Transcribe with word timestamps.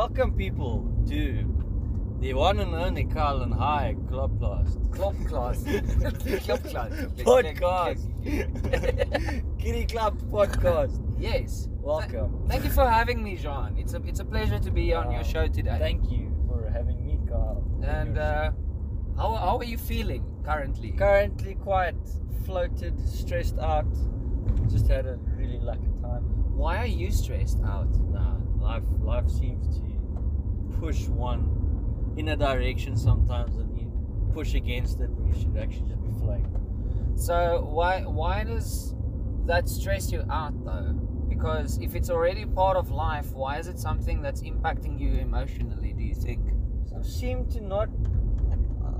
Welcome, 0.00 0.32
people, 0.32 0.88
to 1.08 1.44
the 2.20 2.32
one 2.32 2.58
and 2.58 2.74
only 2.74 3.04
Carl 3.04 3.42
and 3.42 3.52
High 3.52 3.96
Clubcast 4.08 4.78
Klopklas. 4.96 5.62
Klopklas. 6.46 7.12
podcast. 7.22 8.00
Kitty 9.58 9.84
Club 9.84 10.18
podcast. 10.32 10.98
Yes. 11.18 11.68
Welcome. 11.82 12.46
Thank 12.48 12.64
you 12.64 12.70
for 12.70 12.88
having 12.88 13.22
me, 13.22 13.36
Jean. 13.36 13.76
It's 13.76 13.92
a 13.92 14.00
it's 14.06 14.20
a 14.20 14.24
pleasure 14.24 14.58
to 14.58 14.70
be 14.70 14.94
on 14.94 15.12
your 15.12 15.22
show 15.22 15.46
today. 15.48 15.76
Thank 15.78 16.10
you 16.10 16.32
for 16.48 16.70
having 16.70 17.04
me, 17.04 17.20
Carl. 17.28 17.62
and 17.84 18.16
uh, 18.16 18.52
how 19.18 19.34
how 19.34 19.58
are 19.58 19.64
you 19.64 19.76
feeling 19.76 20.24
currently? 20.46 20.92
currently 20.92 21.56
quite 21.56 21.94
floated, 22.46 22.98
stressed 23.06 23.58
out. 23.58 23.92
Just 24.66 24.88
had 24.88 25.04
a 25.04 25.18
really 25.36 25.58
lucky 25.60 25.90
time. 26.00 26.22
Why 26.56 26.78
are 26.78 26.86
you 27.02 27.10
stressed 27.10 27.60
out? 27.66 27.90
Nah, 28.10 28.38
life 28.58 28.82
life 29.02 29.28
seems 29.28 29.76
to 29.76 29.89
push 30.78 31.08
one 31.08 32.14
in 32.16 32.28
a 32.28 32.36
direction 32.36 32.96
sometimes, 32.96 33.56
and 33.56 33.78
you 33.78 33.90
push 34.32 34.54
against 34.54 35.00
it 35.00 35.10
you 35.26 35.40
should 35.40 35.56
actually 35.56 35.88
just 35.88 36.02
be 36.02 36.12
flying. 36.20 36.46
So 37.16 37.68
why 37.70 38.02
why 38.02 38.44
does 38.44 38.94
that 39.46 39.68
stress 39.68 40.12
you 40.12 40.24
out 40.30 40.64
though? 40.64 40.92
Because 41.28 41.78
if 41.78 41.94
it's 41.94 42.10
already 42.10 42.44
part 42.44 42.76
of 42.76 42.90
life, 42.90 43.32
why 43.32 43.58
is 43.58 43.66
it 43.66 43.78
something 43.78 44.22
that's 44.22 44.42
impacting 44.42 44.98
you 45.00 45.14
emotionally? 45.14 45.92
Do 45.92 46.02
you 46.02 46.14
think? 46.14 46.40
I 46.96 47.02
seem 47.02 47.46
to 47.50 47.60
not. 47.60 47.88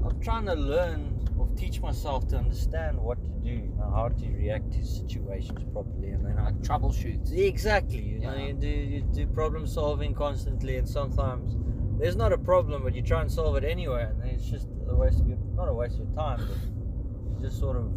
I'm 0.05 0.21
trying 0.21 0.47
to 0.47 0.55
learn 0.55 1.20
teach 1.57 1.81
myself 1.81 2.27
to 2.29 2.37
understand 2.37 2.99
what 2.99 3.23
to 3.23 3.31
do, 3.43 3.51
you 3.51 3.75
know, 3.79 3.91
how 3.95 4.09
to 4.09 4.27
react 4.29 4.73
to 4.73 4.85
situations 4.85 5.65
properly, 5.73 6.11
and 6.11 6.25
then 6.25 6.39
I. 6.39 6.53
Troubleshoot. 6.63 7.33
Exactly. 7.33 8.03
You 8.03 8.21
know, 8.21 8.35
you 8.35 8.53
do 8.53 8.69
you 8.69 9.03
do 9.03 9.27
problem 9.27 9.67
solving 9.67 10.15
constantly, 10.15 10.77
and 10.77 10.89
sometimes 10.89 11.57
there's 11.99 12.17
not 12.17 12.33
a 12.33 12.39
problem, 12.39 12.83
but 12.83 12.95
you 12.95 13.03
try 13.03 13.21
and 13.21 13.31
solve 13.31 13.57
it 13.57 13.65
anyway, 13.65 14.05
and 14.05 14.31
it's 14.31 14.49
just 14.49 14.69
a 14.89 14.95
waste 14.95 15.21
of 15.21 15.29
your 15.29 15.39
not 15.55 15.69
a 15.69 15.75
waste 15.75 15.95
of 15.95 16.07
your 16.07 16.17
time, 16.17 16.39
but 16.39 16.59
you 16.67 17.49
just 17.49 17.59
sort 17.59 17.77
of 17.77 17.91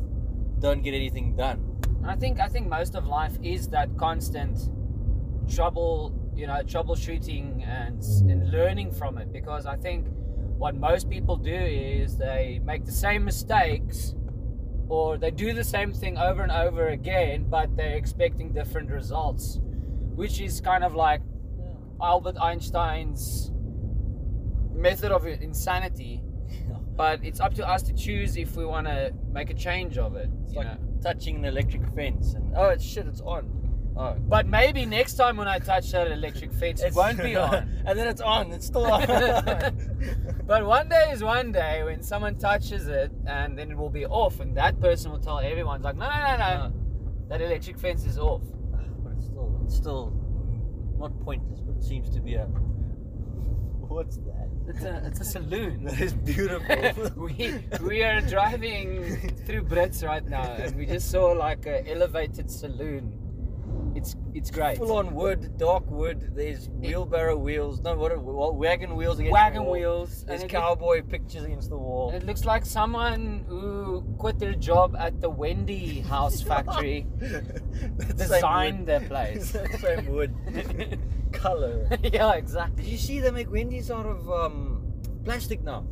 don't 0.59 0.81
get 0.81 0.93
anything 0.93 1.35
done. 1.35 1.59
I 2.05 2.15
think 2.15 2.39
I 2.39 2.47
think 2.47 2.67
most 2.67 2.95
of 2.95 3.07
life 3.07 3.37
is 3.41 3.67
that 3.69 3.95
constant 3.97 4.69
trouble, 5.49 6.13
you 6.35 6.47
know, 6.47 6.61
troubleshooting 6.63 7.65
and 7.67 8.01
and 8.29 8.51
learning 8.51 8.91
from 8.91 9.17
it. 9.17 9.31
Because 9.31 9.65
I 9.65 9.77
think 9.77 10.07
what 10.63 10.75
most 10.75 11.09
people 11.09 11.35
do 11.35 11.53
is 11.53 12.15
they 12.15 12.61
make 12.63 12.85
the 12.85 12.91
same 13.05 13.25
mistakes, 13.25 14.15
or 14.87 15.17
they 15.17 15.29
do 15.29 15.53
the 15.53 15.63
same 15.63 15.91
thing 15.91 16.17
over 16.17 16.41
and 16.41 16.53
over 16.53 16.87
again, 16.87 17.45
but 17.49 17.75
they're 17.75 17.97
expecting 17.97 18.53
different 18.53 18.89
results, 18.89 19.59
which 20.15 20.39
is 20.39 20.61
kind 20.61 20.85
of 20.85 20.95
like 20.95 21.21
Albert 22.01 22.37
Einstein's 22.41 23.51
method 24.73 25.11
of 25.11 25.27
insanity. 25.27 26.23
But 26.95 27.25
it's 27.25 27.39
up 27.39 27.55
to 27.55 27.67
us 27.67 27.81
to 27.83 27.93
choose 27.93 28.37
if 28.37 28.55
we 28.55 28.65
want 28.65 28.85
to 28.85 29.11
make 29.31 29.49
a 29.49 29.55
change 29.55 29.97
of 29.97 30.15
it. 30.15 30.29
It's 30.43 30.53
you 30.53 30.59
like 30.59 30.67
know? 30.67 31.01
touching 31.01 31.37
an 31.37 31.45
electric 31.45 31.83
fence, 31.95 32.35
and 32.35 32.53
oh, 32.55 32.69
it's 32.69 32.85
shit, 32.85 33.07
it's 33.07 33.19
on. 33.19 33.62
Oh, 33.95 34.15
But 34.27 34.47
maybe 34.47 34.85
next 34.85 35.13
time 35.15 35.37
when 35.37 35.47
I 35.47 35.59
touch 35.59 35.91
that 35.91 36.11
electric 36.11 36.51
fence, 36.53 36.81
it 36.81 36.93
won't 36.95 37.21
be 37.21 37.35
on. 37.47 37.69
and 37.85 37.97
then 37.97 38.07
it's 38.07 38.21
on. 38.21 38.51
It's 38.51 38.65
still 38.65 38.85
on. 38.91 39.05
but 40.47 40.65
one 40.65 40.89
day 40.89 41.11
is 41.11 41.23
one 41.23 41.51
day 41.51 41.83
when 41.83 42.01
someone 42.01 42.35
touches 42.37 42.87
it 42.87 43.11
and 43.27 43.57
then 43.57 43.69
it 43.71 43.77
will 43.77 43.91
be 43.91 44.05
off, 44.05 44.39
and 44.39 44.57
that 44.57 44.79
person 44.81 45.11
will 45.11 45.19
tell 45.19 45.39
everyone, 45.39 45.81
like, 45.83 45.95
no, 45.95 46.07
no, 46.07 46.15
no, 46.15 46.37
no, 46.37 46.67
No. 46.69 46.73
that 47.29 47.41
electric 47.41 47.77
fence 47.77 48.05
is 48.05 48.17
off. 48.17 48.41
but 49.03 49.13
it's 49.13 49.25
still, 49.27 49.61
it's 49.65 49.75
still 49.75 50.11
mm, 50.11 50.99
not 50.99 51.19
pointless, 51.21 51.59
but 51.61 51.75
it 51.77 51.83
seems 51.83 52.09
to 52.09 52.19
be 52.19 52.33
a. 52.35 52.45
What's 52.45 54.17
that? 54.17 54.49
It's 54.67 54.83
a, 54.85 55.03
it's 55.05 55.19
a 55.19 55.25
saloon. 55.25 55.83
That 55.83 55.99
is 56.01 56.13
beautiful. 56.13 57.25
we, 57.25 57.63
we 57.85 58.01
are 58.03 58.21
driving 58.21 59.29
through 59.45 59.63
Brits 59.65 60.03
right 60.03 60.25
now, 60.25 60.41
and 60.53 60.75
we 60.75 60.87
just 60.87 61.11
saw 61.11 61.25
like 61.33 61.67
an 61.67 61.85
elevated 61.87 62.49
saloon. 62.49 63.13
It's 64.03 64.15
it's 64.33 64.51
great. 64.51 64.77
Full 64.79 64.91
on 64.97 65.15
wood, 65.15 65.57
dark 65.57 65.89
wood. 65.89 66.31
There's 66.35 66.67
wheelbarrow 66.67 67.37
wheels. 67.37 67.79
No, 67.79 67.95
what? 67.95 68.11
Are, 68.11 68.19
what 68.19 68.55
wagon 68.55 68.97
wheels 68.97 69.17
against 69.19 69.31
Wagon 69.33 69.59
the 69.59 69.63
wall. 69.63 69.71
wheels. 69.71 70.25
There's 70.25 70.43
cowboy 70.43 71.03
pictures 71.03 71.43
against 71.43 71.69
the 71.69 71.77
wall. 71.77 72.11
it 72.13 72.23
looks 72.23 72.43
like 72.43 72.65
someone 72.65 73.45
who 73.47 74.01
quit 74.17 74.39
their 74.39 74.55
job 74.55 74.95
at 74.99 75.21
the 75.21 75.29
Wendy 75.29 76.01
House 76.01 76.41
factory 76.51 77.07
designed 78.17 78.87
their 78.87 79.01
place. 79.01 79.51
That 79.63 79.79
same 79.79 80.07
wood 80.07 80.33
color. 81.31 81.87
yeah, 82.03 82.33
exactly. 82.33 82.83
Did 82.83 82.91
you 82.91 82.97
see 82.97 83.19
they 83.21 83.31
make 83.31 83.49
Wendy's 83.49 83.89
out 83.89 84.05
of 84.05 84.29
um, 84.29 84.83
plastic 85.23 85.63
now? 85.63 85.85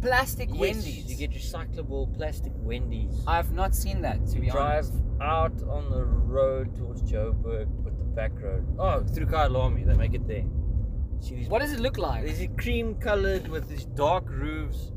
Plastic 0.00 0.48
Yes, 0.50 0.58
Wendy's. 0.58 1.10
You 1.10 1.16
get 1.16 1.32
recyclable 1.32 2.14
plastic 2.16 2.52
Wendy's. 2.56 3.22
I've 3.26 3.52
not 3.52 3.74
seen 3.74 4.00
that 4.02 4.26
to 4.28 4.34
You 4.36 4.40
be 4.42 4.50
drive 4.50 4.86
honest. 4.86 5.04
out 5.20 5.62
on 5.68 5.90
the 5.90 6.04
road 6.04 6.74
towards 6.76 7.02
Joburg 7.02 7.68
with 7.84 7.98
the 7.98 8.04
back 8.04 8.32
road. 8.40 8.66
Oh, 8.78 9.02
through 9.04 9.26
Kyalami, 9.26 9.86
they 9.86 9.94
make 9.94 10.14
it 10.14 10.26
there. 10.26 10.44
See 11.20 11.36
these 11.36 11.48
What 11.48 11.60
does 11.60 11.72
it 11.72 11.80
look 11.80 11.98
like? 11.98 12.24
Is 12.24 12.40
it 12.40 12.56
cream 12.56 12.94
colored 12.94 13.48
with 13.48 13.68
these 13.68 13.84
dark 13.84 14.24
roofs? 14.28 14.92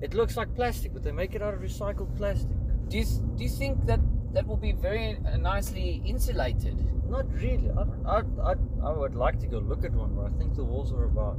It 0.00 0.14
looks 0.14 0.36
like 0.36 0.54
plastic, 0.54 0.92
but 0.92 1.02
they 1.02 1.12
make 1.12 1.34
it 1.34 1.42
out 1.42 1.54
of 1.54 1.60
recycled 1.60 2.16
plastic. 2.16 2.50
Do 2.88 2.98
you 2.98 3.04
do 3.36 3.42
you 3.42 3.48
think 3.50 3.84
that 3.86 4.00
that 4.34 4.46
will 4.46 4.56
be 4.56 4.72
very 4.72 5.16
uh, 5.26 5.36
nicely 5.38 6.02
insulated? 6.04 6.76
Not 7.08 7.26
really. 7.34 7.70
I, 7.70 7.82
I, 8.16 8.22
I, 8.50 8.54
I 8.84 8.92
would 8.92 9.14
like 9.14 9.38
to 9.40 9.46
go 9.46 9.58
look 9.58 9.84
at 9.84 9.92
one, 9.92 10.14
but 10.14 10.26
I 10.26 10.38
think 10.38 10.54
the 10.54 10.64
walls 10.64 10.92
are 10.92 11.04
about, 11.04 11.38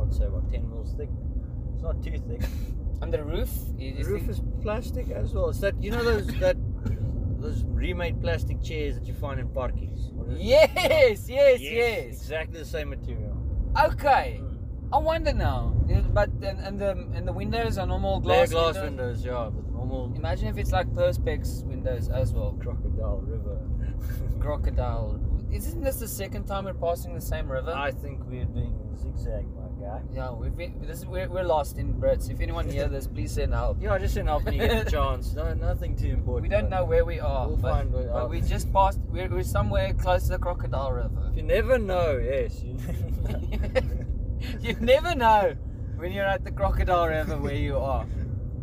I'd 0.00 0.12
say 0.12 0.24
about 0.24 0.50
10 0.50 0.68
mils 0.68 0.94
thick. 0.96 1.08
It's 1.80 1.82
not 1.82 2.02
too 2.02 2.18
thick. 2.28 2.42
And 3.02 3.10
the 3.10 3.24
roof? 3.24 3.48
You 3.78 3.94
The 3.94 4.04
roof 4.04 4.28
is 4.28 4.42
plastic 4.60 5.08
as 5.10 5.32
well. 5.32 5.48
It's 5.48 5.60
that, 5.60 5.82
you 5.82 5.90
know 5.90 6.04
those, 6.04 6.26
that, 6.38 6.54
those 7.40 7.64
remade 7.64 8.20
plastic 8.20 8.62
chairs 8.62 8.96
that 8.96 9.06
you 9.06 9.14
find 9.14 9.40
in 9.40 9.48
parkies? 9.48 10.00
Is 10.28 10.38
it? 10.38 10.40
Yes, 10.42 11.26
yes, 11.26 11.60
yes. 11.62 12.04
Exactly 12.08 12.58
the 12.58 12.66
same 12.66 12.90
material. 12.90 13.34
Okay. 13.86 14.36
Hmm. 14.42 14.56
I 14.92 14.98
wonder 14.98 15.32
now. 15.32 15.74
But 16.12 16.28
and, 16.42 16.60
and 16.60 16.78
the 16.78 16.90
and 17.14 17.26
the 17.26 17.32
windows 17.32 17.78
are 17.78 17.86
normal 17.86 18.20
Glass, 18.20 18.50
glass, 18.50 18.72
glass 18.72 18.84
windows, 18.84 19.24
yeah, 19.24 19.48
but 19.54 19.70
normal 19.72 20.12
Imagine 20.14 20.48
if 20.48 20.58
it's 20.58 20.72
like 20.72 20.88
perspex 20.88 21.64
windows 21.64 22.08
as 22.10 22.34
well. 22.34 22.58
crocodile 22.60 23.22
river. 23.24 23.58
Crocodile. 24.40 25.20
Isn't 25.50 25.82
this 25.82 25.96
the 26.00 26.08
second 26.08 26.44
time 26.44 26.64
we're 26.66 26.74
passing 26.74 27.14
the 27.14 27.20
same 27.20 27.50
river? 27.50 27.72
I 27.72 27.92
think 27.92 28.20
we're 28.26 28.44
doing 28.44 28.76
zigzag, 28.98 29.46
yeah, 30.12 30.32
we've 30.32 30.56
been, 30.56 30.80
this 30.82 30.98
is, 30.98 31.06
we're, 31.06 31.28
we're 31.28 31.42
lost 31.44 31.78
in 31.78 31.94
Brits. 31.94 32.30
If 32.30 32.40
anyone 32.40 32.68
hear 32.76 32.88
this, 32.88 33.06
please 33.06 33.32
send 33.32 33.52
help. 33.54 33.78
Yeah, 33.80 33.98
just 33.98 34.14
send 34.14 34.28
help 34.28 34.44
when 34.44 34.54
you 34.54 34.60
get 34.60 34.84
the 34.84 34.90
chance. 34.98 35.34
No, 35.34 35.52
nothing 35.54 35.96
too 35.96 36.08
important. 36.10 36.42
We 36.42 36.48
don't 36.48 36.68
know 36.70 36.84
where 36.84 37.04
we 37.04 37.20
are, 37.20 37.46
We'll 37.48 37.56
but, 37.56 37.70
find 37.72 37.92
where- 37.92 38.08
but 38.12 38.30
we 38.30 38.40
just 38.40 38.72
passed. 38.72 38.98
We're, 39.10 39.28
we're 39.28 39.42
somewhere 39.42 39.92
close 39.94 40.24
to 40.24 40.28
the 40.30 40.38
Crocodile 40.38 40.92
River. 40.92 41.32
You 41.34 41.42
never 41.42 41.78
know, 41.78 42.18
yes. 42.18 42.62
You 42.62 42.76
you 44.60 44.74
never 44.80 45.14
know 45.14 45.54
when 45.96 46.12
you're 46.12 46.24
at 46.24 46.44
the 46.44 46.50
Crocodile 46.50 47.08
River 47.08 47.36
where 47.38 47.54
you 47.54 47.76
are. 47.78 48.06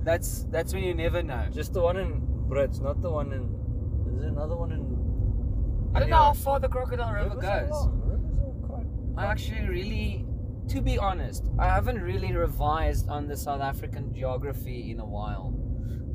That's 0.03 0.43
that's 0.51 0.73
when 0.73 0.83
you 0.83 0.93
never 0.93 1.21
know. 1.23 1.45
Just 1.53 1.73
the 1.73 1.81
one 1.81 1.97
in 1.97 2.21
Brits, 2.49 2.81
not 2.81 3.01
the 3.01 3.09
one 3.09 3.31
in. 3.33 4.13
Is 4.13 4.19
there 4.21 4.29
another 4.29 4.55
one 4.55 4.71
in. 4.71 5.91
I 5.95 5.99
don't 5.99 6.09
know 6.09 6.17
how 6.17 6.33
far 6.33 6.59
the 6.59 6.69
Crocodile 6.69 7.13
River 7.13 7.29
Rivers 7.35 7.41
goes. 7.43 7.69
long. 7.71 8.01
Rivers 8.05 8.39
are 8.39 8.67
quite. 8.67 8.85
I 9.17 9.25
actually 9.31 9.67
really, 9.67 10.25
to 10.69 10.81
be 10.81 10.97
honest, 10.97 11.45
I 11.59 11.65
haven't 11.65 12.01
really 12.01 12.33
revised 12.33 13.09
on 13.09 13.27
the 13.27 13.37
South 13.37 13.61
African 13.61 14.13
geography 14.13 14.91
in 14.91 14.99
a 14.99 15.05
while. 15.05 15.53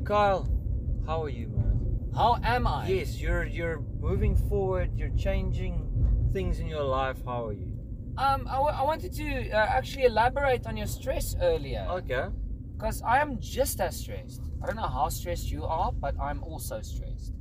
Kyle, 0.05 0.47
how 1.05 1.23
are 1.23 1.29
you, 1.29 1.47
man? 1.49 2.09
How 2.15 2.37
am 2.43 2.67
I? 2.67 2.87
Yes, 2.87 3.19
you're 3.19 3.43
you're 3.45 3.81
moving 3.99 4.35
forward. 4.35 4.91
You're 4.95 5.15
changing 5.17 5.89
things 6.33 6.59
in 6.59 6.67
your 6.67 6.83
life. 6.83 7.17
How 7.25 7.47
are 7.47 7.53
you? 7.53 7.69
Um, 8.17 8.47
I, 8.47 8.53
w- 8.61 8.75
I 8.81 8.83
wanted 8.83 9.11
to 9.13 9.49
uh, 9.49 9.55
actually 9.55 10.03
elaborate 10.05 10.67
on 10.67 10.77
your 10.77 10.85
stress 10.85 11.35
earlier 11.41 11.83
Okay. 11.89 12.25
because 12.75 13.01
I 13.01 13.17
am 13.19 13.39
just 13.39 13.81
as 13.81 13.97
stressed. 13.99 14.43
I 14.61 14.67
don't 14.67 14.75
know 14.75 14.83
how 14.99 15.09
stressed 15.09 15.49
you 15.49 15.63
are, 15.65 15.91
but 15.91 16.13
I'm 16.21 16.43
also 16.43 16.81
stressed. 16.81 17.33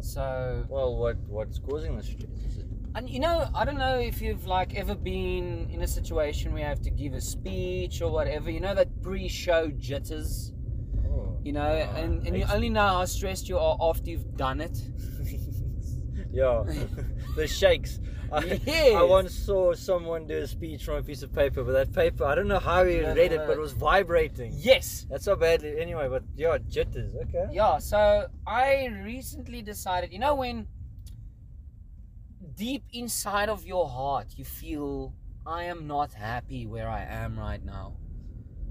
So, 0.00 0.66
Well, 0.68 0.96
what 0.96 1.16
what's 1.28 1.58
causing 1.60 1.96
the 1.96 2.02
stress? 2.02 2.38
Is 2.48 2.58
it? 2.58 2.66
And 2.94 3.08
you 3.08 3.20
know, 3.20 3.48
I 3.54 3.64
don't 3.64 3.78
know 3.78 3.98
if 3.98 4.20
you've 4.20 4.46
like 4.46 4.74
ever 4.74 4.94
been 4.94 5.68
in 5.70 5.82
a 5.82 5.86
situation 5.86 6.52
where 6.52 6.62
you 6.62 6.68
have 6.68 6.80
to 6.82 6.90
give 6.90 7.14
a 7.14 7.20
speech 7.20 8.02
or 8.02 8.10
whatever. 8.10 8.50
You 8.50 8.60
know 8.60 8.74
that 8.74 9.02
pre-show 9.02 9.70
jitters. 9.78 10.52
Oh. 11.06 11.38
You 11.42 11.52
know, 11.52 11.62
Ah, 11.90 11.96
and, 11.96 12.26
and 12.26 12.36
you 12.36 12.44
only 12.52 12.70
know 12.70 12.86
how 12.86 13.04
stressed 13.04 13.48
you 13.48 13.58
are 13.58 13.76
after 13.80 14.10
you've 14.10 14.36
done 14.36 14.60
it. 14.60 14.76
yeah, 16.30 16.62
the 17.36 17.46
shakes. 17.46 17.98
I, 18.30 18.60
Yes. 18.64 18.94
I 18.96 19.02
once 19.02 19.34
saw 19.34 19.74
someone 19.74 20.26
do 20.26 20.38
a 20.38 20.46
speech 20.46 20.84
from 20.84 20.94
a 20.96 21.02
piece 21.02 21.22
of 21.22 21.34
paper, 21.34 21.62
but 21.64 21.72
that 21.72 21.92
paper, 21.92 22.24
I 22.24 22.34
don't 22.34 22.48
know 22.48 22.58
how 22.58 22.82
he 22.84 22.96
Yeah, 23.00 23.12
read 23.12 23.32
it, 23.32 23.36
no. 23.36 23.46
but 23.46 23.52
it 23.58 23.60
was 23.60 23.72
vibrating. 23.72 24.52
Yes. 24.56 25.06
That's 25.10 25.26
how 25.26 25.34
badly. 25.34 25.78
Anyway, 25.78 26.08
but 26.08 26.22
yeah, 26.34 26.56
jitters. 26.66 27.14
Okay. 27.14 27.48
Yeah, 27.52 27.76
so 27.78 28.28
I 28.46 28.86
recently 29.04 29.60
decided, 29.60 30.14
you 30.14 30.18
know, 30.18 30.34
when 30.34 30.66
deep 32.56 32.84
inside 32.92 33.48
of 33.48 33.66
your 33.66 33.88
heart 33.88 34.34
you 34.36 34.44
feel 34.44 35.14
I 35.46 35.64
am 35.64 35.86
not 35.86 36.12
happy 36.12 36.66
where 36.66 36.88
I 36.88 37.04
am 37.04 37.38
right 37.38 37.64
now. 37.64 37.96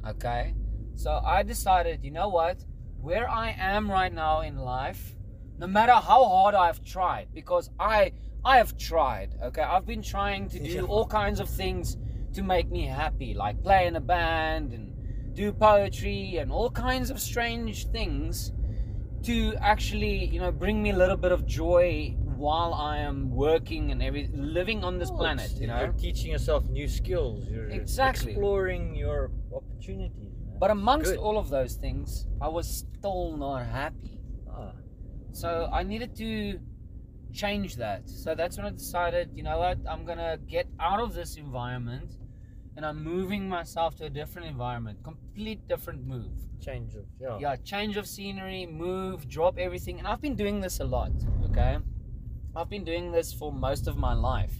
Okay? 0.08 0.56
So 0.96 1.22
I 1.26 1.44
decided, 1.44 2.04
you 2.04 2.12
know 2.12 2.30
what? 2.30 2.64
Where 3.00 3.30
I 3.30 3.56
am 3.58 3.90
right 3.90 4.14
now 4.14 4.42
in 4.42 4.58
life, 4.58 5.16
no 5.58 5.68
matter 5.68 5.94
how 5.94 6.24
hard 6.26 6.56
I've 6.56 6.84
tried, 6.84 7.28
because 7.34 7.70
I 7.80 8.14
I 8.44 8.58
have 8.58 8.76
tried, 8.78 9.36
okay? 9.44 9.62
I've 9.62 9.86
been 9.86 10.02
trying 10.02 10.50
to 10.50 10.60
do 10.60 10.86
all 10.92 11.06
kinds 11.06 11.40
of 11.40 11.48
things 11.48 11.98
to 12.34 12.42
make 12.42 12.72
me 12.72 12.86
happy, 12.86 13.34
like 13.34 13.62
play 13.62 13.86
in 13.86 13.96
a 13.96 14.02
band 14.02 14.74
and 14.74 15.36
do 15.36 15.52
poetry 15.54 16.38
and 16.38 16.52
all 16.52 16.72
kinds 16.72 17.12
of 17.12 17.20
strange 17.20 17.88
things 17.90 18.52
to 19.24 19.56
actually, 19.62 20.26
you 20.26 20.40
know, 20.40 20.52
bring 20.52 20.82
me 20.82 20.90
a 20.90 20.96
little 20.96 21.18
bit 21.18 21.32
of 21.32 21.46
joy 21.46 22.16
while 22.48 22.74
I 22.74 22.98
am 23.10 23.18
working 23.48 23.84
and 23.92 24.00
every 24.10 24.26
living 24.58 24.84
on 24.84 24.94
this 25.02 25.10
Well, 25.12 25.20
planet, 25.20 25.52
you 25.62 25.68
know. 25.68 25.80
You're 25.80 26.00
teaching 26.08 26.30
yourself 26.36 26.62
new 26.80 26.88
skills. 26.88 27.40
You're 27.52 27.70
Exactly. 27.70 28.32
exploring 28.32 28.84
your 29.04 29.20
opportunities. 29.60 30.34
Man. 30.48 30.58
But 30.64 30.70
amongst 30.80 31.16
all 31.26 31.38
of 31.44 31.48
those 31.58 31.74
things, 31.86 32.08
I 32.48 32.50
was 32.58 32.66
still 32.84 33.38
not 33.46 33.62
happy. 33.82 34.14
Ah, 34.50 34.74
So 35.44 35.50
I 35.80 35.82
needed 35.92 36.12
to 36.24 36.30
change 37.44 37.70
that. 37.78 38.02
So 38.10 38.36
that's 38.40 38.56
when 38.58 38.66
I 38.72 38.72
decided, 38.72 39.26
you 39.38 39.44
know 39.48 39.58
what, 39.66 39.78
I'm 39.92 40.04
gonna 40.10 40.38
get 40.56 40.68
out 40.80 41.00
of 41.06 41.10
this 41.20 41.32
environment 41.38 42.10
and 42.76 42.86
I'm 42.86 43.00
moving 43.04 43.44
myself 43.58 43.96
to 44.00 44.04
a 44.06 44.10
different 44.20 44.48
environment, 44.56 44.96
complete 45.12 45.60
different 45.74 46.02
move. 46.14 46.34
change 46.72 46.92
of 46.96 47.06
yeah. 47.20 47.38
Yeah, 47.44 47.56
change 47.74 47.94
of 48.02 48.06
scenery, 48.16 48.64
move, 48.86 49.18
drop 49.38 49.56
everything. 49.58 49.96
And 50.00 50.06
I've 50.10 50.22
been 50.28 50.36
doing 50.44 50.58
this 50.66 50.80
a 50.80 50.88
lot, 50.98 51.12
okay? 51.48 51.74
I've 52.56 52.70
been 52.70 52.84
doing 52.84 53.12
this 53.12 53.34
for 53.34 53.52
most 53.52 53.88
of 53.88 53.98
my 53.98 54.14
life. 54.14 54.54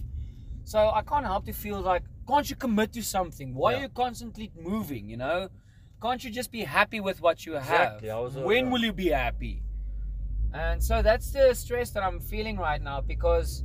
So 0.64 0.90
I 0.90 1.02
can't 1.02 1.26
help 1.26 1.44
to 1.46 1.52
feel 1.52 1.80
like, 1.80 2.04
can't 2.26 2.48
you 2.48 2.56
commit 2.56 2.92
to 2.94 3.02
something? 3.02 3.54
Why 3.54 3.72
Yeah. 3.72 3.78
are 3.78 3.82
you 3.82 3.88
constantly 3.88 4.50
moving, 4.56 5.08
you 5.08 5.16
know? 5.16 5.48
Can't 6.00 6.22
you 6.24 6.30
just 6.30 6.50
be 6.50 6.64
happy 6.64 7.00
with 7.00 7.20
what 7.20 7.44
you 7.46 7.54
have? 7.54 8.02
Was, 8.02 8.36
uh, 8.36 8.42
when 8.42 8.70
will 8.70 8.82
you 8.82 8.92
be 8.92 9.08
happy? 9.08 9.62
And 10.52 10.82
so 10.82 11.02
that's 11.02 11.30
the 11.30 11.54
stress 11.54 11.90
that 11.90 12.02
I'm 12.02 12.20
feeling 12.20 12.56
right 12.58 12.82
now 12.82 13.00
because 13.00 13.64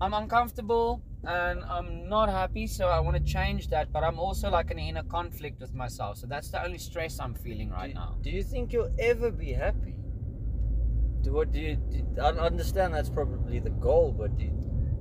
I'm 0.00 0.14
uncomfortable 0.14 1.02
and 1.24 1.64
I'm 1.64 2.08
not 2.08 2.28
happy, 2.28 2.66
so 2.66 2.88
I 2.88 3.00
want 3.00 3.16
to 3.16 3.22
change 3.22 3.68
that. 3.68 3.92
But 3.92 4.04
I'm 4.04 4.18
also 4.18 4.50
like 4.50 4.70
in 4.70 4.78
an 4.78 4.84
inner 4.84 5.02
conflict 5.02 5.60
with 5.60 5.74
myself, 5.74 6.18
so 6.18 6.26
that's 6.26 6.50
the 6.50 6.64
only 6.64 6.78
stress 6.78 7.18
I'm 7.20 7.34
feeling 7.34 7.70
right 7.70 7.92
do, 7.92 7.94
now. 7.94 8.16
Do 8.22 8.30
you 8.30 8.42
think 8.42 8.72
you'll 8.72 8.94
ever 8.98 9.30
be 9.30 9.52
happy? 9.52 9.97
Do 11.22 11.32
what 11.32 11.52
do 11.52 11.60
you? 11.60 11.76
Do, 11.76 12.20
I 12.20 12.30
understand 12.30 12.94
that's 12.94 13.10
probably 13.10 13.58
the 13.58 13.70
goal, 13.70 14.14
but 14.16 14.36
do, 14.36 14.46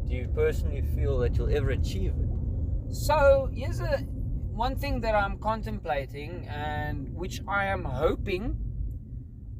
do 0.08 0.14
you 0.14 0.28
personally 0.34 0.81
feel 0.96 1.18
that 1.19 1.38
you'll 1.38 1.56
ever 1.56 1.72
achieve 1.72 2.14
it? 2.18 2.94
So 2.94 3.50
here's 3.54 3.80
a 3.80 3.98
one 4.52 4.75
thing 4.75 5.02
that 5.02 5.14
I'm 5.14 5.38
contemplating, 5.38 6.48
and 6.48 7.14
which 7.14 7.42
I 7.48 7.66
am 7.66 7.84
hoping 7.84 8.58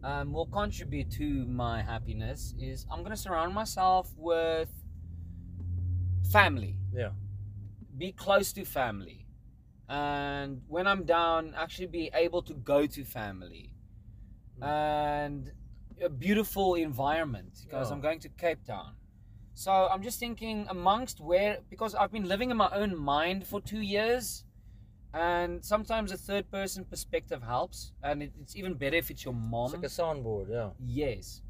um, 0.04 0.33
will 0.33 0.48
contribute 0.48 1.12
to 1.12 1.45
my 1.45 1.83
happiness, 1.83 2.56
is 2.59 2.86
I'm 2.92 3.00
going 3.00 3.12
to 3.12 3.18
surround 3.18 3.54
myself 3.54 4.12
with 4.18 4.69
family. 6.31 6.80
Yeah. 6.94 7.09
Be 7.98 8.12
close 8.12 8.54
to 8.54 8.65
family, 8.65 9.27
and 9.89 10.62
when 10.68 10.88
I'm 10.88 11.04
down, 11.04 11.54
actually 11.56 11.88
be 11.88 12.09
able 12.13 12.42
to 12.44 12.54
go 12.54 12.88
to 12.88 13.04
family, 13.04 13.74
and 14.62 15.51
a 16.03 16.09
beautiful 16.09 16.75
environment 16.75 17.53
because 17.65 17.89
Yeah. 17.89 17.95
I'm 17.95 18.01
going 18.01 18.19
to 18.19 18.29
Cape 18.29 18.63
Town. 18.65 18.94
So 19.53 19.71
I'm 19.71 20.03
just 20.03 20.19
thinking 20.19 20.67
amongst 20.69 21.19
where 21.19 21.59
because 21.69 21.95
I've 21.95 22.11
been 22.11 22.27
living 22.27 22.51
in 22.51 22.57
my 22.57 22.69
own 22.71 22.95
mind 22.95 23.47
for 23.47 23.59
two 23.59 23.81
years, 23.81 24.45
and 25.13 25.63
sometimes 25.65 26.11
a 26.11 26.17
third 26.17 26.51
person 26.51 26.85
perspective 26.85 27.41
helps, 27.41 27.91
and 28.03 28.21
it, 28.21 28.31
it's 28.39 28.55
even 28.55 28.75
better 28.75 28.97
if 28.97 29.09
it's 29.09 29.25
your 29.25 29.33
mom. 29.33 29.65
It's 29.65 29.73
like 29.73 29.83
a 29.83 29.88
soundboard, 29.88 30.49
yeah. 30.51 30.69
yes. 30.85 31.41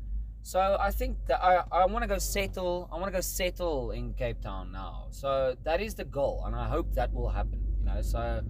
So 0.44 0.78
I 0.80 0.92
think 0.92 1.18
that 1.28 1.44
I, 1.44 1.64
I 1.72 1.86
want 1.86 2.04
to 2.04 2.08
go 2.08 2.18
settle. 2.20 2.88
I 2.92 2.96
want 2.96 3.08
to 3.08 3.12
go 3.12 3.20
settle 3.20 3.92
in 3.92 4.14
Cape 4.14 4.40
Town 4.42 4.72
now. 4.72 5.08
So 5.10 5.58
that 5.66 5.82
is 5.82 5.94
the 5.96 6.06
goal, 6.06 6.44
and 6.46 6.56
I 6.56 6.68
hope 6.70 6.94
that 6.94 7.12
will 7.14 7.28
happen. 7.30 7.60
You 7.80 7.86
know, 7.86 8.02
so 8.02 8.42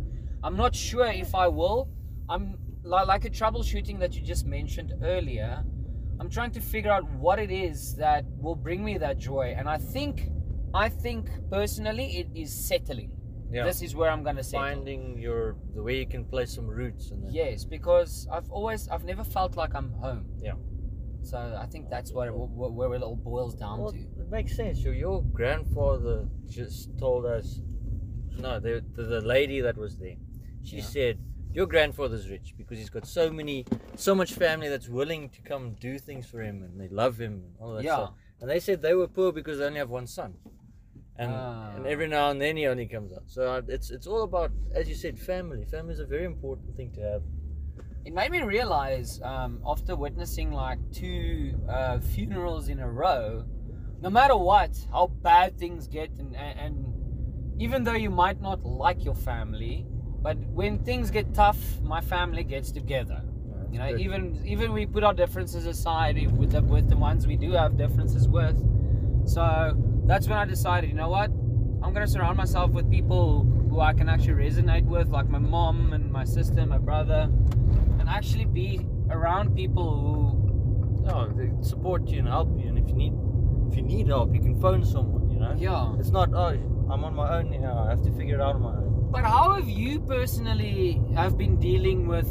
I'm 0.44 0.56
not 0.56 0.76
sure 0.76 1.08
if 1.08 1.34
I 1.34 1.48
will. 1.48 1.90
I'm 2.30 2.60
like, 2.84 3.08
like 3.08 3.26
a 3.26 3.32
troubleshooting 3.32 3.98
that 4.00 4.14
you 4.14 4.22
just 4.22 4.46
mentioned 4.46 4.94
earlier. 5.02 5.64
I'm 6.20 6.30
trying 6.30 6.52
to 6.52 6.62
figure 6.62 6.92
out 6.92 7.04
what 7.12 7.40
it 7.40 7.52
is 7.52 7.96
that 7.96 8.26
will 8.40 8.56
bring 8.56 8.84
me 8.84 8.98
that 8.98 9.18
joy, 9.20 9.56
and 9.58 9.70
I 9.70 9.78
think, 9.78 10.30
I 10.74 10.90
think 10.90 11.30
personally, 11.52 12.18
it 12.18 12.28
is 12.36 12.52
settling. 12.52 13.12
Yeah. 13.52 13.64
This 13.66 13.82
is 13.82 13.96
where 13.96 14.10
I'm 14.12 14.24
gonna 14.24 14.44
settle. 14.44 14.66
Finding 14.68 15.18
your 15.20 15.56
the 15.74 15.82
way 15.82 15.98
you 16.00 16.06
can 16.08 16.26
place 16.26 16.54
some 16.54 16.68
roots 16.68 17.12
and 17.12 17.24
then 17.24 17.32
Yes, 17.34 17.64
because 17.64 18.28
I've 18.32 18.50
always, 18.52 18.90
I've 18.90 19.06
never 19.06 19.24
felt 19.24 19.56
like 19.56 19.74
I'm 19.74 19.92
home. 19.92 20.26
Yeah. 20.42 20.54
So 21.22 21.38
I 21.38 21.66
think 21.66 21.90
that's 21.90 22.12
what 22.12 22.28
it, 22.28 22.32
where 22.34 22.94
it 22.94 23.02
all 23.04 23.16
boils 23.16 23.56
down 23.56 23.80
Well, 23.80 23.92
to. 23.92 23.98
it 23.98 24.30
makes 24.30 24.56
sense. 24.56 24.80
Your 24.84 24.94
your 24.94 25.22
grandfather 25.24 26.28
just 26.50 26.98
told 27.00 27.26
us. 27.26 27.62
No, 28.38 28.60
the 28.60 28.84
the, 28.96 29.04
the 29.04 29.22
lady 29.22 29.62
that 29.62 29.78
was 29.78 29.98
there, 29.98 30.18
she 30.64 30.78
Yeah. 30.78 30.84
said 30.84 31.20
your 31.54 31.66
grandfather's 31.66 32.30
rich 32.30 32.54
because 32.58 32.78
he's 32.78 32.90
got 32.90 33.06
so 33.08 33.32
many, 33.32 33.66
so 33.96 34.14
much 34.14 34.34
family 34.34 34.70
that's 34.70 34.88
willing 34.90 35.30
to 35.30 35.42
come 35.42 35.76
do 35.80 35.98
things 35.98 36.26
for 36.28 36.42
him 36.42 36.64
and 36.64 36.80
they 36.80 36.88
love 36.90 37.18
him 37.20 37.34
and 37.46 37.56
all 37.60 37.74
that 37.74 37.84
Yeah. 37.84 37.94
stuff. 37.96 38.12
And 38.40 38.50
they 38.50 38.60
said 38.60 38.82
they 38.82 38.94
were 38.94 39.08
poor 39.08 39.32
because 39.32 39.58
they 39.58 39.66
only 39.66 39.80
have 39.80 39.90
one 39.90 40.06
son, 40.08 40.36
and 41.18 41.32
Ah. 41.32 41.76
and 41.76 41.88
every 41.88 42.08
now 42.08 42.30
and 42.30 42.40
then 42.40 42.56
he 42.58 42.68
only 42.68 42.86
comes 42.88 43.12
out. 43.12 43.24
So 43.26 43.42
uh, 43.54 43.62
it's 43.68 43.90
it's 43.90 44.06
all 44.06 44.22
about, 44.24 44.52
as 44.76 44.88
you 44.88 44.94
said, 44.96 45.18
family. 45.18 45.66
Family 45.66 45.94
is 45.94 46.00
a 46.00 46.06
very 46.06 46.26
important 46.26 46.76
thing 46.76 46.92
to 46.92 47.02
have. 47.02 47.24
It 48.06 48.14
made 48.14 48.32
me 48.32 48.42
realize 48.44 49.20
um, 49.24 49.60
after 49.66 49.96
witnessing 49.96 50.52
like 50.52 50.80
two 50.94 51.60
uh, 51.68 52.00
funerals 52.00 52.70
in 52.70 52.80
a 52.80 52.90
row, 52.90 53.44
no 54.02 54.10
matter 54.10 54.38
what, 54.38 54.78
how 54.92 55.08
bad 55.08 55.58
things 55.58 55.88
get, 55.88 56.12
and, 56.20 56.36
and, 56.36 56.60
and 56.60 56.76
even 57.60 57.84
though 57.84 57.94
you 58.06 58.12
might 58.12 58.40
not 58.40 58.64
like 58.64 59.04
your 59.04 59.16
family, 59.16 59.86
but 60.22 60.38
when 60.54 60.80
things 60.80 61.12
get 61.12 61.34
tough, 61.34 61.58
my 61.82 62.02
family 62.02 62.44
gets 62.44 62.72
together. 62.72 63.22
Uh, 63.24 63.72
You 63.72 63.80
know, 63.80 63.90
good. 63.92 64.02
even 64.02 64.22
even 64.46 64.74
we 64.74 64.86
put 64.86 65.04
our 65.04 65.14
differences 65.14 65.66
aside 65.66 66.16
with 66.38 66.52
the, 66.52 66.62
with 66.62 66.90
the 66.90 66.98
ones 66.98 67.28
we 67.28 67.36
do 67.38 67.52
have 67.52 67.78
differences 67.78 68.28
with. 68.28 68.58
So 69.26 69.44
that's 70.06 70.28
when 70.28 70.38
I 70.38 70.46
decided, 70.46 70.90
you 70.90 70.96
know 70.96 71.10
what, 71.10 71.30
I'm 71.84 71.94
gonna 71.94 72.08
surround 72.08 72.38
myself 72.38 72.72
with 72.72 72.90
people 72.90 73.44
who 73.70 73.80
I 73.82 73.94
can 73.94 74.08
actually 74.10 74.38
resonate 74.46 74.86
with, 74.86 75.10
like 75.10 75.30
my 75.30 75.40
mom 75.40 75.94
and 75.94 76.12
my 76.12 76.24
sister, 76.24 76.60
and 76.62 76.70
my 76.70 76.78
brother, 76.78 77.30
and 78.00 78.08
actually 78.10 78.46
be 78.46 78.70
around 79.10 79.56
people 79.56 79.88
who, 80.04 81.04
no, 81.06 81.28
they 81.38 81.50
support 81.62 82.08
you 82.08 82.20
and 82.20 82.28
help 82.28 82.50
you. 82.60 82.68
And 82.70 82.78
if 82.78 82.88
you 82.90 82.96
need 82.96 83.14
if 83.70 83.76
you 83.76 83.84
need 83.84 84.08
help, 84.08 84.34
you 84.34 84.42
can 84.42 84.56
phone 84.62 84.84
someone. 84.86 85.30
You 85.30 85.40
know. 85.40 85.54
yeah. 85.58 86.00
It's 86.00 86.10
not, 86.10 86.34
oh, 86.34 86.56
I'm 86.90 87.04
on 87.04 87.14
my 87.14 87.28
own 87.38 87.52
now. 87.62 87.84
I 87.86 87.90
have 87.90 88.02
to 88.04 88.12
figure 88.14 88.36
it 88.36 88.42
out 88.42 88.56
on 88.56 88.62
my 88.62 88.76
own. 88.82 88.87
But 89.10 89.24
how 89.24 89.54
have 89.54 89.70
you 89.70 90.00
personally 90.02 91.02
have 91.16 91.38
been 91.38 91.60
dealing 91.60 92.08
with? 92.08 92.30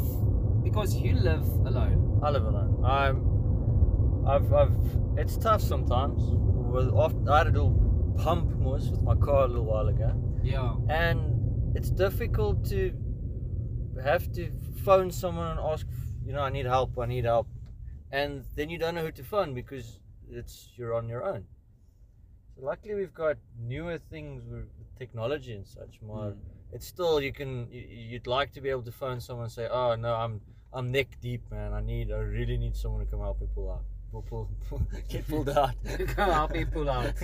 Because 0.63 0.95
you 0.95 1.13
live 1.15 1.43
alone. 1.65 2.19
I 2.23 2.29
live 2.29 2.45
alone. 2.45 2.83
I'm, 2.85 4.27
I've, 4.27 4.53
I've, 4.53 4.75
it's 5.17 5.37
tough 5.37 5.61
sometimes. 5.61 6.21
With 6.21 6.93
I 7.29 7.37
had 7.37 7.47
a 7.47 7.51
little 7.51 8.13
pump 8.17 8.57
most 8.59 8.91
with 8.91 9.01
my 9.01 9.15
car 9.15 9.45
a 9.45 9.47
little 9.47 9.65
while 9.65 9.87
ago, 9.87 10.11
Yeah. 10.43 10.75
and 10.89 11.75
it's 11.75 11.89
difficult 11.89 12.65
to 12.69 12.93
have 14.03 14.31
to 14.33 14.51
phone 14.83 15.09
someone 15.11 15.47
and 15.51 15.59
ask, 15.59 15.87
you 16.25 16.33
know, 16.33 16.41
I 16.41 16.49
need 16.49 16.65
help, 16.65 16.97
I 16.99 17.05
need 17.05 17.23
help, 17.25 17.47
and 18.11 18.43
then 18.55 18.69
you 18.69 18.77
don't 18.77 18.95
know 18.95 19.03
who 19.05 19.11
to 19.13 19.23
phone 19.23 19.53
because 19.53 19.99
it's 20.29 20.69
you're 20.75 20.93
on 20.93 21.07
your 21.07 21.23
own. 21.23 21.45
So 22.55 22.65
luckily, 22.65 22.95
we've 22.95 23.13
got 23.13 23.37
newer 23.59 23.97
things 23.97 24.43
with 24.51 24.65
technology 24.97 25.53
and 25.53 25.65
such. 25.65 26.01
More, 26.01 26.33
Mm. 26.33 26.37
It's 26.71 26.85
still 26.87 27.21
you 27.21 27.31
can 27.31 27.67
you, 27.71 27.81
you'd 27.81 28.27
like 28.27 28.51
to 28.53 28.61
be 28.61 28.69
able 28.69 28.83
to 28.83 28.91
phone 28.91 29.19
someone 29.19 29.45
and 29.45 29.51
say, 29.51 29.67
oh 29.69 29.95
no, 29.95 30.13
I'm 30.13 30.41
I'm 30.73 30.91
neck 30.91 31.17
deep, 31.21 31.41
man. 31.51 31.73
I 31.73 31.81
need 31.81 32.11
I 32.11 32.17
really 32.17 32.57
need 32.57 32.75
someone 32.75 33.05
to 33.05 33.07
come 33.09 33.21
help 33.21 33.39
me 33.41 33.47
pull 33.53 33.71
out, 33.71 33.83
pull, 34.11 34.21
pull, 34.23 34.49
pull 34.69 34.81
get 35.09 35.27
pulled 35.27 35.49
out. 35.49 35.71
Come 36.07 36.31
help 36.31 36.51
me 36.51 36.65
pull 36.65 36.89
out. 36.89 37.13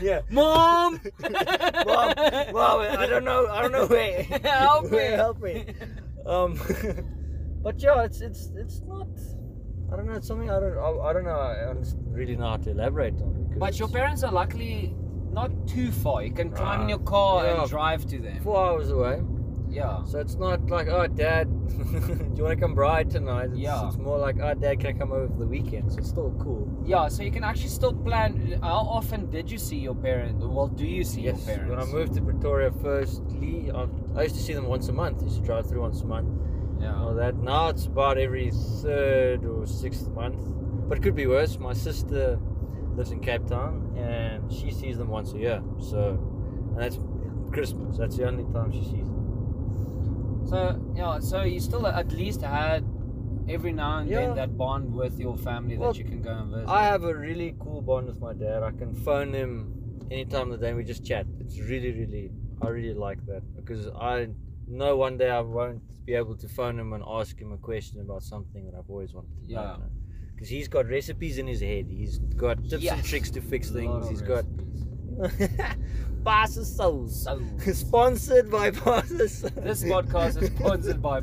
yeah. 0.00 0.20
Mom! 0.30 1.00
Mom, 1.20 2.14
mom, 2.52 2.80
I 2.80 3.06
don't 3.08 3.24
know, 3.24 3.46
I 3.48 3.62
don't 3.62 3.72
know 3.72 3.86
where. 3.86 4.22
Help 4.22 4.90
me. 4.90 4.98
Help 4.98 5.40
me. 5.40 5.66
Um, 6.26 6.58
but 7.62 7.80
yeah, 7.80 8.02
it's 8.02 8.20
it's 8.20 8.50
it's 8.56 8.80
not. 8.82 9.08
I 9.92 9.96
don't 9.96 10.06
know. 10.06 10.14
It's 10.14 10.26
something 10.26 10.50
I 10.50 10.58
don't. 10.58 10.76
I, 10.76 11.08
I 11.08 11.12
don't 11.12 11.24
know. 11.24 11.38
I 11.38 11.72
don't 11.72 11.86
really 12.10 12.34
know 12.34 12.50
how 12.50 12.56
to 12.56 12.70
elaborate 12.70 13.14
on. 13.14 13.54
But 13.56 13.78
your 13.78 13.88
parents 13.88 14.24
are 14.24 14.32
luckily 14.32 14.94
not 15.36 15.50
too 15.68 15.92
far. 15.92 16.22
You 16.24 16.32
can 16.32 16.50
climb 16.50 16.80
in 16.82 16.88
your 16.88 16.98
car 17.14 17.44
Yeah. 17.44 17.60
and 17.60 17.70
drive 17.70 18.06
to 18.06 18.18
them. 18.18 18.40
four 18.42 18.58
hours 18.66 18.90
away. 18.90 19.20
Yeah. 19.68 20.02
So 20.04 20.18
it's 20.20 20.36
not 20.36 20.58
like, 20.70 20.88
oh, 20.88 21.06
dad, 21.06 21.46
do 21.68 22.32
you 22.36 22.42
want 22.44 22.54
to 22.58 22.60
come 22.64 22.74
bride 22.74 23.10
tonight? 23.10 23.50
It's, 23.50 23.58
Yeah. 23.58 23.86
It's 23.88 23.98
more 23.98 24.18
like, 24.18 24.36
oh, 24.40 24.54
dad, 24.54 24.80
can 24.80 24.88
I 24.94 24.98
come 24.98 25.12
over 25.12 25.28
for 25.28 25.40
the 25.44 25.46
weekend? 25.46 25.92
So 25.92 25.98
it's 25.98 26.08
still 26.08 26.32
cool. 26.42 26.64
Yeah, 26.86 27.08
so 27.08 27.22
you 27.22 27.30
can 27.30 27.44
actually 27.44 27.68
still 27.68 27.92
plan. 27.92 28.58
How 28.62 28.82
often 28.98 29.28
did 29.30 29.50
you 29.50 29.58
see 29.58 29.76
your 29.88 29.94
parents? 29.94 30.42
Well, 30.42 30.68
do 30.68 30.86
you 30.86 31.04
see 31.04 31.22
your 31.28 31.36
parents? 31.36 31.68
When 31.70 31.78
I 31.78 31.84
moved 31.84 32.14
to 32.14 32.22
Pretoria, 32.22 32.70
firstly, 32.82 33.70
I, 33.74 33.86
I 34.18 34.22
used 34.22 34.36
to 34.36 34.42
see 34.42 34.54
them 34.54 34.66
once 34.66 34.88
a 34.88 34.92
month. 35.02 35.20
I 35.20 35.24
used 35.24 35.40
to 35.40 35.44
drive 35.44 35.68
through 35.68 35.82
once 35.82 36.00
a 36.00 36.06
month. 36.06 36.30
Yeah. 36.80 36.96
All 37.02 37.14
that. 37.14 37.34
Now 37.36 37.68
it's 37.68 37.84
about 37.86 38.16
every 38.16 38.50
third 38.82 39.44
or 39.44 39.66
sixth 39.66 40.08
month. 40.10 40.40
But 40.88 40.98
it 40.98 41.02
could 41.02 41.16
be 41.16 41.26
worse. 41.26 41.58
My 41.58 41.74
sister 41.74 42.38
lives 42.96 43.10
in 43.10 43.20
Cape 43.20 43.46
Town 43.46 43.94
and 43.96 44.50
she 44.52 44.70
sees 44.70 44.96
them 44.98 45.08
once 45.08 45.32
a 45.32 45.38
year. 45.38 45.62
So, 45.78 46.18
and 46.72 46.78
that's 46.82 46.98
Christmas. 47.52 47.98
That's 47.98 48.16
the 48.16 48.26
only 48.26 48.44
time 48.52 48.72
she 48.72 48.82
sees 48.82 49.06
them. 49.06 50.42
So 50.48 50.80
yeah, 50.94 51.18
so 51.18 51.42
you 51.42 51.60
still 51.60 51.86
at 51.86 52.10
least 52.12 52.40
had 52.42 52.84
every 53.48 53.72
now 53.72 53.98
and 53.98 54.08
Yeah. 54.08 54.20
then 54.20 54.34
that 54.36 54.56
bond 54.56 54.92
with 54.94 55.18
your 55.18 55.36
family 55.36 55.76
Well, 55.76 55.92
that 55.92 55.98
you 55.98 56.04
can 56.04 56.22
go 56.22 56.32
and 56.32 56.50
visit. 56.50 56.68
I 56.68 56.84
have 56.84 57.04
a 57.04 57.14
really 57.14 57.54
cool 57.60 57.82
bond 57.82 58.06
with 58.06 58.20
my 58.20 58.32
dad. 58.32 58.62
I 58.62 58.70
can 58.70 58.94
phone 58.94 59.32
him 59.32 59.72
anytime 60.10 60.50
of 60.52 60.58
the 60.60 60.64
day 60.64 60.68
and 60.70 60.76
we 60.78 60.84
just 60.84 61.04
chat. 61.04 61.26
It's 61.40 61.58
really, 61.60 61.92
really, 61.92 62.30
I 62.62 62.68
really 62.68 62.94
like 62.94 63.24
that 63.26 63.42
because 63.56 63.88
I 63.88 64.28
know 64.68 64.96
one 64.96 65.16
day 65.18 65.30
I 65.30 65.40
won't 65.40 65.82
be 66.06 66.14
able 66.14 66.36
to 66.36 66.48
phone 66.48 66.78
him 66.78 66.92
and 66.92 67.02
ask 67.06 67.38
him 67.38 67.52
a 67.52 67.58
question 67.58 68.00
about 68.00 68.22
something 68.22 68.64
that 68.66 68.74
I've 68.78 68.88
always 68.88 69.12
wanted 69.14 69.36
to 69.42 69.48
Yeah. 69.50 69.60
know. 69.62 69.82
Because 70.36 70.50
he's 70.50 70.68
got 70.68 70.86
recipes 70.86 71.38
in 71.38 71.46
his 71.46 71.60
head. 71.60 71.86
He's 71.90 72.18
got 72.18 72.62
tips 72.68 72.86
and 72.86 73.02
tricks 73.02 73.30
to 73.30 73.40
fix 73.40 73.70
things. 73.70 74.06
He's 74.08 74.20
got. 74.20 74.44
Pasta 76.24 76.62
Souls. 76.64 77.24
So 77.24 77.40
Sponsored 77.72 78.50
by 78.50 78.70
Pasta 78.70 79.14
this 79.14 79.42
podcast 79.82 80.42
is 80.42 80.50
sponsored 80.50 81.00
by 81.00 81.22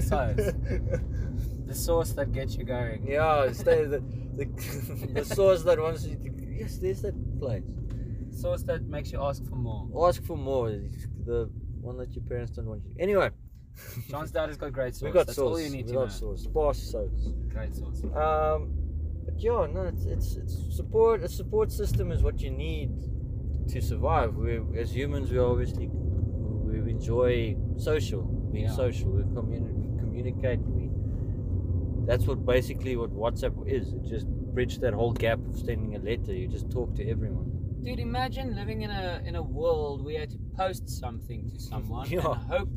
Sauce, 0.00 0.52
the 1.66 1.74
sauce 1.74 2.12
that 2.12 2.32
gets 2.32 2.56
you 2.56 2.64
going. 2.64 3.06
Yeah, 3.06 3.46
the, 3.46 4.02
the, 4.34 4.44
the 5.12 5.24
sauce 5.24 5.62
that 5.62 5.78
wants 5.78 6.04
you 6.04 6.16
to. 6.16 6.30
Yes, 6.58 6.78
there's 6.78 7.02
that 7.02 7.38
place. 7.38 7.62
Sauce 8.32 8.62
that 8.64 8.82
makes 8.84 9.12
you 9.12 9.22
ask 9.22 9.44
for 9.48 9.54
more. 9.54 10.08
Ask 10.08 10.24
for 10.24 10.36
more. 10.36 10.70
The 10.70 11.48
one 11.80 11.96
that 11.98 12.14
your 12.14 12.24
parents 12.24 12.52
don't 12.52 12.66
want 12.66 12.82
you. 12.84 12.94
Anyway, 12.98 13.30
John's 14.08 14.30
dad 14.30 14.48
has 14.48 14.56
got 14.56 14.72
great 14.72 14.94
sauce. 14.94 15.02
we 15.02 15.10
got 15.10 15.26
That's 15.26 15.36
sauce. 15.36 15.44
all 15.50 15.60
you 15.60 15.70
need 15.70 15.86
we 15.86 15.92
to 15.92 15.98
got 15.98 16.08
know. 16.08 16.08
sauce. 16.08 16.42
Sparse 16.44 16.82
sauce. 16.90 17.28
Great 17.48 17.74
sauce. 17.74 18.02
Um, 18.04 18.72
but 19.24 19.38
yeah, 19.38 19.66
no, 19.72 19.82
it's, 19.92 20.04
it's 20.04 20.36
it's 20.36 20.76
support. 20.76 21.22
A 21.22 21.28
support 21.28 21.70
system 21.72 22.10
is 22.12 22.22
what 22.22 22.40
you 22.40 22.50
need 22.50 22.90
to 23.68 23.80
survive. 23.82 24.34
We 24.34 24.60
as 24.78 24.94
humans, 24.94 25.30
we 25.30 25.38
obviously 25.38 25.88
we 25.92 26.90
enjoy 26.90 27.56
social, 27.76 28.22
being 28.52 28.64
Yeah. 28.66 28.72
social. 28.76 29.10
We 29.10 29.22
communi- 29.22 29.74
we 29.74 29.98
communicate. 29.98 30.60
We 30.60 30.90
that's 32.06 32.26
what 32.26 32.44
basically 32.46 32.96
what 32.96 33.10
WhatsApp 33.10 33.68
is. 33.68 33.92
It 33.92 34.04
just 34.04 34.26
bridged 34.54 34.80
that 34.80 34.94
whole 34.94 35.12
gap 35.12 35.38
of 35.46 35.58
sending 35.58 35.94
a 35.94 35.98
letter. 35.98 36.32
You 36.32 36.48
just 36.48 36.70
talk 36.70 36.94
to 36.96 37.06
everyone. 37.08 37.52
Dude, 37.84 38.00
imagine 38.00 38.56
living 38.56 38.82
in 38.82 38.90
a 38.90 39.22
in 39.26 39.36
a 39.36 39.42
world 39.42 40.02
where 40.04 40.14
you 40.14 40.20
had 40.20 40.30
to 40.30 40.38
post 40.56 40.88
something 40.88 41.50
to 41.50 41.60
someone 41.60 42.08
Yeah. 42.10 42.26
and 42.32 42.42
hope 42.50 42.68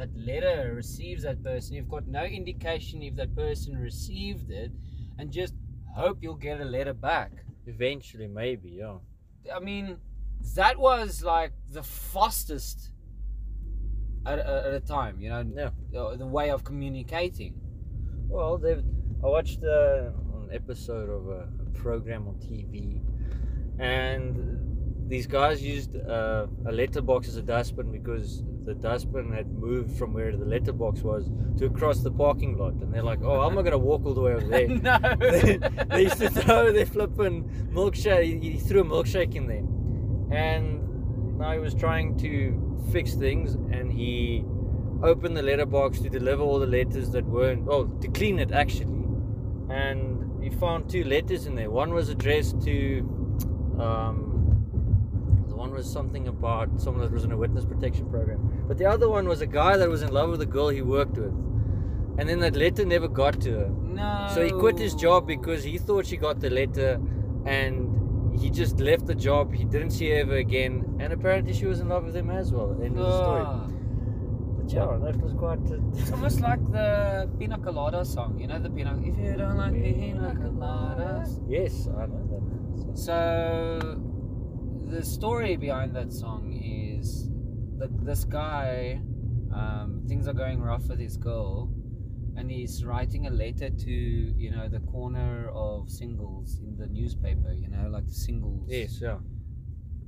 that 0.00 0.08
letter 0.16 0.72
receives 0.74 1.24
that 1.24 1.42
person. 1.44 1.74
You've 1.76 1.90
got 1.90 2.06
no 2.08 2.24
indication 2.24 3.02
if 3.02 3.16
that 3.16 3.36
person 3.36 3.76
received 3.76 4.50
it, 4.50 4.72
and 5.18 5.30
just 5.30 5.54
hope 5.94 6.18
you'll 6.22 6.42
get 6.48 6.58
a 6.60 6.64
letter 6.64 6.94
back. 6.94 7.32
Eventually, 7.66 8.26
maybe, 8.26 8.70
yeah. 8.82 8.96
I 9.54 9.60
mean, 9.60 9.98
that 10.54 10.78
was 10.78 11.22
like 11.22 11.52
the 11.70 11.82
fastest 11.82 12.92
at, 14.24 14.38
at 14.38 14.72
a 14.72 14.80
time. 14.80 15.20
You 15.20 15.28
know, 15.28 15.44
Yeah. 15.54 15.70
the, 15.92 16.16
the 16.16 16.26
way 16.26 16.48
of 16.50 16.64
communicating. 16.64 17.60
Well, 18.26 18.56
David, 18.56 18.86
I 19.22 19.26
watched 19.26 19.62
uh, 19.62 20.12
an 20.44 20.48
episode 20.50 21.10
of 21.10 21.28
a, 21.28 21.42
a 21.66 21.70
program 21.78 22.26
on 22.26 22.36
TV, 22.36 23.02
and 23.78 25.08
these 25.10 25.26
guys 25.26 25.62
used 25.62 25.94
uh, 25.94 26.46
a 26.66 26.72
letterbox 26.72 27.28
as 27.28 27.36
a 27.36 27.42
dustbin 27.42 27.92
because 27.92 28.44
the 28.64 28.74
dustbin 28.74 29.32
had 29.32 29.50
moved 29.50 29.96
from 29.96 30.12
where 30.12 30.36
the 30.36 30.44
letterbox 30.44 31.00
was 31.00 31.30
to 31.58 31.66
across 31.66 32.00
the 32.00 32.10
parking 32.10 32.56
lot, 32.56 32.74
and 32.74 32.92
they're 32.92 33.02
like, 33.02 33.20
"Oh, 33.22 33.40
I'm 33.40 33.54
not 33.54 33.62
gonna 33.62 33.78
walk 33.78 34.04
all 34.04 34.14
the 34.14 34.20
way 34.20 34.34
over 34.34 34.46
there." 34.46 34.68
no. 34.68 34.98
they, 35.18 35.58
they 35.88 36.02
used 36.02 36.18
to 36.18 36.30
throw 36.30 36.72
their 36.72 36.86
flipping 36.86 37.44
milkshake. 37.72 38.42
He, 38.42 38.52
he 38.52 38.58
threw 38.58 38.80
a 38.80 38.84
milkshake 38.84 39.34
in 39.34 39.46
there, 39.46 39.64
and 40.36 41.38
now 41.38 41.52
he 41.52 41.58
was 41.58 41.74
trying 41.74 42.16
to 42.18 42.84
fix 42.92 43.14
things, 43.14 43.54
and 43.54 43.92
he 43.92 44.44
opened 45.02 45.36
the 45.36 45.42
letterbox 45.42 46.00
to 46.00 46.10
deliver 46.10 46.42
all 46.42 46.58
the 46.58 46.66
letters 46.66 47.10
that 47.10 47.24
weren't. 47.24 47.66
Oh, 47.68 47.86
to 47.86 48.08
clean 48.08 48.38
it 48.38 48.52
actually, 48.52 49.04
and 49.70 50.42
he 50.42 50.50
found 50.50 50.88
two 50.88 51.04
letters 51.04 51.46
in 51.46 51.54
there. 51.54 51.70
One 51.70 51.94
was 51.94 52.08
addressed 52.08 52.60
to. 52.62 53.00
Um, 53.80 54.29
one 55.62 55.70
was 55.78 55.86
something 55.98 56.26
about 56.32 56.80
someone 56.86 57.02
that 57.04 57.12
was 57.18 57.24
in 57.28 57.32
a 57.32 57.36
witness 57.44 57.64
protection 57.72 58.08
program, 58.14 58.40
but 58.68 58.76
the 58.82 58.86
other 58.94 59.08
one 59.16 59.28
was 59.34 59.40
a 59.48 59.50
guy 59.60 59.76
that 59.82 59.88
was 59.94 60.02
in 60.08 60.12
love 60.18 60.30
with 60.34 60.42
a 60.48 60.50
girl 60.56 60.68
he 60.80 60.82
worked 60.96 61.16
with, 61.24 61.32
and 62.18 62.28
then 62.28 62.40
that 62.40 62.56
letter 62.64 62.84
never 62.96 63.08
got 63.22 63.40
to 63.46 63.50
her. 63.60 63.68
no. 64.00 64.28
So 64.34 64.44
he 64.44 64.50
quit 64.64 64.78
his 64.86 64.94
job 65.06 65.26
because 65.26 65.62
he 65.70 65.78
thought 65.78 66.06
she 66.12 66.16
got 66.26 66.40
the 66.40 66.50
letter 66.50 66.90
and 67.46 68.38
he 68.40 68.48
just 68.50 68.80
left 68.88 69.06
the 69.06 69.14
job. 69.28 69.52
He 69.60 69.64
didn't 69.64 69.90
see 69.98 70.08
her 70.10 70.16
ever 70.24 70.36
again. 70.36 70.74
And 71.00 71.12
apparently 71.12 71.52
she 71.60 71.66
was 71.66 71.80
in 71.80 71.88
love 71.88 72.04
with 72.08 72.16
him 72.20 72.30
as 72.30 72.52
well. 72.52 72.70
End 72.88 72.98
of 72.98 73.06
the 73.06 73.16
story. 73.24 73.44
But 74.58 74.72
yeah, 74.76 74.86
that 75.04 75.16
was 75.24 75.32
quite. 75.42 75.58
Uh, 75.70 76.00
it's 76.00 76.12
almost 76.12 76.40
like 76.48 76.62
the 76.78 76.88
Pina 77.38 77.58
Colada 77.58 78.04
song, 78.04 78.38
you 78.42 78.46
know, 78.50 78.58
the 78.66 78.70
Pina. 78.70 78.92
If 79.10 79.18
you 79.18 79.34
don't 79.42 79.56
like 79.56 79.74
Pina 79.74 80.34
Coladas. 80.42 81.30
yes, 81.56 81.88
I 82.02 82.06
know 82.06 82.24
that. 82.32 82.98
So, 83.06 83.16
the 84.90 85.04
story 85.04 85.56
behind 85.56 85.94
that 85.96 86.12
song 86.12 86.52
is 86.52 87.28
that 87.78 88.04
this 88.04 88.24
guy, 88.24 89.00
um, 89.54 90.02
things 90.08 90.26
are 90.28 90.32
going 90.32 90.60
rough 90.60 90.88
with 90.88 90.98
his 90.98 91.16
girl, 91.16 91.70
and 92.36 92.50
he's 92.50 92.84
writing 92.84 93.26
a 93.26 93.30
letter 93.30 93.70
to, 93.70 93.90
you 93.90 94.50
know, 94.50 94.68
the 94.68 94.80
corner 94.80 95.50
of 95.50 95.88
singles 95.90 96.60
in 96.62 96.76
the 96.76 96.86
newspaper, 96.86 97.52
you 97.52 97.68
know, 97.68 97.88
like 97.88 98.06
the 98.06 98.12
singles 98.14 98.68
Yes, 98.68 99.00
yeah. 99.00 99.18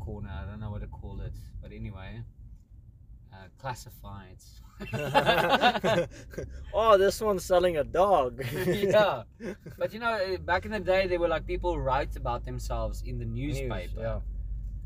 corner. 0.00 0.30
I 0.30 0.46
don't 0.50 0.60
know 0.60 0.70
what 0.70 0.80
to 0.82 0.86
call 0.88 1.20
it, 1.20 1.34
but 1.60 1.72
anyway, 1.72 2.22
uh, 3.32 3.46
classifieds. 3.62 4.60
oh, 6.74 6.98
this 6.98 7.20
one's 7.20 7.44
selling 7.44 7.76
a 7.76 7.84
dog. 7.84 8.42
yeah, 8.66 9.22
but 9.78 9.92
you 9.92 9.98
know, 10.00 10.36
back 10.44 10.64
in 10.64 10.72
the 10.72 10.80
day, 10.80 11.06
there 11.06 11.18
were 11.20 11.28
like 11.28 11.46
people 11.46 11.78
write 11.80 12.16
about 12.16 12.44
themselves 12.44 13.02
in 13.06 13.18
the 13.18 13.24
News, 13.24 13.60
newspaper, 13.60 14.00
yeah. 14.00 14.20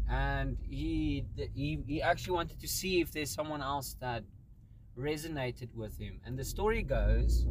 And 0.09 0.57
he, 0.63 1.25
he 1.55 1.83
he 1.87 2.03
actually 2.03 2.35
wanted 2.35 2.61
to 2.61 2.69
see 2.69 3.01
if 3.01 3.13
there's 3.13 3.31
someone 3.31 3.63
else 3.63 3.97
that 4.01 4.23
resonated 4.99 5.75
with 5.75 5.99
him. 5.99 6.21
And 6.25 6.39
the 6.39 6.45
story 6.45 6.83
goes 6.83 7.47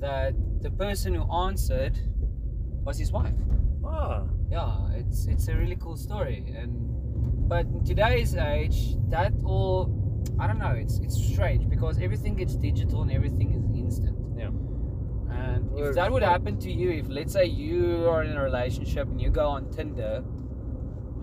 that 0.00 0.34
the 0.62 0.70
person 0.70 1.14
who 1.14 1.30
answered 1.32 1.98
was 2.84 2.98
his 2.98 3.12
wife. 3.12 3.34
Ah, 3.84 4.24
Yeah, 4.50 4.90
it's 4.92 5.26
it's 5.26 5.48
a 5.48 5.56
really 5.56 5.76
cool 5.76 5.96
story, 5.96 6.54
and 6.56 7.48
but 7.48 7.66
in 7.66 7.84
today's 7.84 8.34
age, 8.34 8.96
that 9.08 9.32
all 9.44 9.90
I 10.38 10.46
don't 10.46 10.58
know. 10.58 10.74
It's 10.76 10.98
it's 10.98 11.16
strange 11.32 11.68
because 11.68 11.98
everything 11.98 12.36
gets 12.36 12.54
digital 12.56 13.02
and 13.02 13.10
everything 13.10 13.52
is 13.52 13.64
instant. 13.76 14.16
Yeah. 14.36 14.50
And 15.30 15.70
if 15.78 15.94
that 15.94 16.10
would 16.10 16.22
happen 16.22 16.58
to 16.60 16.70
you, 16.72 16.90
if 16.90 17.08
let's 17.08 17.32
say 17.32 17.44
you 17.46 18.08
are 18.08 18.22
in 18.24 18.36
a 18.36 18.42
relationship 18.42 19.08
and 19.08 19.20
you 19.20 19.30
go 19.30 19.48
on 19.48 19.70
Tinder, 19.70 20.24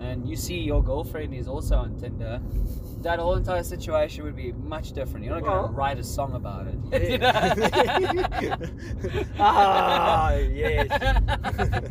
and 0.00 0.28
you 0.28 0.36
see 0.36 0.58
your 0.58 0.82
girlfriend 0.82 1.34
is 1.34 1.48
also 1.48 1.76
on 1.76 1.96
Tinder, 1.98 2.40
that 3.02 3.18
whole 3.18 3.34
entire 3.34 3.62
situation 3.62 4.24
would 4.24 4.36
be 4.36 4.52
much 4.52 4.92
different. 4.92 5.24
You're 5.24 5.34
not 5.34 5.42
Well- 5.42 5.62
gonna 5.66 5.76
write 5.76 5.98
a 5.98 6.04
song 6.04 6.34
about 6.34 6.66
it. 6.66 7.20
Yeah. 7.20 8.56
ah, 9.38 10.34
yes. 10.36 10.88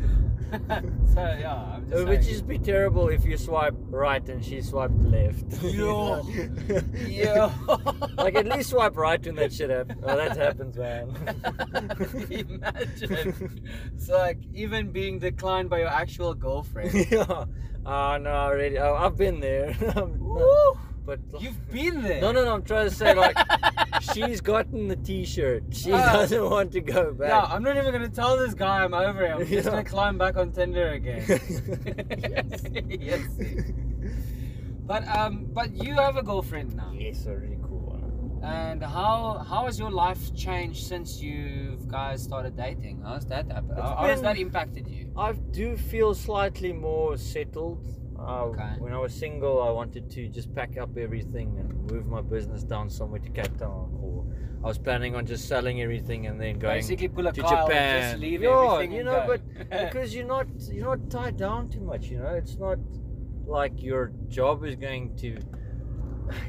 so 1.14 1.20
yeah, 1.38 1.54
I'm 1.74 1.88
just 1.88 2.04
would 2.06 2.22
saying. 2.22 2.34
just 2.34 2.46
be 2.46 2.58
terrible 2.58 3.08
if 3.08 3.24
you 3.24 3.36
swipe 3.36 3.74
right 3.90 4.26
and 4.28 4.44
she 4.44 4.60
swiped 4.62 4.98
left. 5.00 5.62
Yo. 5.62 6.22
Yeah. 7.06 7.50
like 8.16 8.34
at 8.36 8.46
least 8.46 8.70
swipe 8.70 8.96
right 8.96 9.24
when 9.24 9.34
that 9.36 9.52
shit 9.52 9.70
happens. 9.70 10.02
Oh, 10.04 10.16
that 10.16 10.36
happens, 10.36 10.76
man. 10.76 11.14
Imagine. 12.30 13.62
It's 13.94 14.08
like 14.08 14.38
even 14.54 14.90
being 14.92 15.18
declined 15.18 15.70
by 15.70 15.78
your 15.80 15.88
actual 15.88 16.34
girlfriend. 16.34 16.92
yeah. 17.10 17.44
Oh 17.84 18.16
no, 18.18 18.30
already. 18.30 18.78
Oh, 18.78 18.94
I've 18.94 19.16
been 19.16 19.40
there. 19.40 19.76
Woo! 20.18 20.78
But 21.06 21.20
You've 21.40 21.70
been 21.72 22.02
there. 22.02 22.20
no, 22.20 22.32
no, 22.32 22.44
no. 22.44 22.54
I'm 22.54 22.62
trying 22.62 22.88
to 22.88 22.94
say 22.94 23.14
like 23.14 23.36
she's 24.12 24.40
gotten 24.40 24.88
the 24.88 24.96
T-shirt. 24.96 25.62
She 25.70 25.92
Ah. 25.92 26.12
doesn't 26.12 26.44
want 26.50 26.72
to 26.72 26.80
go 26.80 27.12
back. 27.14 27.28
Yeah, 27.28 27.42
I'm 27.42 27.62
not 27.62 27.76
even 27.76 27.92
gonna 27.92 28.08
tell 28.08 28.36
this 28.36 28.54
guy 28.54 28.82
I'm 28.84 28.92
over 28.94 29.24
him. 29.26 29.38
I'm 29.40 29.46
just 29.46 29.68
gonna 29.68 29.84
climb 29.84 30.18
back 30.18 30.36
on 30.36 30.52
Tinder 30.52 30.88
again. 30.92 31.24
yes. 31.28 32.66
yes. 33.00 33.22
But 34.86 35.06
um, 35.08 35.46
but 35.52 35.74
you 35.74 35.94
have 35.94 36.16
a 36.16 36.22
girlfriend 36.22 36.74
now. 36.76 36.92
Yes, 36.94 37.26
a 37.26 37.34
really 37.36 37.58
cool 37.62 37.80
one. 37.80 38.40
And 38.44 38.82
how 38.82 39.44
how 39.48 39.64
has 39.66 39.78
your 39.78 39.90
life 39.90 40.34
changed 40.34 40.86
since 40.86 41.20
you 41.20 41.78
guys 41.88 42.22
started 42.22 42.56
dating? 42.56 43.02
How's 43.02 43.26
that 43.26 43.50
happened? 43.50 43.78
How, 43.78 43.96
how 43.96 44.06
has 44.06 44.22
that 44.22 44.36
impacted 44.38 44.86
you? 44.88 45.10
I 45.16 45.32
do 45.32 45.76
feel 45.76 46.14
slightly 46.14 46.72
more 46.72 47.16
settled. 47.16 47.84
Uh, 48.18 48.44
Okay. 48.46 48.72
When 48.78 48.92
I 48.92 48.98
was 48.98 49.12
single, 49.14 49.62
I 49.62 49.70
wanted 49.70 50.10
to 50.10 50.28
just 50.28 50.54
pack 50.54 50.76
up 50.78 50.96
everything 50.96 51.58
and 51.58 51.90
move 51.90 52.06
my 52.06 52.22
business 52.22 52.62
down 52.62 52.88
somewhere 52.90 53.20
to 53.20 53.30
Cape 53.30 53.56
Town, 53.58 53.90
or 54.02 54.24
I 54.64 54.66
was 54.68 54.78
planning 54.78 55.14
on 55.14 55.26
just 55.26 55.46
selling 55.48 55.80
everything 55.82 56.26
and 56.26 56.40
then 56.40 56.58
going 56.58 56.78
Basically, 56.78 57.08
pull 57.08 57.26
a 57.26 57.32
to 57.32 57.40
Japan. 57.42 58.12
just 58.12 58.20
leave 58.20 58.42
yeah, 58.42 58.50
everything 58.50 58.92
you 58.92 59.00
and 59.00 59.06
know, 59.08 59.24
but 59.26 59.40
because 59.70 60.14
you're 60.14 60.26
not 60.26 60.46
you're 60.72 60.84
not 60.84 61.10
tied 61.10 61.36
down 61.36 61.68
too 61.68 61.80
much. 61.80 62.06
You 62.06 62.18
know, 62.18 62.28
it's 62.42 62.56
not 62.56 62.78
like 63.46 63.82
your 63.82 64.12
job 64.28 64.64
is 64.64 64.76
going 64.76 65.16
to. 65.16 65.36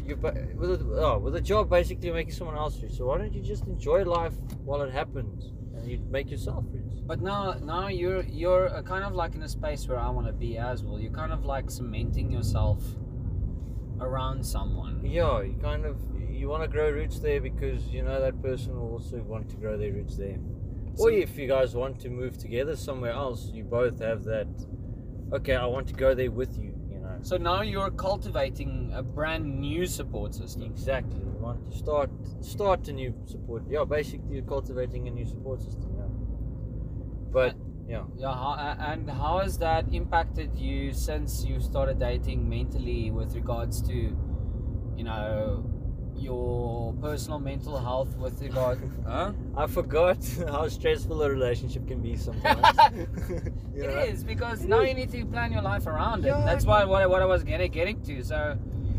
You 0.04 0.16
with 0.16 0.82
a, 0.82 0.86
oh, 1.06 1.20
with 1.20 1.36
a 1.36 1.42
job, 1.42 1.70
basically 1.70 2.10
making 2.12 2.34
someone 2.34 2.58
else 2.58 2.82
rich. 2.82 2.94
So 2.94 3.06
why 3.06 3.20
don't 3.20 3.32
you 3.34 3.44
just 3.44 3.66
enjoy 3.68 4.04
life 4.06 4.34
while 4.66 4.82
it 4.82 4.92
happens, 4.92 5.46
and 5.46 5.57
you 5.88 6.00
make 6.10 6.30
yourself 6.30 6.66
rich? 6.72 7.02
But 7.06 7.22
now, 7.22 7.54
now 7.54 7.88
you're 7.88 8.24
you're 8.24 8.82
kind 8.84 9.04
of 9.04 9.14
like 9.14 9.36
in 9.36 9.42
a 9.44 9.50
space 9.50 9.88
where 9.88 10.00
I 10.00 10.10
want 10.10 10.28
to 10.28 10.34
be 10.34 10.58
as 10.58 10.84
well. 10.84 11.00
You're 11.00 11.12
kind 11.12 11.32
of 11.32 11.46
like 11.46 11.70
cementing 11.70 12.32
yourself 12.32 12.84
around 14.00 14.46
someone. 14.46 15.06
Yeah, 15.06 15.42
you 15.42 15.56
kind 15.62 15.86
of 15.86 15.98
you 16.30 16.50
want 16.50 16.64
to 16.64 16.68
grow 16.70 16.90
roots 16.92 17.20
there 17.20 17.42
because 17.42 17.88
you 17.88 18.04
know 18.04 18.22
that 18.22 18.42
person 18.42 18.80
will 18.80 18.92
also 18.94 19.18
want 19.18 19.50
to 19.50 19.56
grow 19.56 19.78
their 19.78 19.92
roots 19.94 20.18
there. 20.18 20.38
So- 20.96 21.06
or 21.06 21.12
if 21.12 21.38
you 21.38 21.48
guys 21.48 21.76
want 21.76 22.00
to 22.02 22.10
move 22.10 22.38
together 22.38 22.76
somewhere 22.76 23.12
else, 23.12 23.52
you 23.54 23.64
both 23.64 24.00
have 24.00 24.24
that. 24.26 24.48
Okay, 25.34 25.56
I 25.56 25.66
want 25.66 25.88
to 25.88 25.94
go 25.94 26.14
there 26.14 26.32
with 26.32 26.58
you. 26.58 26.74
So 27.22 27.38
now 27.38 27.62
you're 27.62 27.92
cultivating 27.92 28.92
a 28.94 29.04
brand 29.04 29.60
new 29.60 29.86
support 29.86 30.34
system. 30.34 30.64
Exactly. 30.64 31.20
You 31.20 31.38
want 31.40 31.72
to 31.72 31.78
start 31.78 32.10
start 32.42 32.88
a 32.88 32.94
new 32.94 33.14
support. 33.26 33.64
Yeah, 33.70 33.84
basically 33.86 34.36
you're 34.36 34.46
cultivating 34.46 35.08
a 35.08 35.12
new 35.12 35.26
support 35.26 35.62
system. 35.62 35.96
Yeah. 35.98 36.08
But 37.32 37.56
yeah, 37.88 38.04
Yeah, 38.18 38.34
how, 38.34 38.76
and 38.80 39.10
how 39.10 39.40
has 39.40 39.58
that 39.60 39.94
impacted 39.94 40.58
you 40.58 40.92
since 40.94 41.46
you 41.46 41.60
started 41.60 42.00
dating 42.00 42.50
mentally 42.50 43.12
with 43.12 43.34
regards 43.36 43.82
to, 43.84 43.94
you 43.94 45.04
know, 45.04 45.64
your 46.18 46.94
personal 47.02 47.40
mental 47.40 47.78
health 47.78 48.16
with 48.18 48.42
regard? 48.42 48.80
huh? 49.08 49.32
I 49.56 49.68
forgot 49.68 50.18
how 50.50 50.68
stressful 50.68 51.22
a 51.22 51.30
relationship 51.30 51.88
can 51.88 52.02
be 52.02 52.16
sometimes. 52.16 52.78
You 53.76 53.84
know? 53.84 53.90
It 54.00 54.10
is 54.14 54.24
because 54.24 54.66
now 54.66 54.82
you 54.82 54.94
need 54.96 55.12
to 55.12 55.24
plan 55.26 55.52
your 55.52 55.62
life 55.62 55.86
around 55.86 56.26
it. 56.26 56.30
Yeah, 56.30 56.42
That's 56.46 56.66
why 56.66 56.84
what, 56.86 57.02
I- 57.04 57.08
what 57.08 57.22
I 57.22 57.26
was 57.26 57.44
getting 57.44 57.72
getting 57.72 58.02
to. 58.04 58.24
So 58.24 58.58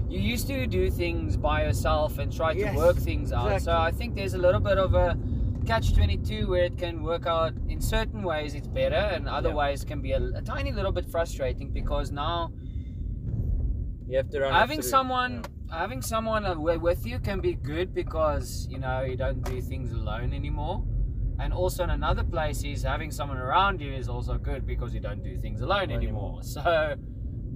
you 0.08 0.20
used 0.20 0.46
to 0.48 0.66
do 0.66 0.90
things 0.90 1.36
by 1.36 1.64
yourself 1.64 2.18
and 2.18 2.32
try 2.32 2.52
Yes, 2.52 2.72
to 2.72 2.76
work 2.78 2.96
things 2.96 3.32
out. 3.32 3.52
Exactly. 3.52 3.64
So. 3.64 3.72
I 3.78 3.90
think 3.90 4.14
there's 4.14 4.34
a 4.34 4.38
little 4.38 4.60
bit 4.60 4.78
of 4.78 4.94
a 4.94 5.18
catch 5.66 5.94
22 5.94 6.46
where 6.48 6.64
it 6.64 6.78
can 6.78 7.02
work 7.02 7.26
out 7.26 7.52
in 7.68 7.80
certain 7.80 8.22
ways 8.22 8.54
it's 8.54 8.68
better 8.68 8.94
and 9.14 9.28
other 9.28 9.50
Yeah. 9.50 9.54
ways 9.56 9.84
can 9.84 10.00
be 10.00 10.12
a, 10.12 10.22
a 10.36 10.40
tiny 10.40 10.72
little 10.72 10.92
bit 10.92 11.04
frustrating 11.10 11.70
because 11.72 12.10
now 12.10 12.50
You 14.06 14.16
have 14.16 14.30
to 14.30 14.40
run 14.40 14.52
having 14.54 14.80
someone 14.80 15.44
having 15.70 16.02
someone 16.02 16.44
uh, 16.46 16.54
with 16.58 17.06
you 17.06 17.18
can 17.18 17.40
be 17.40 17.54
good 17.54 17.94
because 17.94 18.66
you 18.70 18.78
know 18.78 19.02
you 19.02 19.16
don't 19.16 19.42
do 19.42 19.60
things 19.60 19.92
alone 19.92 20.32
anymore. 20.32 20.84
And 21.40 21.52
also 21.52 21.84
in 21.84 21.90
another 21.90 22.24
place 22.24 22.64
is 22.64 22.82
having 22.82 23.12
someone 23.12 23.38
around 23.38 23.80
you 23.80 23.92
is 23.92 24.08
also 24.08 24.38
good 24.38 24.66
because 24.66 24.92
you 24.92 25.00
don't 25.00 25.22
do 25.22 25.36
things 25.38 25.60
alone 25.60 25.88
Not 25.90 25.96
anymore. 25.98 26.42
so 26.42 26.96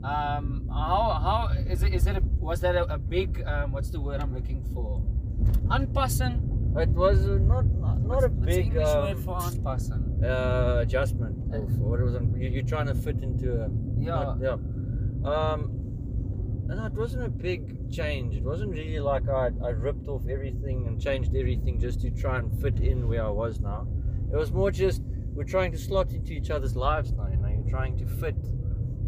um 0.04 0.68
how 0.72 1.18
how 1.26 1.48
is 1.66 1.82
it 1.82 1.92
is 1.94 2.06
it 2.06 2.16
a, 2.16 2.22
was 2.38 2.60
that 2.60 2.74
a, 2.76 2.84
a 2.94 2.98
big 2.98 3.42
um 3.46 3.72
what's 3.72 3.90
the 3.90 4.00
word 4.00 4.20
i'm 4.20 4.34
looking 4.34 4.62
for? 4.72 5.02
Unpassen 5.70 6.48
It 6.76 6.90
was 6.90 7.26
uh, 7.28 7.38
not 7.38 7.64
not, 7.66 7.98
what's, 7.98 8.24
a 8.24 8.28
what's 8.28 8.40
the 8.40 8.46
big 8.46 8.66
english 8.66 8.88
um, 8.88 9.02
word 9.02 9.18
for 9.24 9.38
unpassen 9.42 10.24
uh, 10.24 10.78
adjustment 10.80 11.52
of 11.52 11.78
what 11.78 11.98
it 12.00 12.04
was. 12.04 12.14
You, 12.36 12.48
you're 12.48 12.62
trying 12.62 12.86
to 12.86 12.94
fit 12.94 13.18
into 13.22 13.62
a 13.64 13.68
yeah. 13.98 14.10
not- 14.10 14.38
yeah. 14.40 14.56
Um, 15.30 15.81
no, 16.66 16.86
it 16.86 16.92
wasn't 16.92 17.24
a 17.24 17.28
big 17.28 17.90
change. 17.90 18.34
It 18.36 18.42
wasn't 18.42 18.72
really 18.72 19.00
like 19.00 19.28
I 19.28 19.50
I 19.64 19.70
ripped 19.70 20.08
off 20.08 20.22
everything 20.28 20.86
and 20.86 21.00
changed 21.00 21.34
everything 21.34 21.78
just 21.80 22.00
to 22.02 22.10
try 22.10 22.38
and 22.38 22.60
fit 22.60 22.80
in 22.80 23.08
where 23.08 23.24
I 23.24 23.30
was 23.30 23.60
now. 23.60 23.86
It 24.32 24.36
was 24.36 24.52
more 24.52 24.70
just 24.70 25.02
we're 25.34 25.44
trying 25.44 25.72
to 25.72 25.78
slot 25.78 26.12
into 26.12 26.32
each 26.32 26.50
other's 26.50 26.76
lives 26.76 27.12
now. 27.12 27.28
You 27.28 27.36
know, 27.36 27.48
you're 27.48 27.70
trying 27.70 27.96
to 27.98 28.06
fit, 28.06 28.36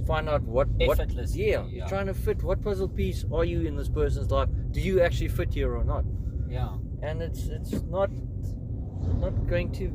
find 0.07 0.29
out 0.29 0.43
what 0.43 0.69
what 0.69 1.01
Effortlessly, 1.01 1.51
yeah, 1.51 1.65
yeah. 1.65 1.69
You're 1.71 1.89
trying 1.89 2.07
to 2.07 2.15
fit 2.15 2.43
what 2.43 2.63
puzzle 2.63 2.89
piece 2.89 3.25
are 3.33 3.45
you 3.45 3.63
in 3.63 3.77
this 3.77 3.89
person's 3.89 4.31
life? 4.31 4.49
Do 4.71 4.81
you 4.81 5.01
actually 5.01 5.29
fit 5.29 5.53
here 5.55 5.75
or 5.77 5.85
not? 5.85 6.05
yeah 6.49 6.77
and 7.03 7.23
it's 7.23 7.47
it's 7.49 7.73
not 7.85 8.11
not 9.25 9.47
going 9.47 9.73
to 9.73 9.87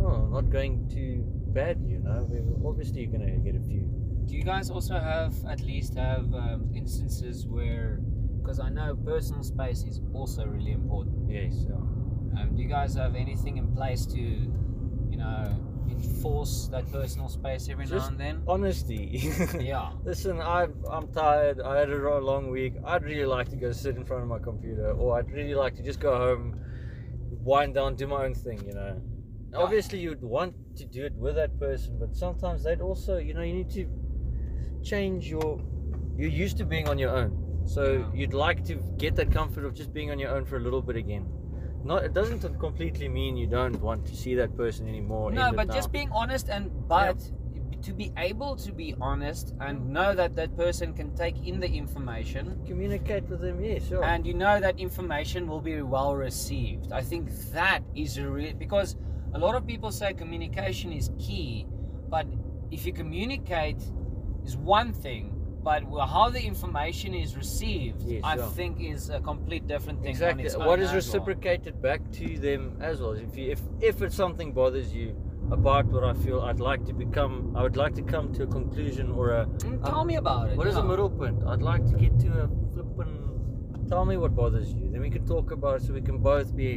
oh 0.00 0.26
not 0.26 0.50
going 0.50 0.88
too 0.88 1.22
bad 1.48 1.78
you 1.86 1.98
know 1.98 2.26
obviously 2.66 3.02
you're 3.02 3.12
gonna 3.12 3.36
get 3.38 3.54
a 3.54 3.60
few 3.60 3.88
Do 4.28 4.36
you 4.36 4.42
guys 4.42 4.70
also 4.70 4.98
have 4.98 5.34
at 5.48 5.60
least 5.62 5.94
have 5.94 6.32
um, 6.34 6.70
instances 6.76 7.46
where, 7.46 8.00
because 8.40 8.60
I 8.60 8.68
know 8.68 8.94
personal 8.94 9.42
space 9.42 9.84
is 9.84 10.00
also 10.12 10.44
really 10.44 10.72
important. 10.72 11.30
yes. 11.30 11.66
Um, 12.38 12.54
do 12.54 12.62
you 12.62 12.68
guys 12.68 12.94
have 12.94 13.14
anything 13.16 13.56
in 13.56 13.74
place 13.74 14.04
to, 14.06 14.20
you 14.20 15.16
know, 15.16 15.44
enforce 15.90 16.68
that 16.70 16.90
personal 16.92 17.28
space 17.28 17.68
every 17.70 17.86
now 17.86 18.06
and 18.06 18.18
then? 18.20 18.42
honesty 18.46 19.32
Yeah. 19.60 19.92
listen 20.04 20.38
I, 20.40 20.68
i'm 20.92 21.08
tired 21.08 21.60
i 21.60 21.78
had 21.78 21.90
a 21.90 22.18
long 22.18 22.50
week 22.50 22.74
i'd 22.84 23.02
really 23.02 23.24
like 23.24 23.48
to 23.48 23.56
go 23.56 23.72
sit 23.72 23.96
in 23.96 24.04
front 24.04 24.22
of 24.22 24.28
my 24.28 24.38
computer 24.38 24.92
or 24.92 25.18
i'd 25.18 25.30
really 25.30 25.54
like 25.54 25.74
to 25.76 25.82
just 25.82 25.98
go 25.98 26.16
home 26.16 26.60
wind 27.42 27.74
down 27.74 27.96
do 27.96 28.06
my 28.06 28.26
own 28.26 28.34
thing 28.34 28.62
you 28.66 28.74
know 28.74 29.00
obviously 29.54 29.98
you'd 29.98 30.22
want 30.22 30.54
to 30.76 30.84
do 30.84 31.04
it 31.04 31.14
with 31.14 31.34
that 31.36 31.58
person 31.58 31.96
but 31.98 32.14
sometimes 32.14 32.62
they'd 32.62 32.82
also 32.82 33.16
you 33.16 33.32
know 33.34 33.42
you 33.42 33.54
need 33.54 33.70
to 33.70 33.88
change 34.82 35.28
your 35.28 35.60
you're 36.16 36.30
used 36.30 36.58
to 36.58 36.64
being 36.64 36.88
on 36.88 36.98
your 36.98 37.10
own. 37.10 37.62
So 37.64 37.92
Yeah. 37.92 38.10
you'd 38.14 38.34
like 38.34 38.64
to 38.64 38.74
get 38.96 39.14
that 39.16 39.30
comfort 39.30 39.64
of 39.64 39.74
just 39.74 39.92
being 39.92 40.10
on 40.10 40.18
your 40.18 40.30
own 40.30 40.44
for 40.44 40.56
a 40.56 40.60
little 40.60 40.82
bit 40.82 40.96
again. 40.96 41.26
Not 41.84 42.04
it 42.04 42.12
doesn't 42.12 42.42
completely 42.58 43.08
mean 43.08 43.36
you 43.36 43.46
don't 43.46 43.80
want 43.80 44.04
to 44.06 44.16
see 44.16 44.34
that 44.34 44.56
person 44.56 44.88
anymore 44.88 45.30
No, 45.30 45.52
but 45.52 45.70
just 45.70 45.92
being 45.92 46.10
honest 46.10 46.48
and 46.48 46.70
but 46.88 47.18
to 47.82 47.92
be 47.92 48.12
able 48.16 48.56
to 48.56 48.72
be 48.72 48.94
honest 49.00 49.54
and 49.60 49.78
mm. 49.78 49.86
know 49.86 50.12
that 50.12 50.34
that 50.34 50.56
person 50.56 50.92
can 50.92 51.14
take 51.14 51.46
in 51.46 51.60
the 51.60 51.68
information. 51.68 52.58
Communicate 52.66 53.28
with 53.28 53.40
them 53.40 53.62
yeah 53.62 53.78
sure. 53.78 54.02
And 54.02 54.26
you 54.26 54.34
know 54.34 54.58
that 54.60 54.80
information 54.80 55.46
will 55.46 55.60
be 55.60 55.80
well 55.82 56.16
received. 56.16 56.92
I 56.92 57.02
think 57.02 57.30
that 57.52 57.80
is 57.94 58.18
a 58.18 58.28
real 58.28 58.54
because 58.54 58.96
a 59.34 59.38
lot 59.38 59.54
of 59.54 59.66
people 59.66 59.92
say 59.92 60.14
communication 60.14 60.92
is 60.92 61.10
key, 61.18 61.66
but 62.08 62.26
if 62.70 62.84
you 62.86 62.92
communicate 62.92 63.80
is 64.48 64.56
one 64.56 64.92
thing, 64.92 65.24
but 65.62 65.80
how 66.16 66.26
the 66.30 66.42
information 66.52 67.10
is 67.24 67.36
received, 67.36 68.00
Yes, 68.02 68.22
I 68.24 68.34
yeah. 68.36 68.46
think 68.58 68.72
is 68.94 69.10
a 69.10 69.20
complete 69.20 69.64
different 69.66 69.98
thing. 70.02 70.10
exactly 70.10 70.44
what 70.68 70.78
is 70.78 70.86
as 70.86 70.90
well. 70.90 70.96
reciprocated 71.02 71.74
back 71.88 72.00
to 72.18 72.26
them 72.46 72.62
as 72.90 72.94
well 73.02 73.12
if 73.26 73.32
you 73.38 73.46
if 73.56 73.60
if 73.90 73.94
it's 74.04 74.16
something 74.24 74.48
bothers 74.60 74.88
you 75.00 75.08
about 75.58 75.84
what 75.94 76.04
i 76.10 76.14
feel 76.24 76.38
i'd 76.48 76.60
like 76.70 76.82
to 76.90 76.94
become 77.04 77.32
i 77.58 77.60
would 77.66 77.78
like 77.82 77.94
to 78.00 78.04
come 78.14 78.26
to 78.36 78.40
a 78.48 78.50
conclusion 78.58 79.06
or 79.18 79.24
a 79.40 79.42
Mm, 79.66 79.78
Tell 79.92 80.04
me 80.10 80.16
about 80.24 80.42
it. 80.50 80.56
What 80.60 80.66
is 80.72 80.76
yeah. 80.76 80.84
a 80.86 80.90
middle 80.92 81.10
point? 81.20 81.38
I'd 81.50 81.66
like 81.72 81.84
to 81.92 81.96
get 82.04 82.12
to 82.24 82.28
a 82.44 82.46
flippin' 82.72 83.14
tell 83.92 84.04
me 84.10 84.16
what 84.22 84.32
bothers 84.42 84.68
you. 84.78 84.84
Then 84.92 85.00
we 85.06 85.10
can 85.16 85.24
talk 85.34 85.46
about 85.58 85.74
it 85.76 85.82
so 85.86 85.92
we 86.00 86.04
can 86.10 86.18
both 86.32 86.48
be, 86.62 86.70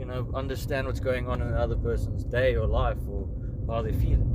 you 0.00 0.06
know, 0.10 0.20
understand 0.42 0.82
what's 0.88 1.04
going 1.10 1.24
on 1.30 1.36
in 1.42 1.48
the 1.54 1.60
other 1.66 1.78
person's 1.90 2.24
day 2.38 2.50
or 2.60 2.66
life 2.84 2.98
or 3.14 3.20
how 3.68 3.78
they're 3.82 4.00
feeling. 4.06 4.30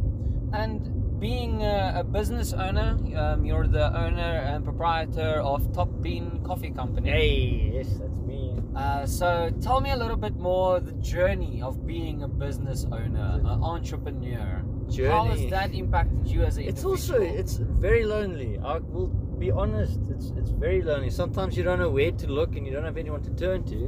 And 0.64 0.82
being 1.22 1.62
a, 1.62 1.94
a 1.98 2.04
business 2.04 2.52
owner, 2.52 2.98
um, 3.16 3.46
you're 3.46 3.68
the 3.68 3.96
owner 3.96 4.22
and 4.50 4.66
proprietor 4.66 5.40
of 5.42 5.72
Top 5.72 5.90
Bean 6.02 6.42
Coffee 6.44 6.72
Company. 6.72 7.12
Hey, 7.12 7.72
yes, 7.76 7.88
that's 8.00 8.18
me. 8.18 8.56
Uh, 8.76 9.06
so 9.06 9.52
tell 9.62 9.82
me 9.82 9.92
a 9.92 9.96
little 9.96 10.18
bit 10.18 10.36
more 10.38 10.80
the 10.80 10.94
journey 10.94 11.62
of 11.62 11.86
being 11.86 12.24
a 12.24 12.28
business 12.28 12.86
owner, 12.92 13.40
an 13.40 13.46
entrepreneur. 13.46 14.64
Journey. 14.90 15.10
How 15.10 15.26
has 15.26 15.46
that 15.52 15.74
impacted 15.74 16.28
you 16.28 16.42
as 16.42 16.58
an 16.58 16.64
It's 16.64 16.84
also 16.84 17.22
it's 17.22 17.58
very 17.58 18.04
lonely. 18.04 18.58
I 18.58 18.80
will 18.80 19.08
be 19.08 19.52
honest. 19.52 20.00
It's 20.10 20.32
it's 20.36 20.50
very 20.50 20.82
lonely. 20.82 21.12
Sometimes 21.12 21.56
you 21.56 21.64
don't 21.64 21.80
know 21.80 21.92
where 21.92 22.12
to 22.12 22.28
look 22.28 22.56
and 22.56 22.66
you 22.66 22.74
don't 22.74 22.84
have 22.84 22.98
anyone 22.98 23.22
to 23.24 23.30
turn 23.30 23.64
to. 23.66 23.80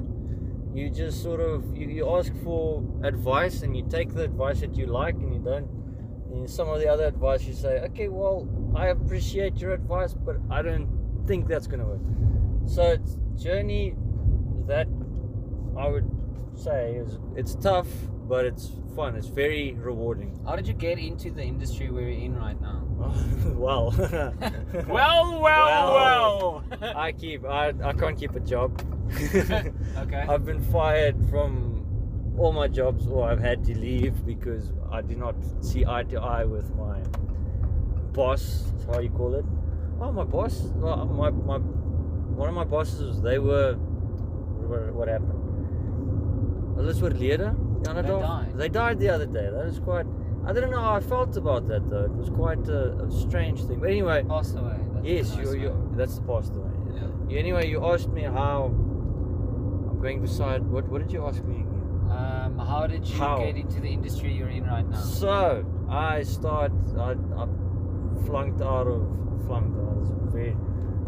You 0.74 0.90
just 0.90 1.22
sort 1.22 1.42
of 1.42 1.76
you, 1.76 1.88
you 1.88 2.16
ask 2.16 2.32
for 2.44 2.84
advice 3.04 3.64
and 3.64 3.76
you 3.76 3.84
take 3.90 4.14
the 4.14 4.24
advice 4.24 4.62
that 4.62 4.76
you 4.78 4.86
like 4.86 5.16
and 5.16 5.34
you 5.34 5.40
don't. 5.40 5.68
And 6.44 6.52
some 6.52 6.68
of 6.68 6.82
the 6.82 6.90
other 6.90 7.06
advice 7.06 7.46
you 7.46 7.54
say, 7.54 7.80
okay, 7.86 8.10
well, 8.10 8.46
I 8.76 8.88
appreciate 8.88 9.62
your 9.62 9.72
advice, 9.72 10.14
but 10.14 10.36
I 10.52 10.62
don't 10.62 10.90
think 11.26 11.48
that's 11.48 11.68
gonna 11.68 11.86
work. 11.86 12.02
So 12.66 12.84
it's 12.84 13.16
journey 13.42 13.96
that 14.68 14.90
I 15.78 15.88
would 15.88 16.12
say 16.54 16.96
is 16.96 17.18
it's 17.38 17.56
tough, 17.56 17.88
but 18.28 18.44
it's 18.44 18.72
fun. 18.94 19.16
It's 19.16 19.28
very 19.28 19.72
rewarding. 19.76 20.38
How 20.46 20.58
did 20.58 20.68
you 20.68 20.74
get 20.74 21.00
into 21.00 21.32
the 21.32 21.44
industry 21.44 21.90
we're 21.90 22.10
in 22.10 22.38
right 22.38 22.60
now? 22.60 22.84
well. 23.56 23.94
well, 23.98 25.40
well, 25.40 25.94
well. 25.94 26.64
I 26.94 27.14
keep 27.14 27.46
I, 27.46 27.72
I 27.82 27.94
can't 27.94 28.20
keep 28.20 28.36
a 28.36 28.42
job. 28.42 28.82
Okay. 29.96 30.26
I've 30.28 30.44
been 30.44 30.62
fired 30.74 31.16
from 31.30 31.73
all 32.38 32.52
my 32.52 32.68
jobs, 32.68 33.08
or 33.08 33.30
I've 33.30 33.40
had 33.40 33.64
to 33.66 33.78
leave 33.78 34.26
because 34.26 34.72
I 34.92 35.02
did 35.02 35.18
not 35.18 35.36
see 35.62 35.86
eye 35.86 36.04
to 36.04 36.20
eye 36.20 36.46
with 36.46 36.74
my 36.76 37.00
boss. 38.14 38.72
That's 38.72 38.86
how 38.86 39.00
you 39.00 39.10
call 39.10 39.36
it. 39.36 39.46
Oh, 40.00 40.12
my 40.12 40.24
boss. 40.24 40.62
Well, 40.76 41.06
my 41.06 41.30
my 41.30 41.58
one 41.58 42.50
of 42.50 42.56
my 42.56 42.64
bosses. 42.64 43.22
They 43.22 43.40
were. 43.40 43.74
What, 43.74 44.94
what 44.94 45.08
happened? 45.08 45.44
Hulle 46.76 46.90
is 46.90 47.02
oorlede. 47.02 47.56
They 47.84 48.02
died. 48.02 48.58
They 48.58 48.70
died 48.70 49.00
the 49.00 49.10
other 49.10 49.26
day. 49.26 49.50
That 49.52 49.66
is 49.66 49.80
quite. 49.80 50.06
I 50.46 50.52
didn't 50.52 50.72
know 50.72 50.82
how 50.82 50.96
I 50.96 51.00
felt 51.00 51.38
about 51.38 51.68
that 51.68 51.90
though. 51.90 52.06
It 52.06 52.12
was 52.12 52.30
quite 52.30 52.68
a, 52.68 52.94
a 53.04 53.12
strange 53.12 53.64
thing. 53.66 53.80
But 53.80 53.90
anyway, 53.90 54.24
Passed 54.28 54.58
away. 54.58 54.78
That's 54.94 55.06
yes, 55.06 55.36
nice 55.36 55.54
you, 55.54 55.60
you. 55.62 55.92
That's 55.96 56.16
the 56.16 56.22
passed 56.24 56.56
away. 56.56 56.72
Yeah. 56.96 57.38
Anyway, 57.38 57.70
you 57.70 57.86
asked 57.86 58.10
me 58.10 58.24
how 58.24 58.66
I'm 59.92 60.02
going 60.02 60.22
beside. 60.22 60.64
What 60.64 60.88
What 60.90 61.02
did 61.02 61.12
you 61.12 61.26
ask 61.26 61.44
me? 61.44 61.66
Um, 62.14 62.58
how 62.60 62.86
did 62.88 63.08
you 63.08 63.16
How? 63.18 63.38
get 63.38 63.56
into 63.58 63.80
the 63.82 63.90
industry 63.90 64.32
you're 64.34 64.50
in 64.50 64.66
right 64.66 64.88
now? 64.88 64.98
So 64.98 65.66
I 65.90 66.24
start. 66.24 66.72
I, 66.98 67.12
I 67.42 67.48
flunked 68.26 68.62
out 68.62 68.88
of 68.88 69.02
flunked. 69.46 69.78
I 69.78 69.94
was 70.00 70.10
very. 70.34 70.56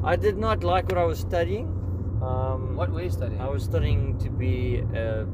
I 0.04 0.16
did 0.16 0.38
not 0.38 0.64
like 0.64 0.86
what 0.90 0.98
I 0.98 1.06
was 1.06 1.20
studying. 1.20 1.68
Um, 2.22 2.76
What 2.76 2.90
were 2.92 3.02
you 3.04 3.10
studying? 3.10 3.40
I 3.42 3.50
was 3.50 3.64
studying 3.64 4.18
to 4.20 4.30
be 4.30 4.80
a. 5.04 5.26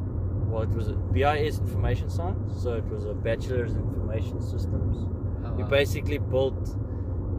Well, 0.51 0.63
it 0.63 0.69
was 0.81 0.89
a 0.89 0.93
BIS 1.15 1.59
Information 1.59 2.09
Science, 2.09 2.61
so 2.61 2.73
it 2.73 2.83
was 2.85 3.05
a 3.05 3.13
Bachelor's 3.13 3.71
in 3.73 3.79
Information 3.93 4.41
Systems. 4.41 4.97
Oh, 5.45 5.57
You 5.57 5.63
wow. 5.63 5.69
basically 5.69 6.17
built 6.17 6.75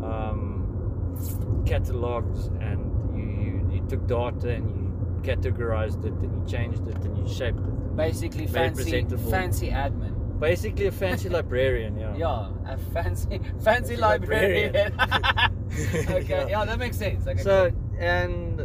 um, 0.03 1.63
catalogs 1.67 2.47
and 2.61 2.81
you, 3.15 3.25
you, 3.45 3.71
you 3.75 3.87
took 3.89 4.07
data 4.07 4.49
and 4.55 4.65
you 4.71 4.87
categorized 5.23 6.05
it 6.07 6.15
and 6.25 6.33
you 6.35 6.43
changed 6.51 6.89
it 6.89 6.97
and 7.05 7.17
you 7.19 7.27
shaped 7.29 7.61
it. 7.61 7.75
Basically 7.97 8.47
very 8.47 8.69
fancy, 8.69 8.83
presentable. 8.83 9.31
fancy 9.31 9.71
admin. 9.71 10.41
Basically, 10.41 10.87
a 10.87 10.93
fancy 10.93 11.29
librarian, 11.39 11.97
yeah. 11.99 12.17
Yeah, 12.17 12.49
a 12.67 12.77
fancy, 12.93 13.41
fancy 13.63 13.97
librarian. 13.97 14.73
librarian. 14.73 15.51
okay, 16.11 16.27
Yeah. 16.29 16.47
yeah. 16.49 16.65
that 16.65 16.79
makes 16.79 16.97
sense. 16.99 17.27
Okay, 17.27 17.41
So, 17.43 17.71
and 17.99 18.61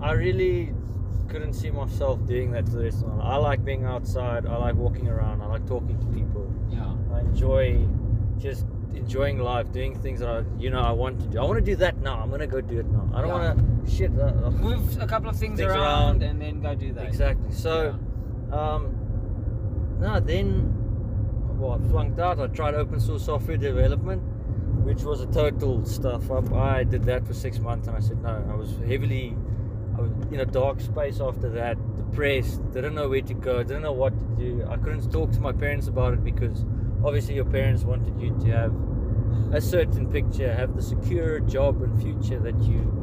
I 0.00 0.12
really 0.12 0.72
couldn't 1.28 1.52
see 1.54 1.70
myself 1.70 2.24
doing 2.26 2.52
that 2.52 2.64
for 2.66 2.76
the 2.76 2.84
rest 2.84 3.02
of 3.02 3.08
my 3.08 3.16
life. 3.16 3.26
I 3.26 3.36
like 3.36 3.64
being 3.64 3.84
outside, 3.84 4.46
I 4.46 4.56
like 4.56 4.74
walking 4.76 5.08
around, 5.08 5.42
I 5.42 5.46
like 5.46 5.66
talking 5.66 5.98
to 5.98 6.06
people. 6.06 6.50
yeah, 6.70 6.94
I 7.12 7.20
enjoy 7.20 7.86
just 8.38 8.64
enjoying 8.94 9.38
life, 9.38 9.70
doing 9.72 9.98
things 9.98 10.20
that 10.20 10.28
I, 10.28 10.42
you 10.58 10.70
know, 10.70 10.80
I 10.80 10.92
want 10.92 11.20
to 11.20 11.26
do. 11.26 11.38
I 11.38 11.44
want 11.44 11.58
to 11.58 11.64
do 11.64 11.76
that 11.76 11.98
now. 11.98 12.20
I'm 12.22 12.30
gonna 12.30 12.46
go 12.46 12.60
do 12.60 12.78
it 12.78 12.86
now. 12.86 13.08
I 13.12 13.20
don't 13.20 13.28
Yeah. 13.30 13.54
want 13.54 13.86
to 13.86 13.90
shit. 13.92 14.10
Uh, 14.18 14.50
move 14.52 15.00
a 15.00 15.06
couple 15.06 15.28
of 15.28 15.36
things, 15.36 15.58
Things 15.58 15.70
around, 15.72 15.78
around. 15.78 16.22
and 16.22 16.40
then 16.40 16.60
go 16.60 16.74
do 16.74 16.92
that. 16.94 17.06
exactly. 17.06 17.52
So, 17.52 17.98
um, 18.52 18.94
then, 20.00 20.74
well, 21.58 21.80
I 21.82 21.88
flunked 21.88 22.18
out. 22.18 22.40
I 22.40 22.46
tried 22.48 22.74
open 22.74 23.00
source 23.00 23.24
software 23.24 23.56
development, 23.56 24.22
which 24.84 25.02
was 25.02 25.20
a 25.20 25.26
total 25.26 25.84
stuff 25.84 26.30
up. 26.30 26.52
I 26.52 26.84
did 26.84 27.04
that 27.04 27.26
for 27.26 27.34
six 27.34 27.58
months, 27.58 27.88
and 27.88 27.96
I 27.96 28.00
said 28.00 28.22
no. 28.22 28.44
I 28.50 28.54
was 28.54 28.76
heavily, 28.86 29.36
I 29.96 30.02
was 30.02 30.10
in 30.32 30.40
a 30.40 30.46
dark 30.46 30.80
space 30.80 31.20
after 31.20 31.48
that, 31.50 31.76
depressed. 31.96 32.62
Didn't 32.72 32.94
know 32.94 33.08
where 33.08 33.22
to 33.22 33.34
go. 33.34 33.62
Didn't 33.62 33.82
know 33.82 33.92
what 33.92 34.18
to 34.18 34.24
do. 34.36 34.66
I 34.68 34.76
couldn't 34.76 35.10
talk 35.10 35.32
to 35.32 35.40
my 35.40 35.52
parents 35.52 35.88
about 35.88 36.14
it 36.14 36.24
because 36.24 36.64
obviously 37.04 37.34
your 37.34 37.44
parents 37.44 37.82
wanted 37.84 38.18
you 38.20 38.36
to 38.44 38.50
have 38.52 38.74
a 39.52 39.60
certain 39.60 40.10
picture, 40.10 40.54
have 40.54 40.74
the 40.76 40.82
secure 40.82 41.40
job 41.40 41.82
and 41.82 42.00
future 42.00 42.38
that 42.40 42.58
you 42.62 42.94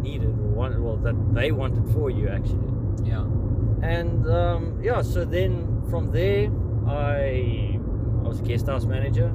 needed 0.00 0.28
or 0.28 0.48
wanted, 0.54 0.80
well, 0.80 0.96
that 0.96 1.34
they 1.34 1.52
wanted 1.52 1.90
for 1.92 2.10
you 2.10 2.28
actually. 2.28 2.72
Yeah. 3.02 3.24
And 3.84 4.26
um, 4.30 4.80
yeah, 4.82 5.02
so 5.02 5.24
then 5.24 5.82
from 5.90 6.10
there, 6.10 6.50
I 6.88 7.78
I 8.24 8.28
was 8.28 8.40
a 8.40 8.42
guest 8.42 8.66
house 8.66 8.86
manager, 8.86 9.26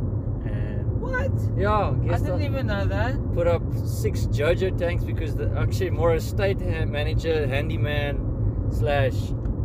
and 0.46 1.00
What? 1.02 1.32
yeah, 1.56 1.94
I 2.12 2.18
didn't 2.18 2.42
even 2.42 2.66
know 2.68 2.86
that. 2.86 3.14
put 3.34 3.48
up 3.48 3.62
six 3.86 4.26
JoJo 4.26 4.78
tanks 4.78 5.04
because 5.04 5.36
the, 5.36 5.46
actually 5.58 5.92
more 5.92 6.14
a 6.16 6.20
state 6.20 6.60
manager, 6.88 7.46
handyman 7.48 8.16
slash 8.72 9.14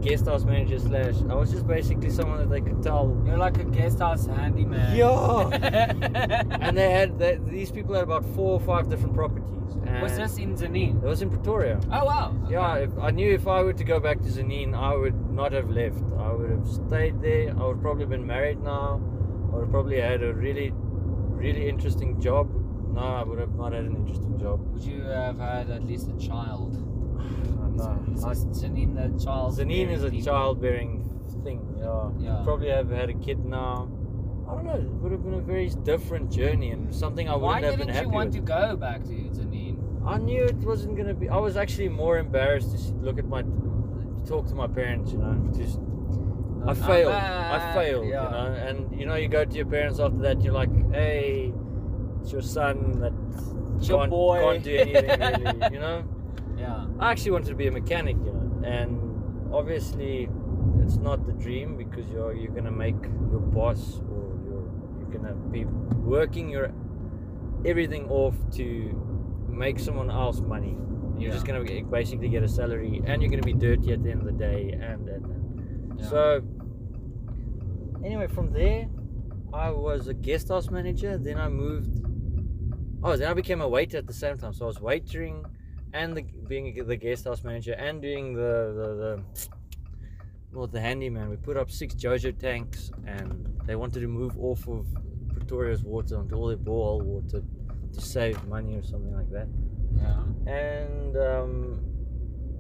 guest 0.03 0.27
house 0.27 0.45
manager 0.45 0.79
slash. 0.79 1.15
I 1.31 1.35
was 1.35 1.51
just 1.51 1.67
basically 1.67 2.11
someone 2.11 2.39
that 2.39 2.51
they 2.51 2.61
could 2.61 2.83
tell. 2.83 3.07
You're 3.27 3.39
like 3.39 3.57
a 3.59 3.65
guest 3.65 3.99
house 4.01 4.27
handyman. 4.27 4.95
Yeah. 4.97 5.49
and 5.49 6.63
And 6.65 6.77
they 6.77 6.91
had 6.91 7.19
they, 7.19 7.39
these 7.47 7.71
people 7.71 7.95
had 7.95 8.05
about 8.05 8.25
four 8.37 8.53
or 8.53 8.61
five 8.61 8.89
different 8.91 9.15
properties. 9.15 9.45
And 9.95 10.03
was 10.03 10.17
this 10.17 10.39
in 10.39 10.57
Zanin? 10.57 11.03
It 11.03 11.07
was 11.07 11.23
in 11.23 11.31
Pretoria. 11.31 11.79
Oh 11.93 12.05
wow. 12.05 12.35
Yeah, 12.51 12.77
if, 12.77 12.99
I 12.99 13.11
knew 13.11 13.33
if 13.33 13.47
I 13.47 13.63
were 13.63 13.73
to 13.73 13.85
go 13.85 14.01
back 14.01 14.19
to 14.23 14.29
Zanin, 14.29 14.75
I 14.75 14.95
would 14.97 15.31
not 15.31 15.53
have 15.53 15.71
left. 15.71 16.03
I 16.19 16.33
would 16.33 16.51
have 16.51 16.67
stayed 16.67 17.21
there. 17.23 17.51
I 17.59 17.67
would 17.67 17.81
probably 17.81 18.07
been 18.07 18.27
married 18.27 18.61
now. 18.61 19.01
I 19.51 19.55
would 19.57 19.61
have 19.63 19.71
probably 19.71 20.01
had 20.01 20.23
a 20.23 20.35
really, 20.35 20.73
really 20.75 21.69
interesting 21.69 22.21
job. 22.21 22.51
No, 22.93 23.01
I 23.01 23.23
would 23.23 23.39
have 23.39 23.55
not 23.55 23.73
had 23.73 23.85
an 23.85 23.97
interesting 23.97 24.39
job. 24.39 24.61
Would 24.73 24.83
you 24.85 25.03
have 25.03 25.39
had 25.39 25.71
at 25.71 25.85
least 25.85 26.09
a 26.09 26.19
child? 26.19 26.73
No, 27.75 28.05
Is, 28.13 28.25
is 28.39 28.63
Zanin 28.63 28.95
the 28.95 29.25
child? 29.25 29.59
Zanin 29.59 29.91
is 29.91 30.05
a 30.05 30.11
people? 30.11 30.25
childbearing 30.27 31.03
thing. 31.43 31.61
Yeah. 31.79 32.11
Yeah. 32.21 32.43
Probably 32.45 32.69
have 32.69 32.89
had 32.91 33.11
a 33.11 33.15
kid 33.15 33.45
now. 33.45 33.91
I 34.49 34.55
don't 34.55 34.65
know. 34.65 34.75
It 34.75 34.87
would 35.03 35.11
have 35.11 35.25
been 35.25 35.35
a 35.35 35.41
very 35.41 35.69
different 35.83 36.31
journey 36.31 36.71
and 36.71 36.95
something 36.95 37.29
I 37.29 37.35
wouldn't 37.35 37.65
have 37.65 37.73
didn't 37.79 37.87
been 37.87 37.95
happy 37.97 38.07
you 38.07 38.13
want 38.13 38.31
with. 38.33 38.47
to 38.47 38.53
go 38.53 38.77
back 38.77 39.03
to 39.05 39.11
Zanin? 39.11 39.54
I 40.07 40.19
knew 40.19 40.45
it 40.45 40.57
wasn't 40.57 40.97
gonna 40.97 41.15
be. 41.15 41.29
I 41.29 41.37
was 41.39 41.57
actually 41.57 41.89
more 41.89 42.19
embarrassed 42.19 42.73
to 42.89 42.95
look 42.97 43.19
at 43.19 43.27
my, 43.27 43.43
to 43.43 44.23
talk 44.27 44.47
to 44.49 44.55
my 44.55 44.67
parents. 44.67 45.13
You 45.13 45.19
know, 45.19 45.51
just 45.57 45.79
I 46.67 46.71
I'm 46.71 46.75
failed. 46.77 47.13
back, 47.13 47.53
I 47.63 47.71
uh, 47.71 47.75
failed. 47.75 48.07
yeah. 48.09 48.25
You 48.25 48.31
know, 48.31 48.55
and 48.69 49.01
you 49.01 49.07
know, 49.07 49.15
you 49.17 49.29
go 49.29 49.45
to 49.45 49.55
your 49.57 49.67
parents 49.67 49.99
after 50.01 50.19
that. 50.19 50.43
You're 50.43 50.53
like, 50.55 50.71
hey, 50.93 51.53
it's 52.21 52.33
your 52.33 52.43
son 52.43 53.01
that 53.01 53.13
It's 53.79 53.89
your 53.89 54.01
can't, 54.01 54.11
boy." 54.11 54.41
can't 54.41 54.63
do 54.65 54.77
anything 54.77 55.21
really. 55.21 55.61
You 55.75 55.81
know, 55.81 56.05
Yeah. 56.59 56.87
I 57.01 57.11
actually 57.13 57.33
wanted 57.33 57.49
to 57.49 57.55
be 57.55 57.67
a 57.67 57.73
mechanic. 57.73 58.17
You 58.25 58.33
know, 58.33 58.63
and 58.65 59.53
obviously, 59.55 60.29
it's 60.81 60.97
not 60.97 61.27
the 61.27 61.33
dream 61.33 61.77
because 61.77 62.07
you're 62.11 62.35
you're 62.35 62.53
gonna 62.53 62.71
make 62.71 63.01
your 63.31 63.41
boss 63.41 64.01
or 64.11 64.23
you're 64.45 64.69
you're 64.99 65.13
gonna 65.17 65.35
be 65.51 65.65
working 65.65 66.49
your 66.51 66.73
everything 67.65 68.09
off 68.11 68.35
to 68.53 68.67
make 69.55 69.79
someone 69.79 70.11
else 70.11 70.41
money. 70.41 70.77
You're 71.19 71.33
just 71.33 71.47
gonna 71.47 71.65
basically 71.85 72.29
get 72.29 72.43
a 72.43 72.49
salary, 72.49 73.03
and 73.07 73.23
you're 73.23 73.31
gonna 73.31 73.43
be 73.43 73.53
dirty 73.53 73.93
at 73.93 74.03
the 74.03 74.11
end 74.11 74.21
of 74.21 74.27
the 74.27 74.33
day, 74.33 74.73
and 74.73 75.09
and. 75.09 75.25
and. 75.25 76.01
Yeah. 76.01 76.09
So, 76.09 76.43
anyway, 78.05 78.27
from 78.27 78.53
there, 78.53 78.89
I 79.53 79.71
was 79.71 80.09
a 80.09 80.15
guest 80.15 80.49
house 80.49 80.71
manager. 80.71 81.17
Then 81.17 81.39
I 81.39 81.49
moved. 81.49 82.05
Oh, 83.03 83.17
then 83.17 83.29
I 83.29 83.35
became 83.35 83.61
a 83.61 83.69
waiter 83.69 83.99
at 83.99 84.07
the 84.07 84.13
same 84.13 84.39
time. 84.39 84.53
So 84.53 84.65
I 84.65 84.69
was 84.69 84.79
waitering, 84.79 85.45
and 85.93 86.17
the, 86.17 86.23
being 86.49 86.75
the 86.87 86.97
guest 86.97 87.25
house 87.25 87.45
manager, 87.45 87.75
and 87.75 88.03
doing 88.03 88.35
the 88.35 88.43
the, 88.79 88.89
the 88.97 89.49
well, 90.53 90.67
the 90.67 90.81
handyman. 90.81 91.31
We 91.31 91.37
put 91.37 91.57
up 91.57 91.71
six 91.71 91.95
JoJo 91.95 92.39
tanks, 92.39 92.91
and 93.07 93.61
they 93.67 93.77
wanted 93.77 94.01
to 94.01 94.09
move 94.09 94.37
off 94.39 94.67
of 94.69 94.87
Pretoria's 95.33 95.85
water 95.85 96.17
onto 96.17 96.35
all 96.35 96.49
their 96.49 96.57
borehole 96.57 97.03
water 97.03 97.43
to 97.95 98.01
save 98.01 98.37
money 98.47 98.75
or 98.77 98.83
something 98.83 99.15
like 99.21 99.31
that 99.31 99.49
Yeah. 99.97 100.53
and 100.63 101.17
um, 101.17 101.81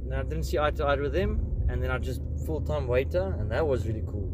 now 0.06 0.20
I 0.20 0.22
didn't 0.22 0.44
see 0.44 0.58
eye 0.58 0.70
to 0.72 0.84
eye 0.84 0.96
with 0.96 1.14
him, 1.14 1.30
and 1.68 1.82
then 1.82 1.90
I 1.90 1.98
just 1.98 2.20
full 2.46 2.60
time 2.60 2.86
waiter, 2.86 3.26
and 3.38 3.50
that 3.50 3.66
was 3.66 3.86
really 3.88 4.04
cool. 4.06 4.28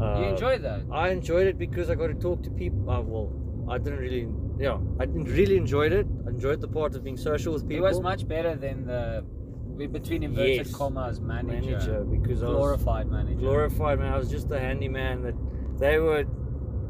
Uh, 0.00 0.18
you 0.20 0.24
enjoyed 0.26 0.62
that? 0.62 0.80
I 0.92 1.10
enjoyed 1.10 1.46
it 1.46 1.56
because 1.58 1.88
I 1.90 1.94
got 1.94 2.08
to 2.08 2.14
talk 2.14 2.42
to 2.42 2.50
people. 2.50 2.90
Uh, 2.90 3.00
well, 3.00 3.28
I 3.70 3.78
didn't 3.78 4.00
really, 4.00 4.26
yeah, 4.58 4.78
I 5.00 5.04
didn't 5.06 5.30
really 5.38 5.56
enjoyed 5.56 5.92
it. 5.92 6.06
I 6.26 6.30
enjoyed 6.30 6.60
the 6.60 6.68
part 6.68 6.94
of 6.96 7.04
being 7.04 7.16
social 7.16 7.52
with 7.54 7.62
people. 7.68 7.86
It 7.86 7.88
was 7.88 8.00
much 8.00 8.26
better 8.26 8.56
than 8.56 8.84
the 8.86 9.24
between 9.98 10.22
inverted 10.22 10.66
Yes. 10.66 10.72
commas 10.72 11.20
manager, 11.20 11.70
manager 11.70 12.04
because 12.04 12.42
I 12.42 12.46
was 12.48 12.56
glorified 12.56 13.06
manager. 13.10 13.40
glorified 13.40 13.98
man. 14.00 14.12
I 14.12 14.18
was 14.18 14.30
just 14.30 14.50
a 14.50 14.58
handyman 14.58 15.22
that 15.22 15.34
they 15.78 15.98
were 15.98 16.24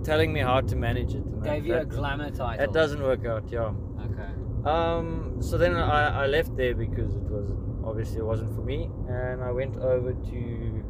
telling 0.04 0.32
me 0.32 0.40
how 0.40 0.60
to 0.60 0.76
manage 0.76 1.14
it. 1.14 1.24
That- 1.42 1.54
Gave 1.54 1.66
you 1.66 1.76
a 1.76 1.84
glamour 1.84 2.30
title. 2.30 2.64
that 2.64 2.72
doesn't 2.72 3.02
work 3.02 3.24
out, 3.26 3.44
yeah. 3.50 3.72
Okay. 4.06 4.30
Um, 4.64 5.36
so 5.40 5.58
then 5.58 5.74
I, 5.76 6.24
I 6.24 6.26
left 6.26 6.56
there 6.56 6.74
because 6.74 7.14
it 7.16 7.22
was 7.36 7.50
obviously 7.84 8.18
it 8.18 8.24
wasn't 8.24 8.54
for 8.54 8.62
me, 8.62 8.88
and 9.08 9.42
I 9.42 9.50
went 9.50 9.76
over 9.76 10.12
to 10.12 10.84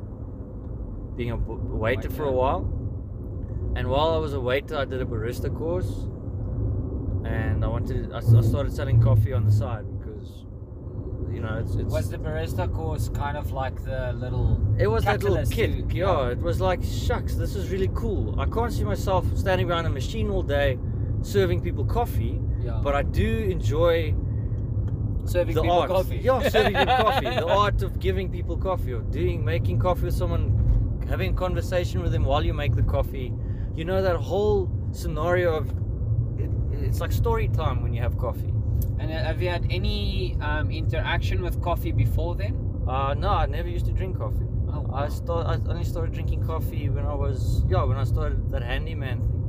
being 1.17 1.31
a 1.31 1.37
b- 1.37 1.45
waiter 1.85 2.11
for 2.11 2.25
a 2.25 2.33
while. 2.33 2.63
And 3.77 3.89
while 3.89 4.11
I 4.15 4.19
was 4.19 4.33
a 4.35 4.41
waiter, 4.41 4.77
I 4.77 4.85
did 4.85 5.01
a 5.03 5.05
barista 5.05 5.53
course, 5.57 6.07
and 7.25 7.65
I 7.65 7.69
wanted 7.69 8.13
I, 8.13 8.21
started 8.21 8.73
selling 8.73 9.01
coffee 9.01 9.33
on 9.33 9.45
the 9.45 9.53
side 9.53 9.85
you 11.35 11.41
know 11.41 11.59
it's 11.63 11.75
it's 11.75 11.93
Was 11.93 12.09
the 12.11 12.19
barista 12.19 12.73
course 12.73 13.09
kind 13.09 13.37
of 13.37 13.51
like 13.53 13.83
the 13.85 14.13
little? 14.15 14.61
it 14.79 14.87
was 14.87 15.05
that 15.05 15.23
little 15.23 15.45
kick, 15.47 15.89
to- 15.89 15.95
yeah. 15.97 16.29
It 16.29 16.39
was 16.41 16.61
like 16.61 16.83
shucks, 16.85 17.35
this 17.35 17.55
is 17.57 17.71
really 17.71 17.91
cool. 17.95 18.39
I 18.41 18.47
can't 18.47 18.73
see 18.73 18.85
myself 18.85 19.25
standing 19.37 19.67
behind 19.67 19.87
a 19.87 19.91
machine 19.91 20.31
all 20.31 20.43
day 20.43 20.79
serving 21.23 21.61
people 21.63 21.85
coffee. 21.85 22.41
Yeah. 22.63 22.81
but 22.83 22.95
I 22.95 23.03
do 23.03 23.29
enjoy 23.57 24.15
Serving 25.27 25.55
the 25.55 25.63
people 25.63 25.79
art, 25.81 25.91
coffee. 25.91 26.17
yeah, 26.23 26.49
serving 26.49 26.75
people 26.75 26.97
coffee, 26.97 27.25
the 27.45 27.47
art 27.47 27.83
of 27.83 27.99
giving 27.99 28.31
people 28.31 28.57
coffee, 28.57 28.93
or 28.93 29.01
doing 29.01 29.45
making 29.45 29.79
coffee 29.79 30.05
with 30.05 30.15
someone, 30.15 31.03
having 31.09 31.31
a 31.33 31.35
conversation 31.35 32.01
with 32.03 32.13
them 32.13 32.25
while 32.25 32.43
you 32.45 32.55
make 32.55 32.75
the 32.75 32.83
coffee. 32.83 33.33
You 33.75 33.85
know 33.85 34.01
that 34.01 34.17
whole 34.17 34.71
scenario 34.93 35.55
of 35.57 35.69
it, 36.39 36.49
it's 36.73 37.01
like 37.01 37.13
story 37.13 37.49
time 37.49 37.83
when 37.83 37.93
you 37.93 38.01
have 38.01 38.17
coffee. 38.17 38.53
And 38.99 39.11
uh, 39.13 39.25
have 39.25 39.41
you 39.43 39.49
had 39.51 39.67
any 39.71 40.37
um, 40.41 40.71
interaction 40.71 41.43
with 41.43 41.61
coffee 41.63 41.93
before 41.93 42.35
then? 42.35 42.55
Uh, 42.87 43.15
no, 43.15 43.31
I 43.31 43.47
never 43.47 43.69
used 43.69 43.87
to 43.87 43.93
drink 43.93 44.19
coffee. 44.19 44.47
Oh, 44.69 44.81
wow. 44.81 45.05
I 45.05 45.09
start. 45.09 45.47
I 45.47 45.71
only 45.71 45.85
started 45.85 46.13
drinking 46.13 46.45
coffee 46.47 46.89
when 46.89 47.07
I 47.07 47.15
was 47.15 47.65
yeah 47.69 47.83
when 47.85 47.97
I 47.97 48.05
started 48.05 48.51
that 48.51 48.63
handyman 48.63 49.19
thing. 49.21 49.41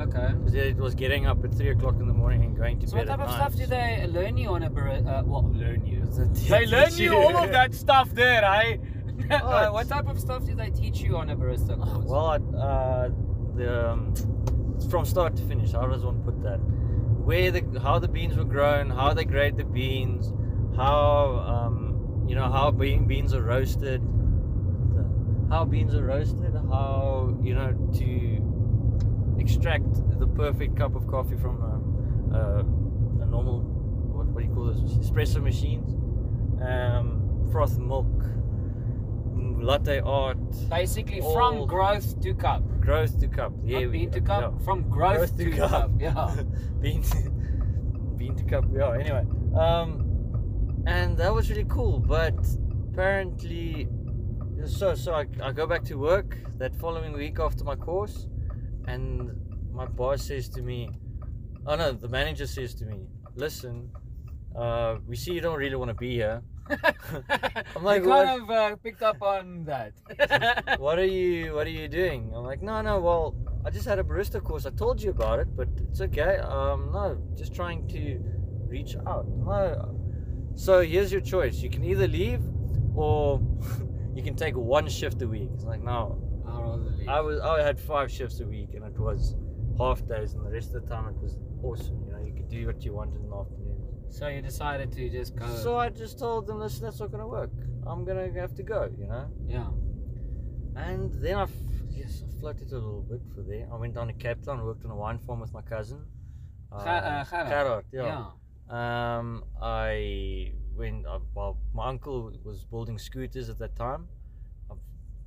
Okay. 0.00 0.32
'Cause 0.42 0.54
it 0.54 0.76
was 0.76 0.94
getting 0.94 1.26
up 1.26 1.44
at 1.44 1.54
three 1.54 1.68
o'clock 1.70 1.96
in 2.00 2.06
the 2.08 2.12
morning 2.14 2.42
and 2.44 2.56
going 2.56 2.78
to 2.80 2.86
So 2.86 2.96
bed 2.96 3.08
what 3.08 3.16
type 3.16 3.20
at 3.20 3.24
of 3.26 3.30
night. 3.30 3.40
stuff 3.52 3.54
do 3.60 3.66
they 3.66 4.06
learn 4.08 4.36
you 4.36 4.48
on 4.48 4.62
a 4.64 4.70
bar- 4.70 4.88
uh, 4.88 5.22
well, 5.24 5.44
learn 5.54 5.86
you? 5.86 6.04
They 6.06 6.48
They 6.48 6.66
learn 6.66 6.92
you 6.96 7.14
all 7.16 7.36
of 7.36 7.50
that 7.52 7.74
stuff 7.74 8.10
there, 8.12 8.42
eh? 8.44 8.76
uh, 9.30 9.40
What? 9.40 9.72
what 9.72 9.88
type 9.88 10.08
of 10.08 10.18
stuff 10.18 10.44
do 10.46 10.54
they 10.56 10.70
teach 10.70 11.00
you 11.00 11.16
on 11.16 11.30
a 11.30 11.36
barista 11.36 11.78
course? 11.80 12.06
Well, 12.06 12.26
uh, 12.60 13.08
the 13.56 13.90
um, 13.92 14.14
from 14.90 15.04
start 15.04 15.36
to 15.36 15.42
finish. 15.44 15.74
I 15.74 15.80
How 15.80 15.86
does 15.86 16.04
one 16.04 16.20
put 16.24 16.42
that? 16.42 16.58
Where 17.24 17.50
the 17.50 17.80
how 17.80 17.98
the 17.98 18.08
beans 18.08 18.36
were 18.36 18.44
grown, 18.44 18.90
how 18.90 19.14
they 19.14 19.24
grade 19.24 19.56
the 19.56 19.64
beans, 19.64 20.32
how 20.76 21.38
um, 21.46 22.26
you 22.28 22.34
know 22.34 22.50
how 22.50 22.70
bean, 22.70 23.06
beans 23.06 23.32
are 23.32 23.42
roasted, 23.42 24.02
how 25.48 25.64
beans 25.64 25.94
are 25.94 26.04
roasted, 26.04 26.52
how 26.70 27.36
you 27.42 27.54
know 27.54 27.72
to 27.94 29.40
extract 29.40 30.18
the 30.18 30.26
perfect 30.26 30.76
cup 30.76 30.94
of 30.94 31.06
coffee 31.06 31.36
from 31.36 31.60
a, 31.62 32.36
a, 32.36 32.58
a 33.22 33.26
normal 33.26 33.60
what, 33.60 34.26
what 34.26 34.42
do 34.42 34.48
you 34.48 34.54
call 34.54 34.66
this 34.66 34.92
espresso 34.94 35.42
machines, 35.42 35.94
um, 36.62 37.48
froth 37.50 37.78
milk, 37.78 38.22
latte 39.34 40.00
art, 40.00 40.38
Basically, 40.68 41.20
from 41.20 41.66
growth 41.66 42.20
to 42.20 42.34
cup. 42.34 42.62
growth 42.80 43.18
to 43.20 43.28
cup. 43.28 43.52
Yeah, 43.64 43.86
bean 43.86 44.10
to 44.10 44.20
cup, 44.20 44.54
yeah. 44.58 44.64
from 44.64 44.88
growth, 44.88 45.36
to, 45.38 45.50
cup. 45.50 45.90
Yeah. 45.98 46.34
bean 46.80 47.02
to, 47.02 47.30
bean 48.16 48.36
to 48.36 48.44
cup. 48.44 48.64
Yeah. 48.72 48.92
Anyway, 48.92 49.24
um, 49.58 50.82
and 50.86 51.16
that 51.18 51.32
was 51.34 51.50
really 51.50 51.66
cool. 51.68 51.98
But 51.98 52.36
apparently, 52.92 53.88
so 54.66 54.94
so 54.94 55.14
I, 55.14 55.26
I 55.42 55.52
go 55.52 55.66
back 55.66 55.84
to 55.84 55.94
work 55.96 56.38
that 56.58 56.74
following 56.76 57.12
week 57.12 57.38
after 57.40 57.64
my 57.64 57.76
course, 57.76 58.26
and 58.86 59.30
my 59.72 59.86
boss 59.86 60.22
says 60.22 60.48
to 60.50 60.62
me, 60.62 60.90
"Oh 61.66 61.76
no," 61.76 61.92
the 61.92 62.08
manager 62.08 62.46
says 62.46 62.74
to 62.76 62.84
me, 62.86 63.06
"Listen, 63.34 63.90
uh, 64.56 64.96
we 65.06 65.16
see 65.16 65.32
you 65.32 65.40
don't 65.40 65.58
really 65.58 65.76
want 65.76 65.88
to 65.88 65.94
be 65.94 66.14
here. 66.14 66.42
I'm 67.76 67.84
like, 67.84 68.02
you 68.02 68.08
kind 68.08 68.42
of 68.42 68.50
uh, 68.50 68.76
picked 68.76 69.02
up 69.02 69.20
on 69.22 69.64
that. 69.64 69.92
what 70.78 70.98
are 70.98 71.04
you 71.04 71.54
What 71.54 71.66
are 71.66 71.70
you 71.70 71.88
doing?" 71.88 72.32
I'm 72.34 72.44
like, 72.44 72.62
"No, 72.62 72.80
no. 72.80 73.00
Well, 73.00 73.34
I 73.64 73.70
just 73.70 73.86
had 73.86 73.98
a 73.98 74.02
barista 74.02 74.42
course. 74.42 74.66
I 74.66 74.70
told 74.70 75.02
you 75.02 75.10
about 75.10 75.40
it, 75.40 75.48
but 75.56 75.68
it's 75.88 76.00
okay. 76.00 76.38
Um, 76.38 76.90
no, 76.92 77.18
just 77.36 77.54
trying 77.54 77.86
to 77.88 78.20
reach 78.66 78.96
out. 79.06 79.26
No. 79.28 80.00
So 80.54 80.82
here's 80.82 81.12
your 81.12 81.20
choice. 81.20 81.56
You 81.58 81.70
can 81.70 81.84
either 81.84 82.06
leave, 82.06 82.42
or 82.94 83.40
you 84.14 84.22
can 84.22 84.36
take 84.36 84.56
one 84.56 84.88
shift 84.88 85.20
a 85.22 85.28
week. 85.28 85.50
It's 85.54 85.64
like 85.64 85.82
no. 85.82 86.20
I'd 86.46 86.58
rather 86.58 86.90
leave. 86.98 87.08
I 87.08 87.20
was 87.20 87.40
I 87.40 87.62
had 87.62 87.78
five 87.78 88.10
shifts 88.10 88.40
a 88.40 88.46
week, 88.46 88.70
and 88.74 88.84
it 88.84 88.98
was 88.98 89.34
half 89.78 90.06
days, 90.06 90.34
and 90.34 90.46
the 90.46 90.50
rest 90.50 90.74
of 90.74 90.82
the 90.82 90.88
time 90.88 91.08
it 91.08 91.20
was 91.20 91.38
awesome. 91.62 92.02
You 92.06 92.12
know, 92.12 92.24
you 92.24 92.32
could 92.32 92.48
do 92.48 92.66
what 92.66 92.84
you 92.84 92.94
wanted 92.94 93.16
in 93.16 93.28
the 93.28 93.36
afternoons. 93.36 93.63
So 94.14 94.28
you 94.28 94.40
decided 94.42 94.92
to 94.92 95.10
just 95.10 95.34
go. 95.34 95.46
So 95.56 95.76
I 95.76 95.88
just 95.88 96.20
told 96.20 96.46
them, 96.46 96.60
listen, 96.60 96.84
that's 96.84 97.00
not 97.00 97.10
gonna 97.10 97.26
work. 97.26 97.50
I'm 97.84 98.04
gonna 98.04 98.30
have 98.34 98.54
to 98.54 98.62
go. 98.62 98.88
You 98.96 99.08
know. 99.08 99.26
yeah. 99.48 99.70
And 100.76 101.12
then 101.14 101.36
I, 101.36 101.42
f- 101.42 101.50
yes, 101.90 102.22
I 102.24 102.40
floated 102.40 102.70
a 102.70 102.74
little 102.76 103.02
bit 103.02 103.20
for 103.34 103.42
there. 103.42 103.66
I 103.72 103.76
went 103.76 103.94
down 103.94 104.06
to 104.06 104.12
Cape 104.12 104.40
Town, 104.44 104.64
worked 104.64 104.84
on 104.84 104.92
a 104.92 104.96
wine 104.96 105.18
farm 105.18 105.40
with 105.40 105.52
my 105.52 105.62
cousin. 105.62 106.00
Ga- 106.70 106.76
uh, 106.78 107.24
Gerard. 107.24 107.48
Gerard, 107.50 107.84
Yeah. 107.92 108.26
yeah. 108.70 109.18
Um, 109.18 109.44
I 109.60 110.52
went. 110.76 111.06
Uh, 111.06 111.18
well, 111.34 111.58
my 111.72 111.88
uncle 111.88 112.32
was 112.44 112.64
building 112.64 112.98
scooters 112.98 113.50
at 113.50 113.58
that 113.58 113.74
time. 113.74 114.06
i 114.70 114.74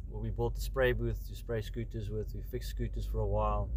well, 0.10 0.22
we 0.22 0.30
bought 0.30 0.56
the 0.56 0.62
spray 0.62 0.94
booth 0.94 1.28
to 1.28 1.36
spray 1.36 1.62
scooters 1.62 2.10
with. 2.10 2.34
We 2.34 2.42
fixed 2.42 2.70
scooters 2.70 3.06
for 3.06 3.20
a 3.20 3.28
while, 3.28 3.70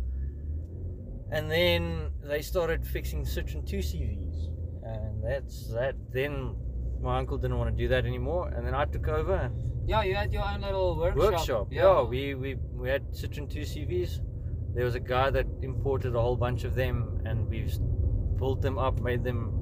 and 1.32 1.50
then 1.50 2.10
they 2.22 2.42
started 2.42 2.86
fixing 2.86 3.24
Citroen 3.24 3.66
two 3.66 3.78
CVs, 3.78 4.48
and 4.82 5.22
that's 5.22 5.68
that. 5.74 5.94
Then 6.12 6.56
my 7.00 7.18
uncle 7.18 7.38
didn't 7.38 7.58
want 7.58 7.70
to 7.70 7.76
do 7.82 7.88
that 7.88 8.04
anymore, 8.04 8.48
and 8.48 8.66
then 8.66 8.74
I 8.74 8.84
took 8.84 9.08
over. 9.08 9.50
Yeah, 9.86 10.02
you 10.02 10.14
had 10.14 10.32
your 10.32 10.44
own 10.44 10.60
little 10.60 10.96
workshop. 10.96 11.32
Workshop, 11.32 11.68
yeah. 11.70 12.02
We, 12.02 12.34
we 12.34 12.54
we 12.74 12.88
had 12.88 13.10
Citroen 13.12 13.50
two 13.50 13.60
CVs. 13.62 14.20
There 14.74 14.84
was 14.84 14.94
a 14.94 15.00
guy 15.00 15.30
that 15.30 15.46
imported 15.62 16.14
a 16.14 16.20
whole 16.20 16.36
bunch 16.36 16.64
of 16.64 16.74
them, 16.74 17.22
and 17.24 17.48
we 17.48 17.66
built 18.38 18.62
them 18.62 18.78
up, 18.78 19.00
made 19.00 19.24
them 19.24 19.52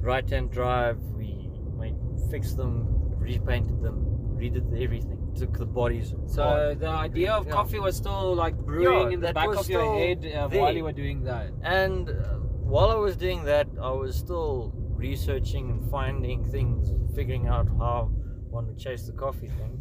right 0.00 0.28
hand 0.28 0.50
drive. 0.50 0.98
We 1.16 1.50
made 1.78 1.94
fixed 2.30 2.56
them, 2.56 2.86
repainted 3.18 3.82
them, 3.82 4.04
redid 4.36 4.66
everything. 4.82 5.12
Took 5.36 5.58
the 5.58 5.66
bodies. 5.66 6.14
So 6.26 6.42
apart. 6.42 6.80
the 6.80 6.88
idea 6.88 7.32
of 7.32 7.46
Yeah. 7.46 7.52
coffee 7.52 7.78
was 7.78 7.94
still 7.94 8.34
like 8.34 8.56
brewing 8.56 9.08
Yeah, 9.08 9.14
in 9.14 9.20
the 9.20 9.34
back 9.34 9.54
of 9.54 9.68
your 9.68 9.94
head 9.94 10.24
uh, 10.34 10.48
while 10.48 10.74
you 10.74 10.84
were 10.84 10.92
doing 10.92 11.24
that. 11.24 11.52
And 11.62 12.08
uh, 12.08 12.38
while 12.66 12.90
I 12.90 12.94
was 12.96 13.16
doing 13.16 13.44
that, 13.44 13.68
I 13.80 13.90
was 13.90 14.16
still 14.16 14.72
researching 14.74 15.70
and 15.70 15.90
finding 15.90 16.44
things, 16.44 16.92
figuring 17.14 17.46
out 17.46 17.68
how 17.78 18.10
one 18.50 18.66
would 18.66 18.78
chase 18.78 19.06
the 19.06 19.12
coffee 19.12 19.48
thing. 19.48 19.78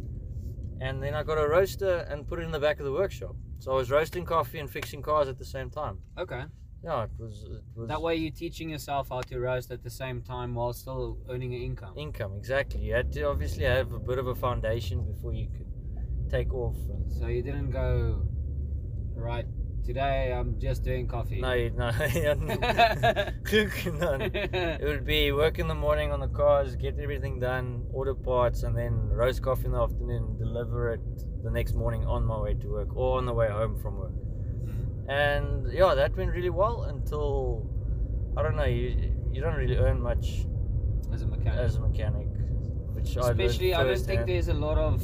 And 0.82 1.02
then 1.02 1.14
I 1.14 1.24
got 1.24 1.38
a 1.38 1.48
roaster 1.48 2.06
and 2.10 2.28
put 2.28 2.40
it 2.40 2.44
in 2.44 2.52
the 2.52 2.60
back 2.60 2.80
of 2.80 2.86
the 2.86 2.92
workshop. 2.92 3.36
So 3.60 3.72
I 3.72 3.76
was 3.76 3.90
roasting 3.90 4.26
coffee 4.26 4.60
and 4.60 4.70
fixing 4.70 5.02
cars 5.02 5.28
at 5.28 5.38
the 5.38 5.46
same 5.46 5.70
time. 5.70 6.00
Okay. 6.18 6.44
Yeah, 6.84 7.06
it 7.06 7.10
was 7.18 7.46
it 7.50 7.64
was 7.76 7.88
That 7.88 8.02
way 8.02 8.16
you're 8.16 8.32
teaching 8.32 8.70
yourself 8.70 9.10
how 9.10 9.22
to 9.22 9.40
roast 9.40 9.72
at 9.72 9.82
the 9.82 9.90
same 9.90 10.22
time 10.22 10.54
while 10.54 10.74
still 10.74 11.18
earning 11.30 11.56
an 11.56 11.62
income. 11.62 11.98
income 11.98 12.34
exactly. 12.38 12.82
You 12.82 12.94
had 12.94 13.12
to 13.14 13.24
obviously 13.24 13.64
have 13.64 13.94
a 13.94 14.00
bit 14.00 14.20
of 14.20 14.28
a 14.28 14.36
foundation 14.36 15.04
before 15.12 15.34
you 15.34 15.48
could 15.48 16.30
take 16.30 16.54
off. 16.54 16.76
So 17.18 17.28
you 17.28 17.42
didn't 17.42 17.72
go, 17.72 18.28
right, 19.16 19.48
today 19.86 20.34
I'm 20.34 20.60
just 20.60 20.84
doing 20.84 21.08
coffee. 21.08 21.40
no, 21.42 21.54
you- 21.54 21.70
no, 21.72 21.92
no. 21.92 21.96
It 23.52 24.84
would 24.84 25.06
be 25.06 25.32
work 25.32 25.60
in 25.60 25.68
the 25.68 25.76
morning 25.76 26.12
on 26.12 26.20
the 26.20 26.28
cars, 26.28 26.76
get 26.76 27.00
everything 27.00 27.40
done, 27.40 27.86
order 27.94 28.14
parts, 28.16 28.64
and 28.64 28.76
then 28.78 28.94
roast 29.10 29.42
coffee 29.42 29.66
in 29.66 29.72
the 29.74 29.82
afternoon, 29.82 30.38
deliver 30.38 30.94
it 30.94 31.02
the 31.44 31.52
next 31.52 31.74
morning 31.76 32.06
on 32.06 32.26
my 32.26 32.40
way 32.40 32.54
to 32.56 32.68
work 32.68 32.96
or 32.96 33.18
on 33.18 33.26
the 33.26 33.34
way 33.34 33.48
home 33.50 33.78
from 33.78 33.98
work. 34.00 34.12
Hmm. 34.12 35.10
And 35.10 35.72
yeah, 35.72 35.94
that 35.96 36.16
went 36.18 36.32
really 36.32 36.50
well 36.50 36.84
until 36.84 37.70
I 38.38 38.42
don't 38.44 38.56
know. 38.56 38.66
You 38.66 39.12
you 39.32 39.42
don't 39.42 39.56
really 39.56 39.78
earn 39.78 40.02
much 40.02 40.46
As 41.14 41.22
a 41.22 41.28
mechanic. 41.28 41.60
as 41.60 41.76
a 41.76 41.82
mechanic, 41.82 42.28
which 42.96 43.18
I 43.18 43.22
learned 43.22 43.42
Especially, 43.42 43.74
I 43.76 43.84
don't 43.84 43.94
think 43.96 44.06
firsthand. 44.22 44.30
there's 44.30 44.48
a 44.48 44.54
lot 44.54 44.78
of 44.78 45.04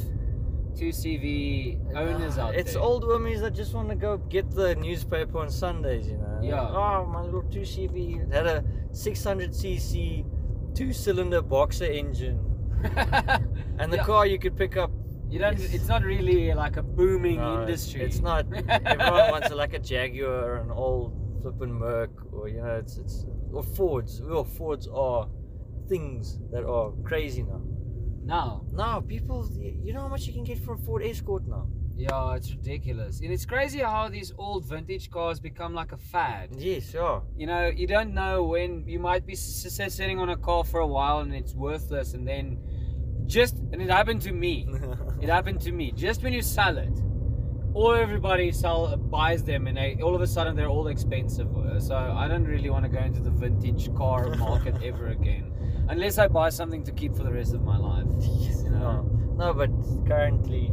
2CV 0.74 1.94
owners 1.96 2.38
out 2.38 2.54
It's 2.54 2.72
there. 2.74 2.82
old 2.82 3.06
women 3.06 3.40
that 3.40 3.54
just 3.54 3.74
want 3.74 3.88
to 3.90 3.94
go 3.94 4.16
get 4.18 4.50
the 4.50 4.74
newspaper 4.76 5.38
on 5.38 5.50
Sundays, 5.50 6.08
you 6.08 6.16
know. 6.18 6.40
Yeah. 6.42 6.60
Oh, 6.60 7.06
my 7.06 7.22
little 7.22 7.42
2CV 7.42 8.22
it 8.28 8.32
had 8.32 8.46
a 8.46 8.64
600cc 8.92 10.24
two 10.74 10.92
cylinder 10.92 11.42
boxer 11.42 11.84
engine. 11.84 12.38
And 13.78 13.92
the 13.92 13.96
Yeah. 13.98 14.04
car 14.04 14.26
you 14.26 14.38
could 14.38 14.56
pick 14.56 14.76
up. 14.76 14.90
You 15.30 15.38
don't. 15.38 15.58
Yes. 15.58 15.72
It's 15.74 15.88
not 15.88 16.02
really 16.02 16.52
like 16.52 16.76
a 16.76 16.82
booming 16.82 17.36
No, 17.36 17.60
industry. 17.62 18.02
It's 18.02 18.20
not. 18.20 18.44
Everyone 18.68 19.30
wants 19.30 19.50
a, 19.50 19.54
like 19.54 19.72
a 19.72 19.78
Jaguar 19.78 20.30
or 20.30 20.56
an 20.56 20.70
old 20.70 21.12
flippin' 21.40 21.72
Merc, 21.72 22.10
or 22.32 22.48
you 22.48 22.60
know, 22.62 22.76
it's 22.82 22.98
it's 22.98 23.24
or 23.52 23.62
Fords. 23.62 24.20
Well, 24.22 24.44
Fords 24.44 24.88
are 24.88 25.28
things 25.88 26.38
that 26.52 26.64
are 26.64 26.92
crazy 27.02 27.42
now. 27.44 27.62
No. 28.22 28.64
Now 28.72 29.00
people, 29.00 29.48
you 29.58 29.92
know 29.92 30.00
how 30.02 30.08
much 30.08 30.26
you 30.26 30.32
can 30.32 30.44
get 30.44 30.58
for 30.58 30.74
a 30.74 30.78
Ford 30.78 31.02
Escort 31.02 31.46
now. 31.46 31.66
Yeah, 31.94 32.34
it's 32.34 32.50
ridiculous, 32.50 33.20
and 33.20 33.30
it's 33.30 33.44
crazy 33.44 33.80
how 33.80 34.08
these 34.08 34.32
old 34.38 34.64
vintage 34.64 35.10
cars 35.10 35.38
become 35.38 35.74
like 35.74 35.92
a 35.92 35.98
fad. 35.98 36.48
Yes, 36.56 36.94
yeah. 36.94 37.20
You 37.36 37.46
know, 37.46 37.66
you 37.68 37.86
don't 37.86 38.14
know 38.14 38.44
when 38.44 38.84
you 38.88 38.98
might 38.98 39.26
be 39.26 39.34
s- 39.34 39.66
s- 39.78 39.94
sitting 39.94 40.18
on 40.18 40.30
a 40.30 40.36
car 40.36 40.64
for 40.64 40.80
a 40.80 40.86
while 40.86 41.18
and 41.18 41.34
it's 41.34 41.54
worthless, 41.54 42.14
and 42.14 42.26
then 42.26 42.58
just 43.26 43.56
and 43.72 43.80
it 43.82 43.90
happened 43.90 44.22
to 44.22 44.32
me. 44.32 44.66
It 45.22 45.28
happened 45.28 45.60
to 45.60 45.70
me. 45.70 45.92
Just 45.92 46.24
when 46.24 46.32
you 46.32 46.42
sell 46.42 46.76
it, 46.78 46.98
all 47.74 47.92
everybody 47.94 48.50
sell 48.50 48.96
buys 48.96 49.44
them, 49.44 49.68
and 49.68 49.76
they 49.76 49.98
all 50.02 50.14
of 50.16 50.20
a 50.22 50.26
sudden 50.26 50.56
they're 50.56 50.68
all 50.76 50.88
expensive. 50.88 51.48
So 51.78 51.94
I 51.94 52.26
don't 52.26 52.44
really 52.44 52.70
want 52.70 52.84
to 52.86 52.88
go 52.90 52.98
into 52.98 53.20
the 53.20 53.30
vintage 53.30 53.94
car 53.94 54.34
market 54.36 54.74
ever 54.90 55.08
again, 55.08 55.52
unless 55.88 56.18
I 56.18 56.28
buy 56.28 56.48
something 56.50 56.84
to 56.84 56.92
keep 56.92 57.16
for 57.16 57.22
the 57.24 57.32
rest 57.32 57.54
of 57.54 57.62
my 57.62 57.76
life. 57.76 58.06
You 58.64 58.70
know? 58.70 59.02
No, 59.36 59.52
no, 59.52 59.54
but 59.54 59.70
currently, 60.08 60.70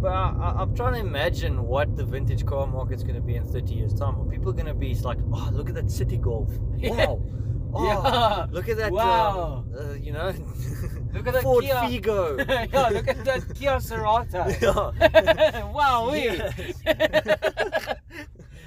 but 0.00 0.08
I, 0.12 0.54
I'm 0.58 0.74
trying 0.74 0.94
to 0.94 1.00
imagine 1.00 1.62
what 1.66 1.96
the 1.96 2.04
vintage 2.04 2.44
car 2.44 2.66
market's 2.66 3.02
going 3.02 3.14
to 3.14 3.20
be 3.20 3.36
in 3.36 3.44
30 3.44 3.74
years' 3.74 3.94
time. 3.94 4.20
Are 4.20 4.24
people 4.24 4.52
going 4.52 4.66
to 4.66 4.74
be 4.74 4.94
like, 4.96 5.18
oh, 5.32 5.48
look 5.52 5.68
at 5.68 5.74
that 5.76 5.86
Citi 5.86 6.20
Golf. 6.20 6.50
Yeah. 6.78 7.06
Wow. 7.06 7.22
Oh, 7.74 7.86
Yeah. 7.86 8.46
look 8.50 8.68
at 8.68 8.76
that! 8.76 8.92
Wow. 8.92 9.64
um, 9.66 9.74
uh, 9.74 9.92
you 9.94 10.12
know, 10.12 10.30
Look 11.14 11.26
at 11.26 11.32
that 11.32 11.42
Ford 11.42 11.64
Kia. 11.64 11.74
Figo. 11.76 12.36
yeah, 12.70 12.88
look 12.90 13.08
at 13.08 13.24
that 13.24 13.54
Kia 13.54 13.76
Cerato. 13.80 14.44
Yeah. 14.60 15.64
wow, 15.72 16.10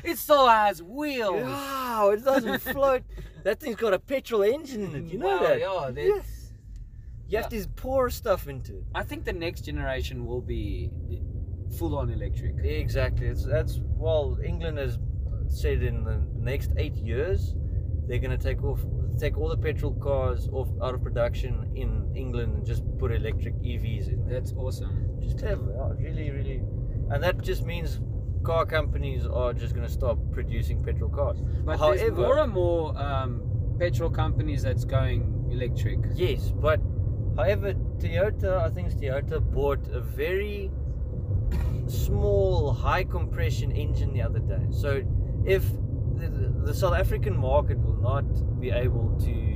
it 0.04 0.18
still 0.18 0.48
has 0.48 0.82
wheels. 0.82 1.44
Wow, 1.44 2.10
it 2.14 2.24
doesn't 2.26 2.60
float. 2.64 3.04
That 3.46 3.60
thing's 3.60 3.76
got 3.76 3.94
a 3.94 4.00
petrol 4.00 4.42
engine 4.42 4.84
in 4.86 4.96
it. 4.96 5.14
You 5.14 5.20
know 5.20 5.28
Wow, 5.28 5.44
that? 5.48 5.60
yeah, 5.60 5.92
that- 5.92 6.04
Yes. 6.16 6.52
You 7.28 7.38
have 7.38 7.50
to 7.50 7.68
pour 7.76 8.10
stuff 8.10 8.48
into 8.48 8.78
it. 8.80 8.84
I 8.94 9.04
think 9.04 9.24
the 9.24 9.34
next 9.34 9.62
generation 9.62 10.26
will 10.26 10.42
be 10.42 10.92
full 11.78 11.96
on 11.98 12.10
electric. 12.10 12.56
Exactly. 12.64 13.28
It's 13.28 13.46
that's 13.46 13.80
well, 14.06 14.38
England 14.44 14.78
has 14.80 14.98
said 15.48 15.84
in 15.84 16.04
the 16.04 16.18
next 16.52 16.72
eight 16.78 16.96
years 16.96 17.56
they're 18.08 18.20
going 18.26 18.38
to 18.40 18.44
take 18.50 18.64
off 18.64 18.82
take 19.18 19.38
all 19.38 19.50
the 19.50 19.58
petrol 19.58 19.94
cars 19.94 20.50
off 20.52 20.70
out 20.82 20.94
of 20.96 21.02
production 21.02 21.72
in 21.76 21.90
England 22.16 22.54
and 22.56 22.66
just 22.66 22.84
put 22.98 23.12
electric 23.12 23.56
EVs 23.62 24.08
in. 24.14 24.28
That's 24.28 24.54
awesome. 24.54 25.20
Just 25.22 25.38
clever, 25.40 25.72
oh, 25.82 25.94
really, 25.98 26.30
really, 26.32 26.62
and 27.12 27.24
that 27.24 27.42
just 27.42 27.64
means 27.66 28.00
car 28.46 28.66
companies 28.66 29.26
are 29.26 29.54
just 29.54 29.74
going 29.74 29.86
to 29.86 29.92
stop 29.92 30.18
producing 30.32 30.84
petrol 30.84 31.10
cars. 31.10 31.42
But 31.66 31.80
However, 31.80 31.98
there's 31.98 32.12
more 32.14 32.40
and 32.40 32.54
more 32.54 32.98
um, 32.98 33.42
petrol 33.80 34.10
companies 34.10 34.64
that's 34.64 34.86
going 34.86 35.50
electric. 35.52 36.00
Yes, 36.14 36.52
but 36.52 36.80
however, 37.36 37.74
Toyota, 37.98 38.62
I 38.62 38.70
think 38.70 38.88
it's 38.92 38.96
Toyota 38.96 39.40
bought 39.40 39.88
a 39.92 40.00
very 40.00 40.72
small 41.88 42.74
high 42.74 43.04
compression 43.04 43.72
engine 43.72 44.14
the 44.14 44.22
other 44.22 44.40
day. 44.40 44.66
So 44.72 45.04
if 45.46 45.64
the, 46.16 46.54
the 46.66 46.74
South 46.74 46.94
African 46.94 47.38
market 47.38 47.78
will 47.80 48.02
not 48.02 48.26
be 48.60 48.72
able 48.72 49.18
to, 49.26 49.55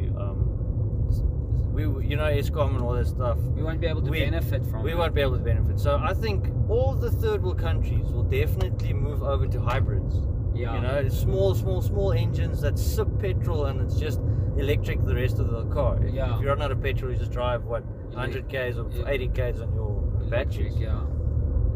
we 1.87 2.05
you 2.07 2.15
know 2.15 2.23
Eskom 2.41 2.71
and 2.75 2.81
all 2.81 2.93
that 2.93 3.07
stuff, 3.07 3.37
We 3.55 3.63
won't 3.63 3.79
be 3.81 3.87
able 3.87 4.01
to 4.01 4.11
We- 4.11 4.19
benefit 4.29 4.65
from 4.65 4.83
we 4.83 4.91
it. 4.91 4.97
won't 4.97 5.13
be 5.13 5.21
able 5.21 5.37
to 5.37 5.43
benefit. 5.43 5.79
So 5.79 5.97
I 5.97 6.13
think 6.13 6.39
all 6.69 6.93
the 6.95 7.11
third 7.11 7.43
world 7.43 7.59
countries 7.59 8.05
will 8.13 8.23
definitely 8.23 8.93
move 8.93 9.21
over 9.23 9.47
to 9.47 9.59
hybrids. 9.61 10.15
Yeah. 10.53 10.75
You 10.75 10.81
know, 10.81 11.09
small, 11.09 11.53
small, 11.55 11.81
small 11.81 12.11
engines 12.11 12.61
that 12.61 12.77
sip 12.79 13.07
petrol 13.19 13.65
and 13.67 13.81
it's 13.81 13.97
just 13.99 14.19
electric 14.57 15.05
the 15.05 15.15
rest 15.15 15.39
of 15.39 15.49
the 15.51 15.63
car. 15.67 16.03
If- 16.03 16.13
Yeah. 16.13 16.35
If 16.35 16.41
you 16.41 16.47
run 16.47 16.61
out 16.61 16.71
of 16.71 16.81
petrol, 16.81 17.11
you 17.11 17.17
just 17.17 17.31
drive 17.31 17.65
what 17.65 17.83
100 18.13 18.49
k's 18.49 18.77
or 18.77 18.87
yeah. 18.91 19.03
80 19.07 19.27
k's 19.29 19.61
on 19.61 19.73
your 19.73 19.91
batteries. 20.29 20.75
yeah. 20.77 20.99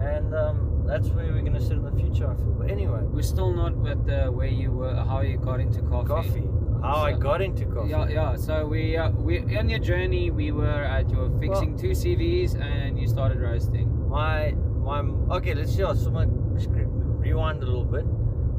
And 0.02 0.34
um, 0.36 0.84
that's 0.86 1.08
where 1.10 1.28
we're 1.32 1.42
going 1.42 1.54
to 1.54 1.62
sit 1.62 1.74
in 1.74 1.84
the 1.84 1.92
future, 1.92 2.30
I 2.30 2.36
feel. 2.36 2.56
But 2.60 2.70
anyway, 2.70 3.02
We're 3.04 3.22
still 3.22 3.54
not 3.54 3.74
at 3.88 4.06
the 4.06 4.20
where 4.32 4.48
you 4.48 4.72
were, 4.72 4.94
how 4.96 5.22
you 5.22 5.38
got 5.38 5.62
into 5.62 5.82
coffee. 5.84 6.08
coffee. 6.08 6.48
How 6.84 6.98
I 6.98 7.14
got 7.14 7.42
into 7.42 7.66
coffee. 7.66 7.92
Yeah, 7.92 8.10
yeah. 8.10 8.36
So 8.36 8.68
we 8.68 8.98
uh, 8.98 9.10
we 9.12 9.40
on 9.56 9.70
your 9.70 9.80
journey, 9.80 10.32
we 10.32 10.52
were 10.52 10.84
at 10.84 11.10
your 11.10 11.32
fixing 11.40 11.78
two 11.78 11.92
CVs, 11.92 12.60
and 12.60 13.00
you 13.00 13.08
started 13.08 13.40
roasting. 13.40 14.10
My 14.10 14.52
my 14.84 15.00
okay, 15.38 15.54
let's 15.54 15.72
see. 15.72 15.78
So 15.78 16.12
my 16.12 16.26
rewind 16.28 17.64
a 17.64 17.66
little 17.66 17.86
bit. 17.86 18.06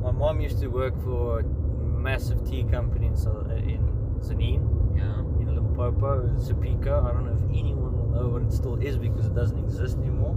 My 0.00 0.10
mom 0.10 0.40
used 0.40 0.58
to 0.60 0.68
work 0.68 0.94
for 1.04 1.40
a 1.40 1.44
massive 1.44 2.48
tea 2.48 2.64
company 2.64 3.08
in 3.08 3.16
South, 3.16 3.50
in 3.50 3.92
Tzaneen. 4.20 4.96
Yeah. 4.96 5.18
in 5.42 5.54
Limpopo, 5.54 6.28
Sapekoe. 6.38 7.04
I 7.04 7.12
don't 7.12 7.26
know 7.26 7.34
if 7.34 7.42
anyone 7.50 7.92
will 7.98 8.08
know 8.08 8.28
what 8.28 8.42
it 8.42 8.52
still 8.52 8.76
is 8.76 8.96
because 8.96 9.26
it 9.26 9.34
doesn't 9.34 9.58
exist 9.58 9.98
anymore. 9.98 10.34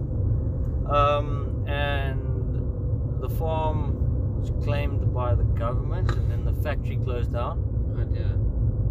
Um, 0.90 1.64
and 1.68 3.22
the 3.22 3.30
farm 3.30 4.40
was 4.42 4.52
claimed 4.64 5.14
by 5.14 5.36
the 5.36 5.44
government, 5.44 6.12
and 6.12 6.30
then 6.30 6.44
the 6.44 6.54
factory 6.62 6.98
closed 6.98 7.32
down. 7.32 7.67
Oh 7.98 8.04
dear. 8.04 8.38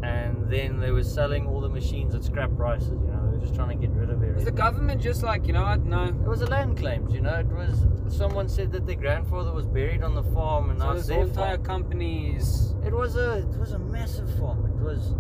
And 0.02 0.48
then 0.50 0.78
they 0.78 0.90
were 0.90 1.02
selling 1.02 1.46
all 1.46 1.60
the 1.60 1.68
machines 1.68 2.14
at 2.14 2.22
scrap 2.22 2.54
prices. 2.56 2.90
You 2.90 3.10
know, 3.12 3.30
they 3.30 3.36
were 3.38 3.42
just 3.42 3.54
trying 3.54 3.70
to 3.78 3.86
get 3.86 3.94
rid 3.96 4.10
of 4.10 4.20
Was 4.20 4.44
the 4.44 4.50
government 4.50 5.00
just 5.00 5.22
like 5.22 5.46
you 5.46 5.52
know 5.52 5.62
what? 5.62 5.84
No. 5.84 6.04
It 6.04 6.14
was 6.16 6.42
a 6.42 6.46
land 6.46 6.76
claims, 6.76 7.12
you 7.12 7.20
know. 7.20 7.34
It 7.34 7.46
was 7.46 7.86
someone 8.08 8.48
said 8.48 8.72
that 8.72 8.86
their 8.86 8.96
grandfather 8.96 9.52
was 9.52 9.66
buried 9.66 10.02
on 10.02 10.14
the 10.14 10.22
farm, 10.22 10.70
and 10.70 10.78
So 10.78 10.86
now 10.86 10.92
it's 10.92 11.06
their 11.06 11.22
entire 11.22 11.56
farm. 11.56 11.64
company 11.64 12.36
is. 12.36 12.74
It 12.84 12.92
was 12.92 13.16
a 13.16 13.38
it 13.38 13.58
was 13.58 13.72
a 13.72 13.78
massive 13.78 14.28
farm. 14.38 14.66
It 14.66 14.82
was 14.82 15.14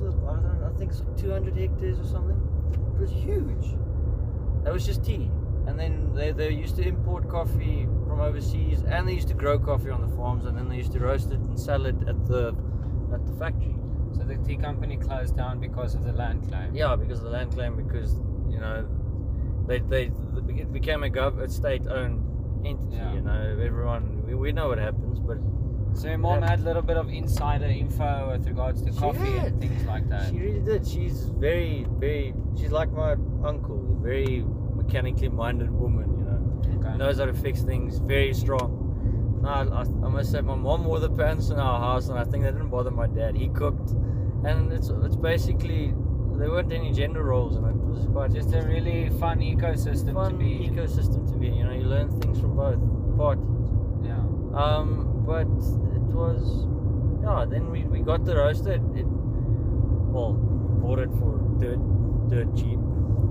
I 0.00 0.32
don't 0.32 0.60
know, 0.60 0.70
I 0.72 0.78
think 0.78 0.90
it's 0.92 1.02
200 1.20 1.56
hectares 1.56 1.98
or 1.98 2.04
something. 2.04 2.36
It 2.94 3.00
was 3.00 3.10
huge. 3.10 3.76
That 4.64 4.72
was 4.72 4.86
just 4.86 5.04
tea. 5.04 5.30
And 5.68 5.78
then 5.78 6.14
they, 6.14 6.32
they 6.32 6.50
used 6.50 6.76
to 6.76 6.82
import 6.88 7.28
coffee 7.28 7.86
from 8.06 8.20
overseas 8.20 8.82
and 8.84 9.06
they 9.06 9.12
used 9.12 9.28
to 9.28 9.34
grow 9.34 9.58
coffee 9.58 9.90
on 9.90 10.00
the 10.00 10.16
farms 10.16 10.46
and 10.46 10.56
then 10.56 10.68
they 10.68 10.76
used 10.76 10.92
to 10.92 10.98
roast 11.00 11.30
it 11.30 11.40
and 11.40 11.60
sell 11.60 11.84
it 11.86 11.96
at 12.08 12.26
the 12.26 12.54
at 13.12 13.26
the 13.26 13.32
factory. 13.34 13.76
So 14.16 14.22
the 14.24 14.36
tea 14.46 14.56
company 14.56 14.96
closed 14.96 15.36
down 15.36 15.60
because 15.60 15.94
of 15.94 16.02
the 16.04 16.12
land 16.12 16.48
claim. 16.48 16.74
Yeah, 16.74 16.96
because 16.96 17.18
of 17.18 17.24
the 17.26 17.30
land 17.30 17.52
claim 17.52 17.76
because 17.76 18.14
you 18.48 18.58
know 18.58 18.88
they 19.66 19.80
they 19.80 20.04
it 20.62 20.72
became 20.72 21.02
a 21.04 21.10
gov 21.10 21.38
a 21.38 21.48
state 21.48 21.86
owned 21.86 22.18
entity, 22.66 22.96
Yeah. 22.96 23.12
you 23.12 23.20
know. 23.20 23.58
Everyone 23.70 24.24
we, 24.26 24.34
we 24.34 24.52
know 24.52 24.68
what 24.68 24.78
happens, 24.78 25.20
but 25.20 25.38
So 26.00 26.08
your 26.08 26.18
mom 26.18 26.42
had 26.42 26.60
a 26.60 26.62
little 26.62 26.82
bit 26.90 26.96
of 26.96 27.08
insider 27.10 27.66
info 27.66 28.30
with 28.32 28.46
regards 28.46 28.82
to 28.82 28.90
coffee 28.92 29.18
had. 29.36 29.52
and 29.52 29.60
things 29.60 29.84
like 29.92 30.08
that. 30.08 30.30
She 30.30 30.38
really 30.38 30.60
did. 30.70 30.86
She's 30.86 31.18
very, 31.46 31.86
very. 32.04 32.34
She's 32.58 32.72
like 32.80 32.90
my 32.92 33.12
uncle. 33.52 33.80
Very 34.02 34.44
mechanically 34.92 35.28
minded 35.28 35.70
woman. 35.70 36.08
You 36.18 36.24
know, 36.24 36.78
Okay. 36.80 36.96
knows 36.96 37.18
how 37.18 37.26
to 37.26 37.34
fix 37.34 37.62
things. 37.62 37.98
Very 37.98 38.32
strong. 38.34 38.84
No, 39.42 39.48
I, 39.48 39.82
I, 40.06 40.08
must 40.08 40.32
say, 40.32 40.40
my 40.40 40.54
mom 40.54 40.84
wore 40.84 40.98
the 40.98 41.10
pants 41.10 41.50
in 41.50 41.58
our 41.58 41.78
house, 41.78 42.08
and 42.08 42.18
I 42.18 42.24
think 42.24 42.42
that 42.44 42.52
didn't 42.54 42.70
bother 42.70 42.90
my 42.90 43.06
dad. 43.06 43.36
He 43.36 43.48
cooked, 43.48 43.90
and 44.44 44.72
it's 44.72 44.88
it's 44.88 45.16
basically 45.16 45.94
there 46.38 46.50
weren't 46.50 46.72
any 46.72 46.92
gender 46.92 47.22
roles, 47.22 47.56
and 47.56 47.66
it 47.66 47.76
was 47.76 48.06
quite 48.06 48.32
Just 48.32 48.52
a 48.54 48.62
really 48.62 49.10
fun 49.20 49.38
ecosystem 49.40 50.14
fun 50.14 50.32
to 50.32 50.38
be. 50.38 50.68
ecosystem 50.70 51.30
to 51.30 51.36
be. 51.38 51.48
in, 51.48 51.54
You 51.54 51.64
know, 51.64 51.72
you 51.72 51.82
learn 51.84 52.08
things 52.20 52.40
from 52.40 52.56
both 52.56 52.80
parties. 53.16 53.70
yeah. 54.02 54.22
Um, 54.54 55.22
but 55.26 55.46
it 55.46 56.14
was, 56.22 56.66
yeah. 57.22 57.44
Then 57.48 57.70
we, 57.70 57.84
we 57.84 58.00
got 58.00 58.24
the 58.24 58.36
roaster. 58.36 58.72
It, 58.72 58.82
it 58.96 59.06
well, 59.06 60.32
bought 60.82 60.98
it 60.98 61.10
for 61.20 61.38
dirt 61.60 61.78
dirt 62.28 62.56
cheap, 62.56 62.78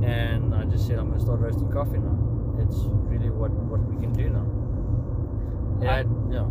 and 0.03 0.53
I 0.55 0.65
just 0.65 0.87
said 0.87 0.99
I'm 0.99 1.09
gonna 1.09 1.19
start 1.19 1.39
roasting 1.39 1.71
coffee 1.71 1.97
now. 1.99 2.17
It's 2.59 2.77
really 3.11 3.29
what 3.29 3.51
what 3.51 3.81
we 3.85 3.97
can 3.97 4.13
do 4.13 4.29
now. 4.29 4.45
Yeah, 5.81 6.03
yeah. 6.29 6.47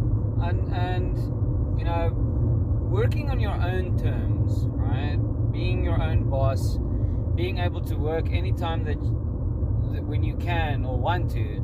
and 0.49 0.73
and 0.73 1.79
you 1.79 1.85
know 1.85 2.11
working 2.91 3.31
on 3.31 3.41
your 3.41 3.55
own 3.55 3.99
terms 3.99 4.67
right 4.69 5.17
being 5.53 5.85
your 5.85 6.01
own 6.01 6.31
boss 6.31 6.79
being 7.35 7.59
able 7.59 7.81
to 7.83 7.97
work 7.97 8.31
anytime 8.31 8.85
that, 8.85 8.99
that 9.93 10.05
when 10.05 10.23
you 10.23 10.37
can 10.37 10.85
or 10.85 10.97
want 10.99 11.31
to 11.33 11.61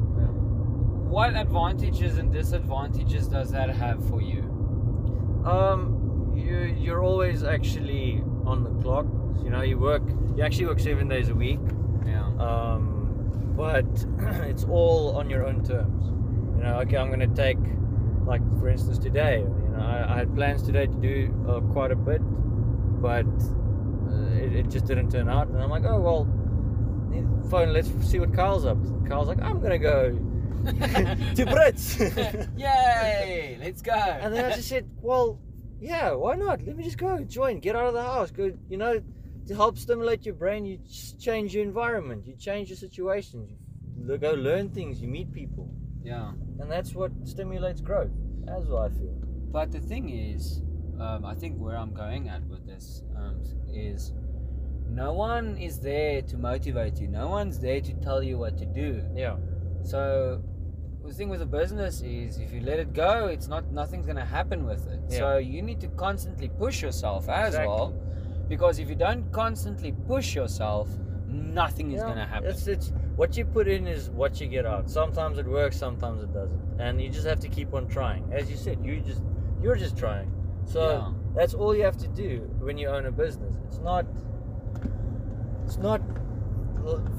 what 1.09 1.37
advantages 1.37 2.18
and 2.18 2.33
disadvantages 2.33 3.29
does 3.29 3.51
that 3.53 3.71
have 3.71 4.07
for 4.09 4.21
you 4.21 4.42
Um, 5.45 6.33
you 6.37 6.57
you're 6.79 7.03
always 7.03 7.42
actually 7.45 8.23
on 8.45 8.64
the 8.64 8.71
clock. 8.83 9.07
You 9.42 9.51
know, 9.51 9.62
you 9.62 9.79
work. 9.79 10.03
You 10.37 10.42
actually 10.42 10.66
work 10.66 10.81
seven 10.81 11.09
days 11.09 11.29
a 11.29 11.35
week. 11.35 11.61
yeah 12.07 12.27
um, 12.38 13.55
but 13.57 13.87
it's 14.49 14.64
all 14.64 15.16
on 15.16 15.31
your 15.31 15.47
own 15.47 15.64
terms. 15.64 16.07
You 16.57 16.64
know, 16.64 16.81
okay, 16.81 16.97
I'm 16.97 17.09
going 17.09 17.21
to 17.21 17.35
take, 17.35 17.59
like 18.25 18.42
for 18.59 18.68
instance, 18.68 18.99
today. 18.99 19.40
You 19.40 19.77
know, 19.77 19.83
I, 19.83 20.14
I 20.14 20.16
had 20.18 20.35
plans 20.35 20.62
today 20.62 20.87
to 20.87 20.95
do 20.95 21.47
uh, 21.49 21.61
quite 21.73 21.90
a 21.90 21.97
bit, 21.97 22.21
but 23.01 23.27
uh, 23.27 24.45
it, 24.45 24.53
it 24.55 24.71
just 24.71 24.87
didn't 24.87 25.11
turn 25.11 25.29
out. 25.29 25.49
And 25.49 25.61
I'm 25.62 25.71
like, 25.71 25.85
oh 25.85 26.01
well, 26.01 26.25
phone. 27.53 27.73
Let's 27.73 27.90
see 28.09 28.18
what 28.18 28.35
Carl's 28.35 28.64
up. 28.64 28.83
to. 28.83 29.05
Carl's 29.09 29.29
like, 29.29 29.42
I'm 29.42 29.61
going 29.61 29.73
to 29.73 29.79
go 29.79 30.11
to 30.64 31.47
Brits. 31.47 31.99
yay 32.59 33.59
let's 33.61 33.83
go 33.83 33.92
And 33.92 34.35
then 34.35 34.45
I 34.45 34.55
just 34.55 34.68
said, 34.68 34.88
well, 35.01 35.38
yeah, 35.81 36.12
why 36.12 36.37
not? 36.37 36.62
Let 36.62 36.77
me 36.77 36.85
just 36.85 36.99
go, 36.99 37.23
join, 37.25 37.59
get 37.61 37.77
out 37.77 37.87
of 37.87 37.95
the 37.95 38.03
house. 38.03 38.31
Go, 38.31 38.53
you 38.68 38.77
know, 38.77 39.03
to 39.47 39.55
help 39.55 39.77
stimulate 39.79 40.25
your 40.25 40.35
brain, 40.35 40.65
you 40.65 40.79
change 41.19 41.55
your 41.55 41.65
environment, 41.65 42.27
you 42.27 42.35
change 42.37 42.69
your 42.69 42.77
situations, 42.77 43.51
you 43.97 44.17
go 44.19 44.33
learn 44.35 44.69
things, 44.71 45.01
you 45.03 45.09
meet 45.09 45.33
people. 45.33 45.69
yeah 46.03 46.33
And 46.61 46.71
that's 46.71 46.95
what 46.95 47.11
stimulates 47.25 47.81
growth. 47.81 48.13
That's 48.45 48.67
what 48.67 48.83
I 48.83 48.95
feel. 48.99 49.15
But 49.51 49.71
the 49.73 49.81
thing 49.81 50.09
is, 50.11 50.63
um, 51.01 51.25
I 51.25 51.35
think 51.35 51.57
where 51.59 51.77
I'm 51.77 51.93
going 51.93 52.29
at 52.29 52.43
with 52.53 52.67
this 52.67 53.03
um, 53.17 53.40
is 53.73 54.13
no 54.88 55.13
one 55.13 55.57
is 55.57 55.79
there 55.81 56.23
to 56.23 56.37
motivate 56.37 56.99
you. 57.01 57.09
No 57.09 57.29
one's 57.29 57.59
there 57.59 57.81
to 57.81 57.93
tell 57.95 58.23
you 58.23 58.38
what 58.38 58.59
to 58.59 58.67
do. 58.67 59.03
Yeah. 59.15 59.37
So 59.85 60.43
the 61.05 61.13
thing 61.13 61.29
with 61.29 61.43
a 61.43 61.47
business 61.47 62.03
is 62.03 62.38
if 62.38 62.53
you 62.53 62.61
let 62.61 62.79
it 62.79 62.93
go, 62.93 63.27
it's 63.27 63.49
not 63.49 63.73
nothing's 63.73 64.07
gonna 64.07 64.25
happen 64.25 64.65
with 64.67 64.87
it. 64.88 65.01
Yeah. 65.09 65.19
So 65.19 65.37
you 65.38 65.63
need 65.63 65.81
to 65.81 65.88
constantly 65.88 66.49
push 66.49 66.83
yourself 66.83 67.29
as 67.29 67.49
Exactly. 67.55 67.69
well. 67.69 67.95
Because 68.49 68.79
if 68.79 68.88
you 68.88 68.95
don't 68.95 69.31
constantly 69.33 69.93
push 70.07 70.35
yourself, 70.35 70.88
nothing 71.27 71.93
is 71.93 72.01
Yeah, 72.01 72.09
gonna 72.09 72.27
happen. 72.27 72.51
It's, 72.51 72.67
it's 72.67 72.93
what 73.17 73.37
you 73.37 73.45
put 73.45 73.67
in 73.69 73.87
is 73.87 74.11
what 74.11 74.40
you 74.40 74.47
get 74.47 74.67
out. 74.67 74.90
Sometimes 74.90 75.38
it 75.38 75.47
works, 75.47 75.77
sometimes 75.77 76.23
it 76.23 76.33
doesn't. 76.33 76.61
And 76.79 77.01
you 77.01 77.09
just 77.09 77.27
have 77.27 77.40
to 77.40 77.49
keep 77.49 77.73
on 77.75 77.88
trying. 77.88 78.31
As 78.33 78.51
you 78.51 78.57
said, 78.57 78.85
you 78.85 79.01
just 79.01 79.23
you're 79.63 79.77
just 79.77 79.97
trying. 79.97 80.31
So 80.65 80.81
Yeah. 80.90 81.13
That's 81.35 81.55
all 81.55 81.75
you 81.75 81.83
have 81.85 81.97
to 81.99 82.09
do 82.09 82.40
when 82.61 82.77
you 82.77 82.88
own 82.88 83.07
a 83.07 83.11
business. 83.11 83.55
It's 83.67 83.79
not. 83.79 84.05
It's 85.65 85.79
not 85.79 86.01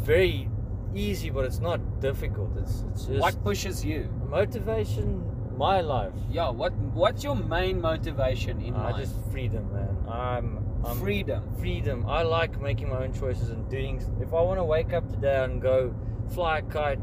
very 0.06 0.50
easy, 0.94 1.30
but 1.30 1.46
it's 1.46 1.60
not 1.60 1.80
difficult. 2.00 2.52
It's 2.58 2.84
it's 2.92 3.06
just 3.06 3.20
What 3.22 3.44
pushes 3.44 3.84
you? 3.84 4.10
motivation. 4.30 5.30
My 5.58 5.82
life. 5.82 6.14
Yeah, 6.32 6.50
what 6.50 6.74
what's 6.94 7.24
your 7.24 7.36
main 7.36 7.80
motivation 7.80 8.60
in 8.62 8.76
I 8.76 8.92
life? 8.92 8.98
just 8.98 9.16
freedom, 9.32 9.72
man. 9.74 9.96
I'm. 10.10 10.63
I'm 10.86 11.00
Freedom. 11.00 11.56
freedom. 11.60 12.06
I 12.08 12.24
like 12.24 12.60
making 12.62 12.90
my 12.90 13.04
own 13.04 13.14
choices 13.14 13.50
and 13.50 13.70
doing. 13.70 14.04
If 14.22 14.34
I 14.34 14.42
want 14.42 14.60
to 14.60 14.64
wake 14.66 14.92
up 14.94 15.10
today 15.10 15.44
and 15.44 15.62
go 15.62 15.96
fly 16.34 16.60
a 16.60 16.62
kite, 16.62 17.00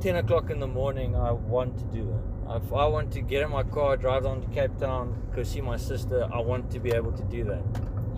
ten 0.00 0.16
o'clock 0.16 0.50
in 0.50 0.60
the 0.60 0.66
morning, 0.66 1.16
I 1.16 1.32
want 1.32 1.78
to 1.78 1.84
do 1.84 2.04
that. 2.06 2.56
If 2.62 2.72
I 2.72 2.86
want 2.86 3.10
to 3.12 3.22
get 3.22 3.42
in 3.42 3.50
my 3.50 3.62
car, 3.62 3.96
drive 3.96 4.24
down 4.24 4.42
to 4.42 4.48
Cape 4.48 4.76
Town, 4.78 5.22
go 5.34 5.42
see 5.42 5.62
my 5.62 5.76
sister, 5.78 6.28
I 6.32 6.40
want 6.40 6.70
to 6.72 6.80
be 6.80 6.90
able 6.90 7.12
to 7.12 7.22
do 7.24 7.44
that. 7.44 7.62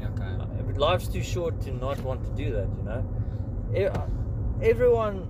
Okay. 0.03 0.25
Uh, 0.41 0.47
But 0.66 0.77
life's 0.77 1.07
too 1.07 1.22
short 1.22 1.61
to 1.62 1.72
not 1.72 2.01
want 2.03 2.25
to 2.25 2.31
do 2.31 2.51
that. 2.53 2.68
You 2.77 2.83
know, 2.85 3.91
uh, 3.93 4.07
everyone 4.61 5.29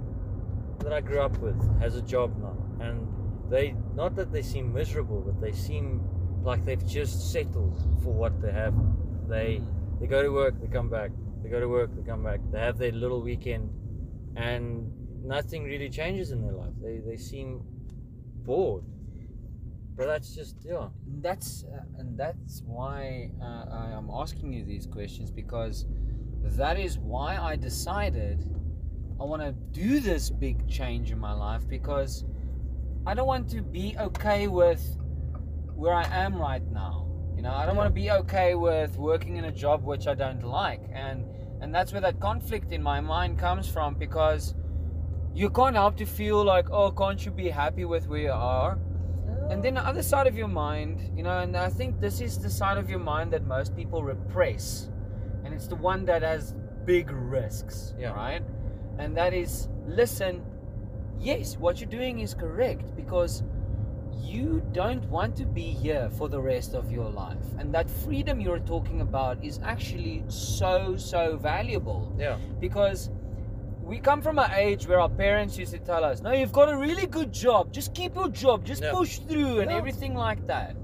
that 0.78 0.92
I 0.92 1.00
grew 1.02 1.20
up 1.20 1.36
with 1.38 1.60
has 1.80 1.96
a 1.96 2.02
job 2.02 2.34
now, 2.40 2.56
and 2.80 3.06
they 3.50 3.74
not 3.94 4.14
that 4.16 4.32
they 4.32 4.42
seem 4.42 4.72
miserable, 4.72 5.20
but 5.20 5.38
they 5.38 5.52
seem 5.52 6.00
like 6.42 6.64
they've 6.64 6.86
just 6.86 7.30
settled 7.32 7.76
for 8.02 8.12
what 8.12 8.40
they 8.40 8.52
have. 8.52 8.74
They 9.28 9.62
they 10.00 10.06
go 10.06 10.22
to 10.22 10.30
work, 10.30 10.60
they 10.60 10.68
come 10.68 10.88
back. 10.88 11.10
They 11.42 11.48
go 11.50 11.60
to 11.60 11.68
work, 11.68 11.90
they 11.94 12.02
come 12.02 12.24
back. 12.24 12.40
They 12.50 12.60
have 12.60 12.78
their 12.78 12.92
little 12.92 13.22
weekend, 13.22 13.70
and 14.36 14.90
nothing 15.24 15.64
really 15.64 15.88
changes 15.88 16.30
in 16.30 16.42
their 16.42 16.52
life. 16.52 16.74
They 16.82 16.98
they 16.98 17.16
seem 17.16 17.62
bored. 18.44 18.84
But 19.96 20.06
that's 20.06 20.34
just 20.34 20.56
yeah. 20.64 20.88
That's 21.20 21.64
uh, 21.64 21.98
and 21.98 22.18
that's 22.18 22.62
why 22.66 23.30
uh, 23.40 23.64
I 23.70 23.90
am 23.92 24.10
asking 24.12 24.52
you 24.52 24.64
these 24.64 24.86
questions 24.86 25.30
because 25.30 25.86
that 26.42 26.78
is 26.78 26.98
why 26.98 27.36
I 27.36 27.56
decided 27.56 28.44
I 29.20 29.24
want 29.24 29.42
to 29.42 29.52
do 29.52 30.00
this 30.00 30.28
big 30.28 30.68
change 30.68 31.12
in 31.12 31.18
my 31.18 31.32
life 31.32 31.66
because 31.68 32.24
I 33.06 33.14
don't 33.14 33.26
want 33.26 33.48
to 33.50 33.62
be 33.62 33.96
okay 33.98 34.48
with 34.48 34.82
where 35.74 35.94
I 35.94 36.04
am 36.04 36.36
right 36.36 36.62
now. 36.72 37.03
Know, 37.44 37.52
I 37.52 37.66
don't 37.66 37.76
want 37.76 37.88
to 37.88 37.92
be 37.92 38.10
okay 38.10 38.54
with 38.54 38.96
working 38.96 39.36
in 39.36 39.44
a 39.44 39.52
job 39.52 39.84
which 39.84 40.06
I 40.06 40.14
don't 40.14 40.42
like, 40.42 40.80
and 40.94 41.26
and 41.60 41.74
that's 41.74 41.92
where 41.92 42.00
that 42.00 42.18
conflict 42.18 42.72
in 42.72 42.82
my 42.82 43.00
mind 43.02 43.38
comes 43.38 43.68
from 43.68 43.96
because 43.96 44.54
you 45.34 45.50
can't 45.50 45.76
help 45.76 45.96
to 45.98 46.06
feel 46.06 46.42
like, 46.42 46.70
oh, 46.70 46.90
can't 46.90 47.22
you 47.22 47.30
be 47.30 47.50
happy 47.50 47.84
with 47.84 48.08
where 48.08 48.20
you 48.20 48.32
are? 48.32 48.78
And 49.50 49.62
then 49.62 49.74
the 49.74 49.82
other 49.86 50.02
side 50.02 50.26
of 50.26 50.38
your 50.38 50.48
mind, 50.48 51.10
you 51.14 51.22
know, 51.22 51.40
and 51.40 51.54
I 51.54 51.68
think 51.68 52.00
this 52.00 52.22
is 52.22 52.38
the 52.38 52.48
side 52.48 52.78
of 52.78 52.88
your 52.88 52.98
mind 52.98 53.30
that 53.34 53.46
most 53.46 53.76
people 53.76 54.02
repress. 54.02 54.88
And 55.44 55.52
it's 55.52 55.66
the 55.66 55.76
one 55.76 56.06
that 56.06 56.22
has 56.22 56.54
big 56.86 57.10
risks, 57.10 57.94
Yeah. 57.98 58.14
right? 58.14 58.42
And 58.98 59.14
that 59.18 59.34
is 59.34 59.68
listen, 59.86 60.42
yes, 61.18 61.58
what 61.58 61.78
you're 61.78 61.90
doing 61.90 62.20
is 62.20 62.32
correct 62.32 62.96
because 62.96 63.42
you 64.20 64.62
don't 64.72 65.04
want 65.10 65.36
to 65.36 65.46
be 65.46 65.62
here 65.62 66.10
for 66.10 66.28
the 66.28 66.40
rest 66.40 66.74
of 66.74 66.90
your 66.90 67.08
life. 67.08 67.46
And 67.58 67.74
that 67.74 67.90
freedom 67.90 68.40
you're 68.40 68.60
talking 68.60 69.00
about 69.00 69.44
is 69.44 69.60
actually 69.62 70.24
so, 70.28 70.96
so 70.96 71.36
valuable 71.36 72.14
yeah. 72.18 72.36
because 72.60 73.10
we 73.82 73.98
come 73.98 74.22
from 74.22 74.38
an 74.38 74.50
age 74.52 74.86
where 74.88 75.00
our 75.00 75.10
parents 75.10 75.58
used 75.58 75.72
to 75.72 75.78
tell 75.78 76.04
us, 76.04 76.22
"No, 76.22 76.32
you've 76.32 76.52
got 76.52 76.72
a 76.72 76.76
really 76.76 77.06
good 77.06 77.32
job. 77.32 77.72
Just 77.72 77.94
keep 77.94 78.14
your 78.14 78.28
job. 78.28 78.64
Just 78.64 78.82
Yeah. 78.82 78.92
push 78.92 79.18
through 79.18 79.60
and 79.60 79.70
Yeah. 79.70 79.76
everything 79.76 80.14
like 80.14 80.46
that." 80.46 80.74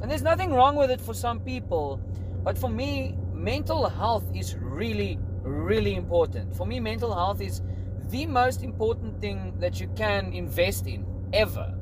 And 0.00 0.10
there's 0.10 0.22
nothing 0.22 0.52
wrong 0.52 0.76
with 0.76 0.90
it 0.90 1.00
for 1.00 1.12
some 1.12 1.40
people, 1.40 2.00
but 2.42 2.56
for 2.56 2.70
me, 2.70 3.18
mental 3.34 3.86
health 3.88 4.24
is 4.34 4.56
really, 4.56 5.18
really 5.42 5.94
important. 5.96 6.54
For 6.56 6.66
me, 6.66 6.80
mental 6.80 7.14
health 7.14 7.42
is 7.42 7.60
the 8.08 8.26
most 8.26 8.62
important 8.64 9.20
thing 9.20 9.52
that 9.60 9.78
you 9.80 9.88
can 9.94 10.32
invest 10.32 10.86
in 10.86 11.04
ever, 11.32 11.74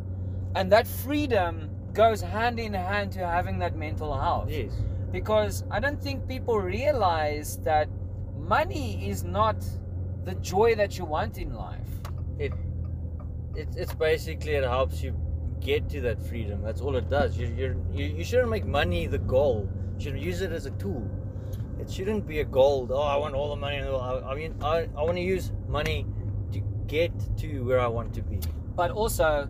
and 0.55 0.71
that 0.73 0.87
freedom 0.87 1.71
goes 1.93 2.21
hand 2.21 2.59
in 2.59 2.75
hand 2.75 3.13
to 3.13 3.27
having 3.27 3.59
that 3.59 3.77
mental 3.77 4.13
health. 4.19 4.51
Yes. 4.51 4.73
because 5.11 5.65
I 5.71 5.81
don't 5.81 6.01
think 6.03 6.29
people 6.29 6.59
realize 6.61 7.59
that 7.65 7.89
money 8.37 9.09
is 9.09 9.25
not 9.25 9.57
the 10.25 10.35
joy 10.35 10.75
that 10.75 10.99
you 10.99 11.05
want 11.05 11.39
in 11.39 11.55
life. 11.55 11.89
it 12.39 12.53
it's 13.55 13.77
it's 13.77 13.95
basically 13.95 14.53
it 14.55 14.65
helps 14.65 15.03
you 15.03 15.15
get 15.61 15.89
to 15.91 16.01
that 16.03 16.21
freedom. 16.29 16.63
That's 16.63 16.81
all 16.81 16.95
it 16.97 17.09
does. 17.11 17.37
You 17.39 17.47
you're, 17.57 17.77
you 17.93 18.05
you 18.19 18.25
shouldn't 18.25 18.51
make 18.51 18.67
money 18.67 19.07
the 19.07 19.19
goal. 19.19 19.69
You 19.97 20.01
should 20.05 20.19
use 20.21 20.41
it 20.43 20.53
as 20.53 20.67
a 20.67 20.71
tool. 20.73 21.09
It 21.81 21.91
shouldn't 21.91 22.27
be 22.27 22.41
a 22.41 22.45
goal. 22.45 22.87
Oh 22.91 23.03
i 23.03 23.17
want 23.17 23.35
all 23.35 23.51
the 23.51 23.57
money 23.57 23.77
in 23.79 23.85
the 23.85 23.91
world. 23.91 24.25
I, 24.25 24.31
I 24.31 24.35
mean 24.35 24.55
i, 24.63 24.89
I 24.97 25.03
want 25.03 25.17
to 25.17 25.23
use 25.23 25.53
money 25.69 26.07
to 26.53 26.61
get 26.87 27.13
to 27.39 27.65
where 27.65 27.81
i 27.81 27.87
want 27.87 28.15
to 28.15 28.23
be. 28.23 28.39
But 28.77 28.91
also, 28.93 29.49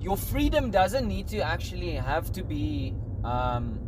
your 0.00 0.16
freedom 0.16 0.70
doesn't 0.70 1.06
need 1.06 1.28
to 1.28 1.38
actually 1.40 1.92
have 1.92 2.32
to 2.32 2.42
be 2.42 2.94
um, 3.24 3.78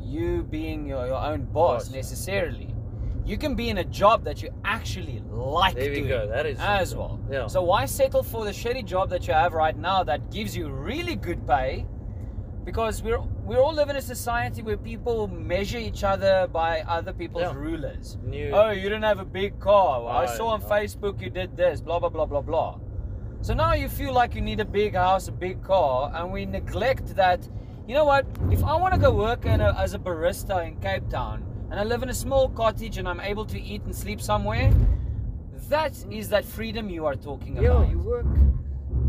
you 0.00 0.42
being 0.44 0.86
your, 0.86 1.06
your 1.06 1.16
own 1.18 1.44
boss 1.46 1.86
Boss. 1.88 1.94
necessarily. 1.94 2.70
You 3.24 3.38
can 3.38 3.54
be 3.54 3.70
in 3.70 3.78
a 3.78 3.84
job 3.84 4.24
that 4.24 4.42
you 4.42 4.50
actually 4.66 5.22
like 5.30 5.74
there 5.74 5.94
doing 5.94 6.08
go 6.08 6.28
that 6.28 6.44
is 6.44 6.58
as 6.60 6.94
well. 6.94 7.18
yeah 7.30 7.46
So 7.46 7.62
why 7.62 7.86
settle 7.86 8.22
for 8.22 8.44
the 8.44 8.50
shitty 8.50 8.84
job 8.84 9.08
that 9.10 9.26
you 9.26 9.32
have 9.32 9.54
right 9.54 9.76
now 9.76 10.04
that 10.04 10.30
gives 10.30 10.54
you 10.56 10.68
really 10.68 11.16
good 11.16 11.46
pay? 11.46 11.86
Because 12.64 13.02
we're 13.02 13.20
we 13.44 13.56
all 13.56 13.74
live 13.74 13.88
in 13.90 13.96
a 13.96 14.02
society 14.02 14.62
where 14.62 14.76
people 14.76 15.26
measure 15.28 15.78
each 15.78 16.02
other 16.04 16.46
by 16.50 16.80
other 16.82 17.12
people's 17.12 17.42
Yeah. 17.44 17.54
rulers. 17.54 18.16
New, 18.22 18.50
Oh, 18.52 18.70
you 18.70 18.82
didn't 18.84 19.02
have 19.02 19.20
a 19.20 19.24
big 19.24 19.58
car. 19.58 20.06
I 20.08 20.26
saw 20.26 20.48
on. 20.48 20.62
Facebook 20.62 21.20
you 21.20 21.28
did 21.30 21.56
this, 21.56 21.80
blah 21.80 21.98
blah 21.98 22.08
blah 22.10 22.24
blah 22.26 22.40
blah. 22.42 22.78
So 23.44 23.52
now 23.52 23.74
you 23.74 23.90
feel 23.90 24.14
like 24.14 24.34
you 24.34 24.40
need 24.40 24.60
a 24.60 24.64
big 24.64 24.94
house, 24.94 25.28
a 25.28 25.32
big 25.32 25.62
car, 25.62 26.10
and 26.14 26.32
we 26.32 26.46
neglect 26.46 27.14
that. 27.16 27.46
You 27.86 27.92
know 27.92 28.06
what? 28.06 28.24
If 28.50 28.64
I 28.64 28.74
want 28.74 28.94
to 28.94 28.98
go 28.98 29.12
work 29.12 29.44
in 29.44 29.60
a, 29.60 29.76
as 29.78 29.92
a 29.92 29.98
barista 29.98 30.66
in 30.66 30.80
Cape 30.80 31.10
Town, 31.10 31.44
and 31.70 31.78
I 31.78 31.84
live 31.84 32.02
in 32.02 32.08
a 32.08 32.14
small 32.14 32.48
cottage, 32.48 32.96
and 32.96 33.06
I'm 33.06 33.20
able 33.20 33.44
to 33.44 33.60
eat 33.60 33.82
and 33.82 33.94
sleep 33.94 34.22
somewhere, 34.22 34.72
that 35.68 35.92
is 36.10 36.30
that 36.30 36.46
freedom 36.46 36.88
you 36.88 37.04
are 37.04 37.16
talking 37.16 37.56
yeah 37.56 37.68
about. 37.68 37.90
you 37.90 37.98
work 37.98 38.26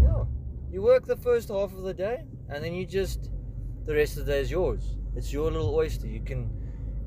yeah 0.01 0.23
you 0.69 0.81
work 0.81 1.05
the 1.05 1.15
first 1.15 1.47
half 1.47 1.73
of 1.73 1.83
the 1.83 1.93
day 1.93 2.23
and 2.49 2.63
then 2.63 2.73
you 2.73 2.85
just 2.85 3.29
the 3.85 3.93
rest 3.93 4.17
of 4.17 4.25
the 4.25 4.31
day 4.33 4.39
is 4.39 4.51
yours 4.51 4.95
it's 5.15 5.33
your 5.33 5.51
little 5.51 5.75
oyster 5.75 6.07
you 6.07 6.21
can 6.21 6.49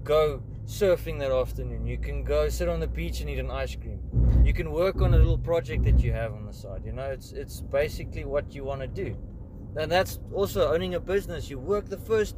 go 0.04 0.42
surfing 0.68 1.18
that 1.18 1.32
afternoon. 1.32 1.86
You 1.86 1.96
can 1.96 2.22
go 2.22 2.50
sit 2.50 2.68
on 2.68 2.78
the 2.78 2.86
beach 2.86 3.20
and 3.22 3.30
eat 3.30 3.38
an 3.38 3.50
ice 3.50 3.74
cream. 3.74 4.00
You 4.44 4.52
can 4.52 4.70
work 4.70 5.00
on 5.00 5.14
a 5.14 5.16
little 5.16 5.38
project 5.38 5.82
that 5.84 6.00
you 6.00 6.12
have 6.12 6.34
on 6.34 6.44
the 6.44 6.52
side 6.52 6.82
you 6.84 6.92
know? 6.92 7.10
It's 7.10 7.32
it's 7.32 7.62
basically 7.62 8.24
what 8.26 8.54
you 8.54 8.64
want 8.64 8.82
to 8.82 8.86
do. 8.86 9.16
And 9.76 9.90
that's 9.90 10.20
also 10.34 10.72
owning 10.72 10.94
a 10.94 11.00
business. 11.00 11.48
You 11.48 11.58
work 11.58 11.88
the 11.88 11.96
first 11.96 12.36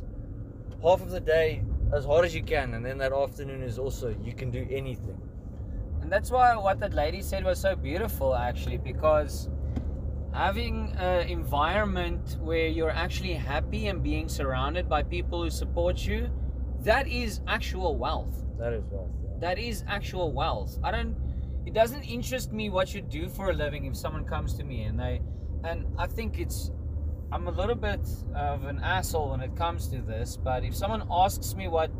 half 0.80 1.02
of 1.02 1.10
the 1.10 1.20
day 1.20 1.64
as 1.92 2.04
hard 2.04 2.24
as 2.24 2.32
you 2.32 2.44
can 2.44 2.74
and 2.74 2.86
then 2.86 2.98
that 2.98 3.12
afternoon 3.12 3.62
is 3.62 3.78
also 3.80 4.14
you 4.22 4.32
can 4.32 4.52
do 4.52 4.64
anything. 4.70 5.20
And 6.00 6.10
that's 6.10 6.30
why 6.30 6.54
what 6.56 6.78
that 6.80 6.94
lady 6.94 7.22
said 7.22 7.44
was 7.44 7.60
so 7.60 7.74
beautiful, 7.74 8.34
actually, 8.34 8.78
because 8.78 9.48
having 10.32 10.92
an 10.98 11.28
environment 11.28 12.38
where 12.40 12.68
you're 12.68 12.90
actually 12.90 13.34
happy 13.34 13.88
and 13.88 14.02
being 14.02 14.28
surrounded 14.28 14.88
by 14.88 15.02
people 15.02 15.42
who 15.42 15.50
support 15.50 16.06
you, 16.06 16.30
that 16.84 17.06
is 17.08 17.40
actual 17.46 17.96
wealth. 17.96 18.36
that 18.58 18.72
is 18.72 18.84
wealth 18.90 19.10
yeah. 19.22 19.30
That 19.40 19.58
is 19.58 19.84
actual 19.88 20.32
wealth. 20.32 20.78
I 20.84 20.90
don't. 20.90 21.16
It 21.66 21.72
doesn't 21.74 22.02
interest 22.02 22.52
me 22.52 22.68
what 22.70 22.94
you 22.94 23.00
do 23.00 23.28
for 23.28 23.50
a 23.50 23.52
living 23.54 23.84
if 23.86 23.96
someone 23.96 24.24
comes 24.24 24.54
to 24.54 24.64
me 24.64 24.82
and 24.84 24.98
they, 24.98 25.20
and 25.64 25.86
I 25.98 26.06
think 26.06 26.38
it's. 26.38 26.70
I'm 27.32 27.46
a 27.46 27.50
little 27.52 27.76
bit 27.76 28.00
of 28.34 28.64
an 28.64 28.80
asshole 28.82 29.30
when 29.30 29.40
it 29.40 29.54
comes 29.56 29.86
to 29.88 29.98
this, 30.02 30.36
but 30.36 30.64
if 30.64 30.74
someone 30.74 31.04
asks 31.10 31.54
me 31.54 31.68
what 31.68 31.90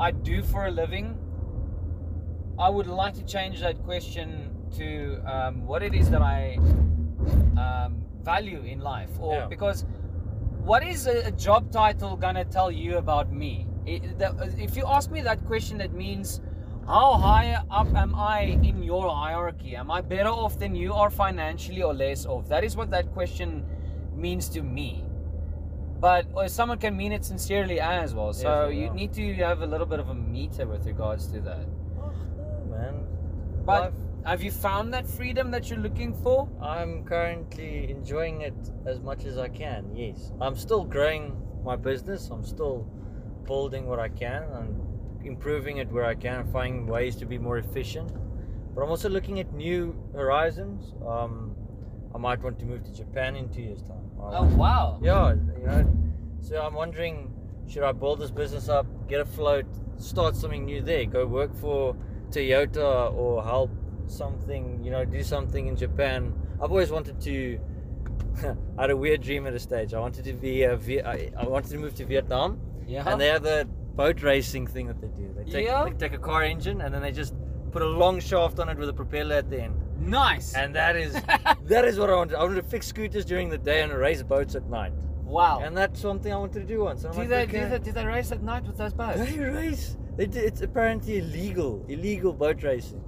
I 0.00 0.10
do 0.10 0.42
for 0.42 0.66
a 0.66 0.70
living, 0.70 1.18
I 2.58 2.68
would 2.70 2.86
like 2.86 3.14
to 3.14 3.24
change 3.24 3.60
that 3.60 3.82
question 3.84 4.56
to 4.78 5.20
um, 5.26 5.66
what 5.66 5.82
it 5.82 5.94
is 5.94 6.08
that 6.10 6.22
I 6.22 6.56
um, 7.58 8.02
value 8.22 8.62
in 8.62 8.80
life, 8.80 9.10
or 9.20 9.34
Yeah. 9.34 9.46
because 9.46 9.84
what 10.64 10.82
is 10.82 11.06
a, 11.06 11.26
a 11.26 11.30
job 11.30 11.70
title 11.70 12.16
gonna 12.16 12.44
tell 12.44 12.70
you 12.70 12.96
about 12.96 13.30
me? 13.32 13.66
It, 13.86 14.02
if 14.58 14.76
you 14.76 14.84
ask 14.86 15.10
me 15.10 15.20
that 15.22 15.44
question, 15.46 15.78
that 15.78 15.92
means 15.92 16.40
how 16.86 17.14
high 17.14 17.62
up 17.70 17.94
am 17.94 18.14
I 18.14 18.40
in 18.40 18.82
your 18.82 19.08
hierarchy? 19.08 19.76
Am 19.76 19.90
I 19.90 20.00
better 20.00 20.28
off 20.28 20.58
than 20.58 20.74
you 20.74 20.92
are 20.92 21.10
financially 21.10 21.82
or 21.82 21.94
less 21.94 22.26
off? 22.26 22.48
That 22.48 22.64
is 22.64 22.76
what 22.76 22.90
that 22.90 23.12
question 23.12 23.64
means 24.14 24.48
to 24.50 24.62
me. 24.62 25.04
But 26.00 26.26
or 26.34 26.48
someone 26.48 26.78
can 26.78 26.96
mean 26.96 27.12
it 27.12 27.24
sincerely 27.24 27.78
as 27.78 28.14
well. 28.14 28.32
So 28.32 28.68
Yes, 28.68 28.80
you 28.80 28.90
need 28.90 29.12
to 29.14 29.34
have 29.34 29.60
a 29.62 29.66
little 29.66 29.86
bit 29.86 30.00
of 30.00 30.08
a 30.08 30.14
meter 30.14 30.66
with 30.66 30.86
regards 30.86 31.26
to 31.28 31.40
that. 31.40 31.66
Oh, 32.00 32.10
no, 32.36 32.76
man. 32.76 33.06
But 33.66 33.80
Life- 33.80 33.92
have 34.24 34.42
you 34.42 34.50
found 34.50 34.92
that 34.94 35.06
freedom 35.06 35.50
that 35.50 35.68
you're 35.68 35.78
looking 35.78 36.14
for? 36.14 36.48
I'm 36.60 37.04
currently 37.04 37.90
enjoying 37.90 38.40
it 38.40 38.54
as 38.86 39.00
much 39.00 39.24
as 39.24 39.38
I 39.38 39.48
can. 39.48 39.94
Yes, 39.94 40.32
I'm 40.40 40.56
still 40.56 40.84
growing 40.84 41.36
my 41.62 41.76
business. 41.76 42.30
I'm 42.30 42.44
still 42.44 42.86
building 43.44 43.86
what 43.86 43.98
I 43.98 44.08
can 44.08 44.42
and 44.42 45.26
improving 45.26 45.78
it 45.78 45.90
where 45.90 46.04
I 46.04 46.14
can, 46.14 46.46
finding 46.50 46.86
ways 46.86 47.16
to 47.16 47.26
be 47.26 47.38
more 47.38 47.58
efficient. 47.58 48.12
But 48.74 48.82
I'm 48.82 48.90
also 48.90 49.08
looking 49.08 49.40
at 49.40 49.52
new 49.52 49.94
horizons. 50.14 50.94
Um, 51.06 51.54
I 52.14 52.18
might 52.18 52.42
want 52.42 52.58
to 52.60 52.64
move 52.64 52.84
to 52.84 52.92
Japan 52.92 53.36
in 53.36 53.48
two 53.48 53.62
years' 53.62 53.82
time. 53.82 54.10
I 54.20 54.38
Oh 54.38 54.44
wow. 54.56 54.98
yeah, 55.02 55.34
you 55.58 55.66
know. 55.66 55.96
So 56.40 56.60
I'm 56.60 56.74
wondering, 56.74 57.32
should 57.68 57.82
I 57.82 57.92
build 57.92 58.20
this 58.20 58.30
business 58.30 58.68
up, 58.68 58.86
get 59.08 59.20
afloat, 59.20 59.66
start 59.96 60.36
something 60.36 60.64
new 60.64 60.82
there, 60.82 61.04
go 61.04 61.26
work 61.26 61.54
for 61.54 61.94
Toyota 62.30 63.12
or 63.14 63.44
help 63.44 63.70
something, 64.06 64.82
you 64.82 64.90
know, 64.90 65.04
do 65.04 65.22
something 65.22 65.66
in 65.66 65.76
Japan. 65.76 66.32
I've 66.62 66.70
always 66.70 66.90
wanted 66.90 67.20
to. 67.22 67.60
I 68.78 68.82
had 68.82 68.90
a 68.90 68.96
weird 68.96 69.22
dream 69.22 69.46
at 69.46 69.54
a 69.54 69.58
stage. 69.58 69.94
I 69.94 70.00
wanted 70.00 70.24
to 70.24 70.32
be 70.32 70.62
a. 70.62 70.74
I 70.74 71.44
wanted 71.44 71.70
to 71.70 71.78
move 71.78 71.94
to 71.96 72.04
Vietnam, 72.06 72.60
Yeah. 72.90 73.08
and 73.08 73.20
they 73.20 73.28
have 73.34 73.42
the 73.42 73.58
boat 74.00 74.18
racing 74.22 74.66
thing 74.66 74.86
that 74.90 75.00
they 75.00 75.08
do. 75.22 75.26
They 75.36 75.44
take, 75.54 75.66
Yeah. 75.66 75.84
they 75.84 75.92
take 76.04 76.14
a 76.20 76.22
car 76.30 76.42
engine 76.42 76.78
and 76.82 76.90
then 76.94 77.02
they 77.02 77.12
just 77.12 77.34
put 77.74 77.82
a 77.82 77.92
long 78.02 78.18
shaft 78.20 78.58
on 78.58 78.68
it 78.72 78.76
with 78.82 78.88
a 78.88 78.92
propeller 79.02 79.36
at 79.42 79.48
the 79.52 79.60
end. 79.66 79.76
nice. 79.98 80.48
And 80.54 80.74
that 80.80 80.94
is 81.04 81.12
that 81.74 81.84
is 81.90 81.98
what 82.00 82.08
I 82.10 82.16
wanted. 82.20 82.34
I 82.40 82.42
wanted 82.46 82.62
to 82.64 82.68
fix 82.74 82.86
scooters 82.94 83.24
during 83.32 83.48
the 83.48 83.58
day 83.58 83.78
and 83.82 83.92
race 83.92 84.22
boats 84.34 84.54
at 84.60 84.66
night. 84.68 84.92
wow. 85.38 85.56
And 85.64 85.76
that's 85.80 86.00
something 86.00 86.32
I 86.32 86.36
wanted 86.44 86.60
to 86.66 86.68
do 86.74 86.78
once. 86.88 87.04
I'm 87.04 87.12
do 87.12 87.18
like, 87.18 87.28
they 87.28 87.42
okay. 87.44 87.60
do 87.64 87.68
they 87.74 87.78
do 87.86 87.92
they 87.98 88.06
race 88.16 88.30
at 88.36 88.42
night 88.42 88.64
with 88.68 88.76
those 88.82 88.94
boats? 88.94 89.18
They 89.24 89.38
race. 89.38 89.96
They 90.16 90.26
do, 90.26 90.40
it's 90.40 90.62
apparently 90.68 91.18
illegal. 91.18 91.72
Illegal 91.88 92.32
boat 92.32 92.62
racing. 92.70 93.02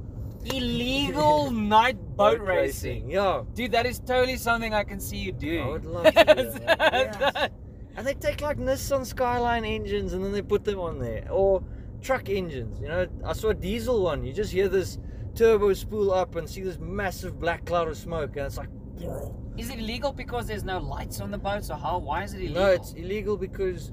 Illegal 0.45 1.51
night 1.77 1.99
boat 2.17 2.41
racing. 2.41 3.11
Yeah. 3.11 3.43
Dude, 3.55 3.73
that 3.73 3.87
is 3.87 3.99
totally 3.99 4.37
something 4.37 4.73
I 4.75 4.85
can 4.85 5.01
see 5.01 5.17
you 5.27 5.33
doing. 5.33 5.63
I 5.65 5.69
would 5.69 5.85
love 5.85 6.05
to 6.05 6.11
do 6.13 6.51
that. 6.67 6.93
Yes. 7.21 7.51
And 7.97 8.07
they 8.07 8.15
take 8.15 8.41
like 8.41 8.59
Nissan 8.59 9.05
Skyline 9.05 9.65
engines 9.65 10.13
and 10.13 10.25
then 10.25 10.33
they 10.33 10.43
put 10.43 10.65
them 10.65 10.81
on 10.81 10.99
there. 10.99 11.27
Or 11.31 11.63
truck 12.01 12.29
engines. 12.29 12.81
You 12.81 12.89
know, 12.89 13.07
I 13.25 13.33
saw 13.33 13.49
a 13.51 13.55
diesel 13.55 14.03
one. 14.03 14.25
You 14.25 14.33
just 14.33 14.53
hear 14.53 14.69
this 14.69 14.99
turbo 15.35 15.73
spool 15.73 16.13
up 16.13 16.37
and 16.37 16.49
see 16.49 16.63
this 16.63 16.79
massive 16.79 17.39
black 17.41 17.65
cloud 17.65 17.89
of 17.89 17.97
smoke 17.97 18.37
and 18.37 18.47
it's 18.47 18.57
like 18.59 18.69
Is 19.59 19.69
it 19.69 19.79
illegal 19.79 20.13
because 20.13 20.47
there's 20.47 20.65
no 20.65 20.79
lights 20.79 21.21
on 21.21 21.31
the 21.31 21.39
boat? 21.39 21.65
So 21.65 21.75
how? 21.75 21.99
Why 21.99 22.23
is 22.25 22.33
it 22.33 22.39
illegal? 22.39 22.63
No, 22.63 22.69
it's 22.71 22.93
illegal 22.95 23.37
because 23.37 23.93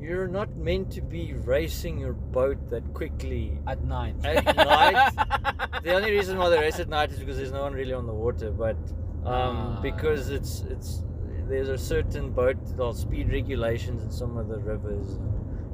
you're 0.00 0.28
not 0.28 0.56
meant 0.56 0.92
to 0.92 1.00
be 1.00 1.32
racing 1.34 1.98
your 1.98 2.12
boat 2.12 2.70
that 2.70 2.84
quickly 2.94 3.58
at 3.66 3.84
night. 3.84 4.14
At 4.24 4.56
night? 4.56 5.12
the 5.82 5.94
only 5.94 6.12
reason 6.12 6.38
why 6.38 6.48
they 6.50 6.58
race 6.58 6.78
at 6.78 6.88
night 6.88 7.10
is 7.10 7.18
because 7.18 7.36
there's 7.36 7.50
no 7.52 7.62
one 7.62 7.72
really 7.72 7.92
on 7.92 8.06
the 8.06 8.12
water, 8.12 8.50
but 8.52 8.76
um, 9.24 9.76
Ah. 9.76 9.80
because 9.82 10.30
it's 10.30 10.62
it's 10.62 11.02
there's 11.48 11.68
a 11.68 11.78
certain 11.78 12.30
boat 12.30 12.56
or 12.78 12.94
speed 12.94 13.30
regulations 13.32 14.02
in 14.04 14.10
some 14.10 14.36
of 14.36 14.48
the 14.48 14.58
rivers. 14.58 15.18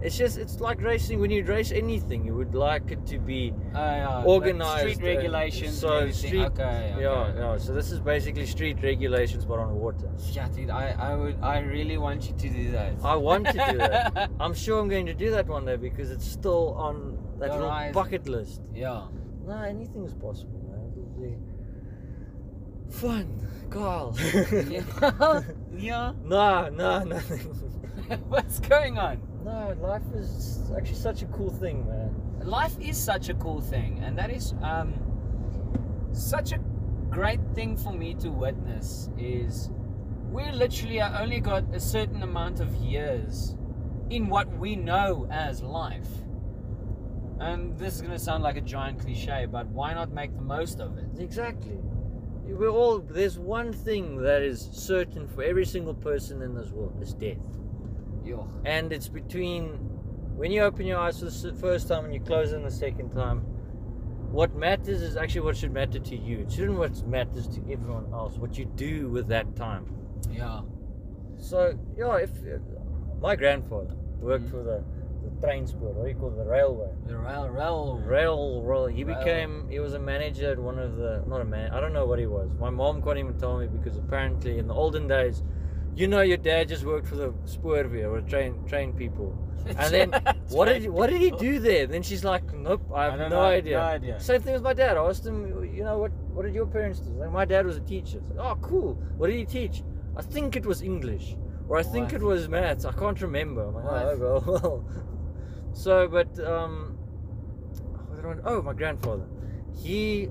It's 0.01 0.17
just 0.17 0.39
it's 0.39 0.61
like 0.61 0.81
racing. 0.81 1.19
When 1.19 1.31
you 1.33 1.43
race 1.45 1.73
anything, 1.73 2.25
you 2.25 2.33
would 2.37 2.55
like 2.55 2.93
it 2.93 3.05
to 3.07 3.19
be 3.19 3.53
Uh, 3.75 3.79
yeah, 3.79 4.23
organized. 4.25 4.95
Street 4.95 5.03
regulations. 5.17 5.77
So 5.77 6.09
street, 6.11 6.45
okay, 6.45 6.93
okay. 6.95 7.03
yeah, 7.03 7.33
yeah. 7.37 7.57
So 7.59 7.75
this 7.75 7.91
is 7.91 7.99
basically 7.99 8.47
street 8.47 8.79
regulations, 8.81 9.45
but 9.45 9.59
on 9.59 9.75
water. 9.75 10.09
Yeah, 10.31 10.49
dude, 10.55 10.71
I, 10.71 10.95
I 10.97 11.17
would, 11.17 11.37
I 11.43 11.59
really 11.59 11.99
want 11.99 12.29
you 12.29 12.35
to 12.37 12.49
do 12.49 12.71
that. 12.71 12.93
I 13.03 13.17
want 13.17 13.47
to 13.47 13.53
do 13.73 13.79
that. 13.79 14.31
I'm 14.41 14.55
sure 14.55 14.79
I'm 14.81 14.89
going 14.89 15.07
to 15.07 15.15
do 15.15 15.31
that 15.33 15.49
one 15.49 15.65
day 15.67 15.75
because 15.75 16.13
it's 16.13 16.25
still 16.27 16.75
on 16.75 17.19
that 17.41 17.49
The 17.49 17.55
little 17.57 17.69
horizon. 17.69 17.93
bucket 17.95 18.29
list. 18.29 18.61
yeah. 18.73 19.03
No, 19.49 19.55
anything 19.63 20.05
is 20.05 20.15
possible, 20.15 20.61
man. 20.71 20.93
It'll 20.93 21.23
be 21.29 21.35
fun, 22.91 23.27
Carl. 23.71 24.17
Yeah. 24.19 24.83
yeah. 25.77 26.13
no, 26.25 26.69
no, 26.69 27.05
nothing. 27.05 27.39
What's 28.29 28.59
going 28.61 28.99
on? 28.99 29.21
no, 29.45 29.77
life 29.81 30.03
is 30.15 30.71
actually 30.77 30.95
such 30.95 31.23
a 31.23 31.27
cool 31.27 31.51
thing, 31.51 31.87
man. 31.87 32.15
Life 32.47 32.79
is 32.81 32.97
such 32.97 33.29
a 33.29 33.35
cool 33.35 33.61
thing, 33.61 34.01
and 34.05 34.17
that 34.19 34.31
is 34.31 34.55
um, 34.63 34.95
such 36.13 36.53
a 36.53 36.59
great 37.11 37.41
thing 37.55 37.77
for 37.77 37.93
me 37.93 38.15
to 38.15 38.31
witness. 38.31 39.11
Is 39.19 39.71
we 40.31 40.51
literally 40.51 41.01
are 41.01 41.23
only 41.23 41.41
got 41.41 41.65
a 41.75 41.81
certain 41.81 42.23
amount 42.23 42.61
of 42.61 42.75
years 42.77 43.57
in 44.11 44.29
what 44.29 44.49
we 44.59 44.77
know 44.77 45.27
as 45.31 45.63
life. 45.63 46.09
And 47.41 47.79
this 47.79 47.95
is 47.95 48.01
going 48.01 48.13
to 48.13 48.19
sound 48.19 48.43
like 48.43 48.57
a 48.57 48.61
giant 48.61 49.01
cliche, 49.01 49.47
but 49.51 49.67
why 49.69 49.95
not 49.95 50.13
make 50.13 50.35
the 50.35 50.43
most 50.43 50.81
of 50.81 50.99
it? 50.99 51.07
Exactly. 51.19 51.79
We're 52.49 52.69
all. 52.71 52.99
There's 52.99 53.39
one 53.39 53.73
thing 53.73 54.17
that 54.23 54.43
is 54.43 54.61
certain 54.73 55.29
for 55.29 55.43
every 55.43 55.67
single 55.67 55.95
person 55.95 56.43
in 56.43 56.55
this 56.55 56.71
world: 56.71 56.99
is 57.03 57.15
death. 57.15 57.37
And 58.65 58.93
it's 58.93 59.09
between 59.09 59.71
when 60.37 60.51
you 60.53 60.63
open 60.63 60.87
your 60.87 60.99
eyes 60.99 61.19
for 61.19 61.27
the 61.27 61.53
first 61.55 61.89
time 61.89 62.05
and 62.05 62.15
you 62.15 62.21
close 62.21 62.51
them 62.51 62.63
the 62.63 62.71
second 62.71 63.11
time. 63.11 63.41
What 64.31 64.55
matters 64.55 65.01
is 65.01 65.17
actually 65.17 65.41
what 65.43 65.57
should 65.57 65.73
matter 65.73 65.99
to 65.99 66.17
you. 66.17 66.41
It 66.41 66.53
shouldn't 66.53 66.79
what 66.79 67.07
matters 67.07 67.49
to 67.49 67.61
everyone 67.73 68.13
else. 68.13 68.37
What 68.37 68.59
you 68.59 68.67
do 68.67 69.09
with 69.09 69.29
that 69.29 69.57
time. 69.57 69.87
Yeah. 70.31 70.61
So 71.37 71.79
yeah, 71.97 72.17
if 72.17 72.31
my 73.21 73.37
grandfather 73.37 73.95
worked 74.21 74.47
Mhm. 74.47 74.51
for 74.51 74.63
the 74.63 74.85
the 75.29 75.41
train 75.47 75.65
what 75.81 76.05
do 76.05 76.09
you 76.09 76.15
call 76.15 76.29
it, 76.31 76.37
the 76.37 76.45
railway, 76.45 76.91
The 77.07 77.17
rail, 77.19 77.49
rail, 77.49 77.99
rail, 78.05 78.63
rail. 78.63 78.87
He 78.87 79.05
Rail. 79.05 79.19
became 79.19 79.69
he 79.71 79.79
was 79.81 79.95
a 79.95 79.99
manager 79.99 80.53
at 80.53 80.59
one 80.59 80.79
of 80.79 80.97
the 80.97 81.23
not 81.27 81.41
a 81.41 81.45
man. 81.45 81.71
I 81.73 81.81
don't 81.81 81.93
know 81.93 82.07
what 82.07 82.19
he 82.19 82.27
was. 82.27 82.49
My 82.59 82.71
mom 82.71 83.03
can't 83.03 83.19
even 83.19 83.39
tell 83.39 83.59
me 83.59 83.67
because 83.67 83.97
apparently 83.99 84.59
in 84.59 84.67
the 84.69 84.75
olden 84.75 85.07
days, 85.09 85.43
you 85.95 86.07
know, 86.09 86.21
your 86.21 86.37
dad 86.37 86.69
just 86.69 86.85
worked 86.85 87.07
for 87.07 87.17
the 87.17 87.31
spoorweë 87.55 88.11
or 88.11 88.21
train 88.23 88.65
train 88.67 88.93
people. 88.93 89.31
And 89.77 89.93
then 89.93 90.09
what 90.51 90.67
did 90.67 90.83
he, 90.83 90.89
what 90.89 91.11
did 91.11 91.21
he 91.21 91.31
do 91.33 91.59
there? 91.59 91.87
Then 91.87 92.03
she's 92.03 92.25
like, 92.25 92.55
nope, 92.55 92.81
I 92.95 93.05
have 93.05 93.15
I 93.15 93.17
no, 93.17 93.29
know, 93.29 93.41
idea. 93.43 93.77
no 93.79 93.83
idea. 93.85 94.21
Same 94.21 94.41
thing 94.41 94.55
with 94.55 94.63
my 94.63 94.73
dad. 94.73 94.97
I 94.97 95.03
asked 95.11 95.27
him, 95.27 95.37
you 95.77 95.85
know, 95.85 95.99
what 95.99 96.13
what 96.35 96.43
did 96.47 96.55
your 96.55 96.67
parents 96.67 97.01
do? 97.01 97.11
Like, 97.11 97.33
my 97.33 97.45
dad 97.45 97.67
was 97.67 97.77
a 97.77 97.81
teacher. 97.81 98.21
Like, 98.31 98.39
oh, 98.47 98.57
cool. 98.63 98.95
What 99.19 99.27
did 99.29 99.37
he 99.37 99.45
teach? 99.45 99.83
I 100.17 100.23
think 100.23 100.57
it 100.57 100.65
was 100.65 100.81
English, 100.83 101.37
or 101.69 101.77
I 101.77 101.83
think 101.83 102.13
What? 102.13 102.23
it 102.23 102.25
was 102.25 102.49
maths. 102.49 102.85
I 102.87 102.93
can't 102.93 103.21
remember. 103.21 103.63
I'm 103.69 103.75
like, 103.75 103.87
oh, 103.87 104.17
well, 104.21 104.43
well. 104.63 104.77
So, 105.79 106.09
but 106.09 106.41
um, 106.45 106.99
oh, 108.45 108.61
my 108.63 108.73
grandfather. 108.73 109.27
He 109.81 110.29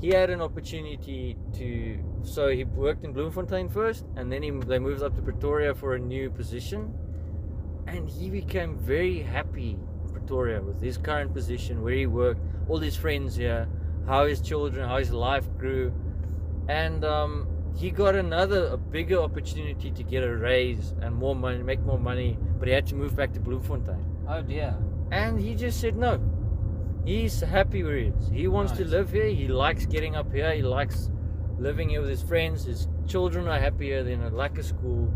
he 0.00 0.08
had 0.08 0.30
an 0.30 0.40
opportunity 0.40 1.36
to. 1.52 2.00
So 2.24 2.48
he 2.48 2.64
worked 2.64 3.04
in 3.04 3.12
Bloemfontein 3.12 3.68
first, 3.68 4.04
and 4.16 4.32
then 4.32 4.42
he, 4.42 4.50
they 4.50 4.80
moved 4.80 5.00
up 5.00 5.14
to 5.14 5.22
Pretoria 5.22 5.76
for 5.76 5.94
a 5.94 5.98
new 6.00 6.28
position, 6.28 6.92
and 7.86 8.10
he 8.10 8.30
became 8.30 8.76
very 8.76 9.22
happy 9.22 9.78
in 10.02 10.12
Pretoria 10.12 10.60
with 10.60 10.82
his 10.82 10.98
current 10.98 11.32
position 11.32 11.80
where 11.80 11.94
he 11.94 12.06
worked, 12.06 12.40
all 12.68 12.78
his 12.78 12.96
friends 12.96 13.36
here, 13.36 13.68
how 14.08 14.26
his 14.26 14.40
children, 14.40 14.88
how 14.88 14.98
his 14.98 15.12
life 15.12 15.46
grew, 15.56 15.94
and 16.68 17.04
um, 17.04 17.46
he 17.76 17.92
got 17.92 18.16
another 18.16 18.66
a 18.66 18.76
bigger 18.76 19.20
opportunity 19.20 19.92
to 19.92 20.02
get 20.02 20.24
a 20.24 20.36
raise 20.36 20.94
and 21.00 21.14
more 21.14 21.36
money, 21.36 21.62
make 21.62 21.80
more 21.82 22.00
money, 22.00 22.36
but 22.58 22.66
he 22.66 22.74
had 22.74 22.88
to 22.88 22.96
move 22.96 23.14
back 23.14 23.32
to 23.34 23.38
Bloemfontein. 23.38 24.13
Oh 24.28 24.42
dear. 24.42 24.76
And 25.10 25.38
he 25.38 25.54
just 25.54 25.80
said 25.80 25.96
no. 25.96 26.20
He's 27.04 27.40
happy 27.40 27.82
where 27.82 27.96
he 27.96 28.06
is. 28.06 28.28
He 28.30 28.48
wants 28.48 28.72
to 28.72 28.84
live 28.84 29.12
here. 29.12 29.26
He 29.26 29.48
likes 29.48 29.84
getting 29.84 30.16
up 30.16 30.32
here. 30.32 30.54
He 30.54 30.62
likes 30.62 31.10
living 31.58 31.90
here 31.90 32.00
with 32.00 32.10
his 32.10 32.22
friends. 32.22 32.64
His 32.64 32.88
children 33.06 33.46
are 33.48 33.58
happier 33.58 34.02
than 34.02 34.22
a 34.22 34.30
like 34.30 34.56
a 34.58 34.62
school. 34.62 35.12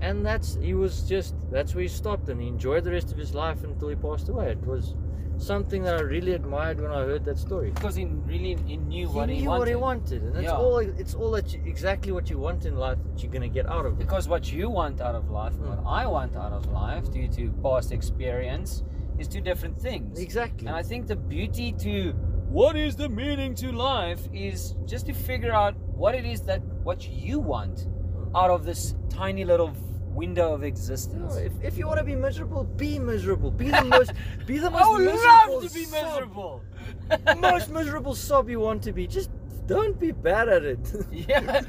And 0.00 0.24
that's 0.24 0.56
he 0.62 0.74
was 0.74 1.02
just 1.02 1.34
that's 1.50 1.74
where 1.74 1.82
he 1.82 1.88
stopped 1.88 2.28
and 2.28 2.40
he 2.40 2.48
enjoyed 2.48 2.84
the 2.84 2.92
rest 2.92 3.12
of 3.12 3.18
his 3.18 3.34
life 3.34 3.64
until 3.64 3.88
he 3.88 3.96
passed 3.96 4.28
away. 4.28 4.52
It 4.52 4.64
was 4.64 4.94
something 5.38 5.82
that 5.84 5.94
I 5.96 6.00
really 6.02 6.32
admired 6.32 6.80
when 6.80 6.90
I 6.90 7.00
heard 7.04 7.24
that 7.26 7.38
story. 7.38 7.70
Because 7.70 7.94
he 7.94 8.04
really 8.04 8.56
he 8.66 8.76
knew 8.76 9.06
He 9.08 9.14
what 9.14 9.28
he 9.28 9.40
knew 9.40 9.48
wanted. 9.48 9.58
what 9.60 9.68
he 9.68 9.74
wanted, 9.76 10.22
and 10.22 10.36
it's 10.36 10.44
Yeah. 10.44 10.56
all 10.56 10.78
it's 10.78 11.14
all 11.14 11.30
that 11.32 11.52
you, 11.54 11.60
exactly 11.64 12.12
what 12.12 12.28
you 12.30 12.38
want 12.38 12.64
in 12.66 12.76
life 12.76 12.98
that 13.06 13.22
you're 13.22 13.32
gonna 13.32 13.48
get 13.48 13.66
out 13.66 13.86
of 13.86 13.92
it. 13.92 13.98
Because 13.98 14.28
what 14.28 14.52
you 14.52 14.68
want 14.68 15.00
out 15.00 15.14
of 15.14 15.30
life 15.30 15.54
and 15.54 15.68
what 15.68 15.82
Mm. 15.84 15.86
I 16.02 16.06
want 16.06 16.36
out 16.36 16.52
of 16.52 16.66
life, 16.72 17.10
due 17.12 17.28
to 17.28 17.50
past 17.62 17.92
experience, 17.92 18.82
is 19.18 19.26
two 19.28 19.40
different 19.40 19.76
things. 19.80 20.18
Exactly. 20.20 20.66
And 20.66 20.76
I 20.76 20.82
think 20.82 21.06
the 21.06 21.16
beauty 21.16 21.72
to 21.84 22.12
what 22.50 22.76
is 22.76 22.96
the 22.96 23.08
meaning 23.08 23.54
to 23.56 23.70
life 23.72 24.28
is 24.32 24.74
just 24.86 25.06
to 25.06 25.12
figure 25.12 25.52
out 25.52 25.74
what 25.94 26.14
it 26.14 26.24
is 26.24 26.40
that 26.42 26.62
what 26.82 27.08
you 27.08 27.38
want 27.38 27.86
out 28.34 28.50
of 28.50 28.64
this 28.64 28.94
tiny 29.08 29.44
little 29.44 29.70
window 30.18 30.52
of 30.54 30.60
No, 30.60 30.66
existence. 30.66 31.36
if, 31.36 31.52
if 31.62 31.78
you 31.78 31.86
want 31.86 31.98
to 31.98 32.04
be 32.04 32.14
miserable, 32.26 32.64
be 32.64 32.98
miserable. 32.98 33.50
Be 33.50 33.68
the 33.70 33.84
most 33.96 34.12
be 34.46 34.58
the 34.58 34.70
most 34.70 34.82
I 34.84 34.88
would 34.90 35.04
miserable 35.04 35.60
love 35.60 35.68
to 35.68 35.74
be 35.80 35.86
miserable. 35.98 36.54
the 37.08 37.36
most 37.50 37.70
miserable 37.70 38.14
sob 38.14 38.48
you 38.50 38.60
want 38.60 38.82
to 38.82 38.92
be. 38.92 39.06
Just 39.06 39.30
don't 39.66 39.98
be 40.00 40.12
bad 40.12 40.48
at 40.48 40.64
it. 40.64 40.84
yeah. 41.12 41.60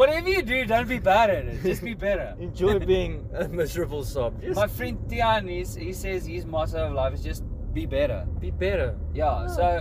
Whatever 0.00 0.28
you 0.28 0.42
do, 0.42 0.64
don't 0.66 0.88
be 0.88 0.98
bad 0.98 1.30
at 1.30 1.44
it. 1.46 1.62
Just 1.62 1.82
be 1.84 1.94
better. 1.94 2.34
Enjoy 2.40 2.78
being 2.80 3.28
a 3.34 3.46
miserable 3.48 4.04
sob. 4.04 4.40
Just 4.42 4.56
My 4.56 4.66
friend 4.66 4.98
Tian, 5.08 5.46
he's, 5.48 5.74
he 5.76 5.92
says 5.92 6.26
his 6.26 6.44
motto 6.44 6.78
of 6.88 6.92
life 6.94 7.14
is 7.14 7.22
just 7.22 7.44
be 7.72 7.86
better. 7.86 8.26
be 8.40 8.50
better. 8.50 8.96
Yeah, 9.14 9.42
Yeah. 9.42 9.46
so 9.58 9.80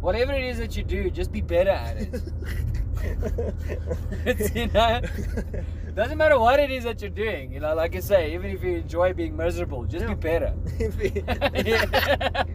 whatever 0.00 0.32
it 0.32 0.44
is 0.44 0.58
that 0.58 0.76
you 0.76 0.84
do, 0.84 1.10
just 1.10 1.32
be 1.32 1.40
better 1.40 1.70
at 1.70 1.96
it. 1.96 2.22
It's, 4.26 4.54
you 4.54 4.66
know, 4.68 5.00
Doesn't 5.98 6.16
matter 6.16 6.38
what 6.38 6.60
it 6.60 6.70
is 6.70 6.84
that 6.84 7.00
you're 7.02 7.10
doing. 7.10 7.52
You 7.52 7.58
know, 7.58 7.74
like 7.74 7.96
I 7.96 7.98
say, 7.98 8.32
even 8.34 8.52
if 8.52 8.62
you 8.62 8.76
enjoy 8.76 9.14
being 9.14 9.36
miserable, 9.36 9.84
just 9.84 10.04
Yeah. 10.04 10.14
be 10.14 10.20
better. 10.30 10.54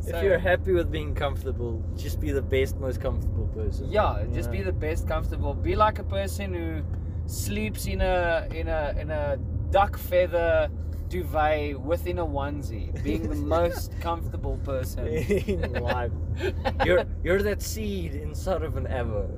So- 0.00 0.16
if 0.16 0.24
you're 0.24 0.40
happy 0.40 0.72
with 0.72 0.90
being 0.90 1.14
comfortable, 1.14 1.80
just 1.96 2.18
be 2.18 2.32
the 2.32 2.42
best, 2.42 2.76
most 2.80 3.00
comfortable 3.00 3.46
person. 3.54 3.88
Yeah, 3.88 4.24
just 4.34 4.50
be 4.50 4.62
the 4.62 4.72
best 4.72 5.06
comfortable. 5.06 5.54
Be 5.54 5.76
like 5.76 6.00
a 6.00 6.02
person 6.02 6.52
who 6.52 6.82
sleeps 7.26 7.86
in 7.86 8.00
a 8.00 8.48
in 8.52 8.66
a 8.66 8.96
in 8.98 9.12
a 9.12 9.36
duck 9.70 9.96
feather 9.96 10.68
duvet 11.10 11.78
within 11.80 12.18
a 12.18 12.24
onesie, 12.24 12.90
being 13.02 13.28
the 13.28 13.34
most 13.34 13.92
comfortable 14.00 14.56
person. 14.64 15.06
in 15.08 15.72
life. 15.72 16.12
You're 16.86 17.04
you're 17.22 17.42
that 17.42 17.60
seed 17.60 18.14
inside 18.14 18.62
of 18.62 18.76
an 18.78 18.86
ever. 18.86 19.28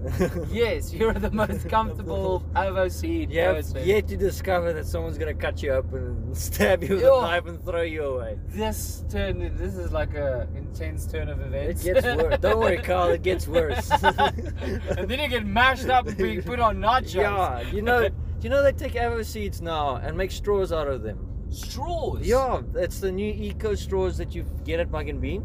yes, 0.53 0.93
you're 0.93 1.15
the 1.15 1.31
most 1.33 1.69
comfortable 1.77 2.45
Avo 2.55 2.89
seed 2.93 3.33
You 3.33 3.43
person. 3.43 3.85
yet 3.85 4.07
to 4.09 4.17
discover 4.17 4.73
that 4.75 4.87
someone's 4.87 5.19
gonna 5.19 5.35
cut 5.35 5.63
you 5.63 5.73
up 5.73 5.93
and 5.95 6.37
stab 6.37 6.85
you 6.85 6.91
with 6.95 7.03
Yo. 7.03 7.19
a 7.19 7.23
knife 7.23 7.47
and 7.47 7.65
throw 7.65 7.81
you 7.83 8.05
away. 8.05 8.39
This 8.49 9.05
turn, 9.11 9.57
this 9.57 9.75
is 9.75 9.91
like 9.91 10.15
a 10.15 10.47
intense 10.55 11.07
turn 11.07 11.29
of 11.29 11.41
events. 11.41 11.85
It 11.85 11.95
gets 11.95 12.07
worse. 12.23 12.39
Don't 12.39 12.61
worry, 12.61 12.79
Carl. 12.79 13.09
It 13.11 13.23
gets 13.23 13.49
worse. 13.49 13.91
and 13.91 15.09
then 15.09 15.19
you 15.19 15.29
get 15.29 15.45
mashed 15.47 15.89
up 15.89 16.07
and 16.07 16.17
being 16.17 16.43
put 16.43 16.61
on 16.61 16.77
nachos. 16.77 17.15
yeah, 17.15 17.63
you 17.73 17.83
know, 17.83 18.09
you 18.43 18.51
know 18.51 18.63
they 18.63 18.73
take 18.73 18.93
avo 18.93 19.25
seeds 19.25 19.61
now 19.63 19.97
and 19.97 20.17
make 20.17 20.31
straws 20.31 20.73
out 20.73 20.87
of 20.87 21.03
them. 21.03 21.29
Straws. 21.53 22.27
Yeah, 22.27 22.63
that's 22.73 22.99
the 23.01 23.13
new 23.13 23.33
eco 23.33 23.75
straws 23.75 24.17
that 24.19 24.35
you 24.35 24.45
get 24.65 24.81
at 24.81 24.91
Mugg 24.91 25.09
and 25.09 25.21
Bean. 25.21 25.45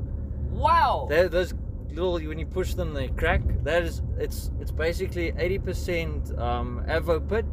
Wow. 0.52 1.08
They're 1.10 1.30
those 1.30 1.54
little 1.90 2.14
when 2.14 2.40
you 2.40 2.46
push 2.46 2.74
them 2.74 2.94
they 2.94 3.08
crack. 3.10 3.42
That 3.64 3.84
is 3.84 4.02
it's 4.18 4.52
it's 4.60 4.72
basically 4.72 5.34
eighty 5.38 5.60
percent 5.60 6.38
um, 6.38 6.84
avo 6.88 7.20
pit, 7.28 7.46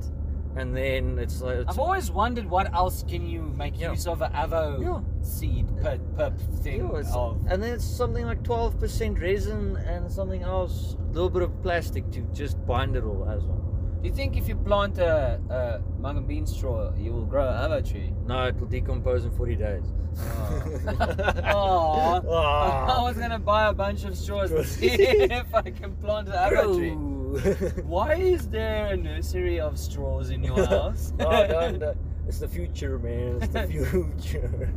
and 0.57 0.77
then 0.77 1.19
it's 1.19 1.41
like 1.43 1.57
it's, 1.59 1.71
I've 1.71 1.79
always 1.79 2.11
wondered 2.11 2.49
what 2.49 2.73
else 2.75 3.03
can 3.09 3.27
you 3.27 3.43
make 3.43 3.79
Yeah. 3.81 3.91
use 3.93 4.07
of 4.07 4.23
an 4.23 4.33
avo 4.33 4.83
Yeah. 4.83 5.01
seed 5.23 5.67
pip, 5.83 6.01
pip 6.17 6.39
thing 6.63 6.81
Yeah, 6.81 6.99
it's- 7.01 7.15
of. 7.15 7.41
and 7.49 7.63
then 7.63 7.73
it's 7.75 7.85
something 7.85 8.25
like 8.27 8.43
twelve 8.43 8.79
percent 8.79 9.19
resin 9.21 9.77
and 9.77 10.11
something 10.11 10.43
else, 10.43 10.97
a 11.01 11.13
little 11.13 11.31
bit 11.31 11.43
of 11.43 11.63
plastic 11.63 12.11
to 12.13 12.21
just 12.33 12.65
bind 12.67 12.97
it 12.97 13.05
all 13.05 13.29
as 13.29 13.45
well. 13.45 13.63
Do 14.05 14.11
you 14.11 14.15
think 14.15 14.37
if 14.37 14.49
you 14.49 14.55
plant 14.55 14.99
a, 14.99 15.41
a 15.49 15.99
Mugg 15.99 16.19
and 16.19 16.29
Bean 16.29 16.47
straw, 16.47 16.93
you 16.95 17.11
will 17.11 17.25
grow 17.25 17.49
an 17.49 17.71
avo 17.71 17.91
tree? 17.91 18.13
No, 18.27 18.45
it 18.49 18.61
will 18.61 18.67
decompose 18.67 19.25
in 19.25 19.31
forty 19.31 19.57
days. 19.57 19.83
Oh, 21.55 22.21
I 22.29 23.03
was 23.03 23.17
gonna 23.17 23.39
buy 23.39 23.69
a 23.69 23.73
bunch 23.73 24.05
of 24.05 24.15
straws 24.15 24.51
to 24.51 24.63
see 24.77 24.91
if 24.91 25.55
I 25.55 25.63
can 25.71 25.97
plant 25.97 26.29
an 26.29 26.35
avo 26.35 26.77
tree. 26.77 27.83
Why 27.85 28.17
is 28.17 28.47
there 28.51 28.89
a 28.89 28.97
nursery 28.99 29.59
of 29.59 29.79
straws 29.79 30.29
in 30.29 30.45
your 30.45 30.67
house? 30.67 31.15
oh, 31.21 31.47
don't, 31.47 31.83
uh, 31.83 31.95
it's 32.29 32.41
the 32.41 32.49
future, 32.49 32.99
man. 32.99 33.39
It's 33.41 33.55
the 33.55 33.67
future. 33.67 34.71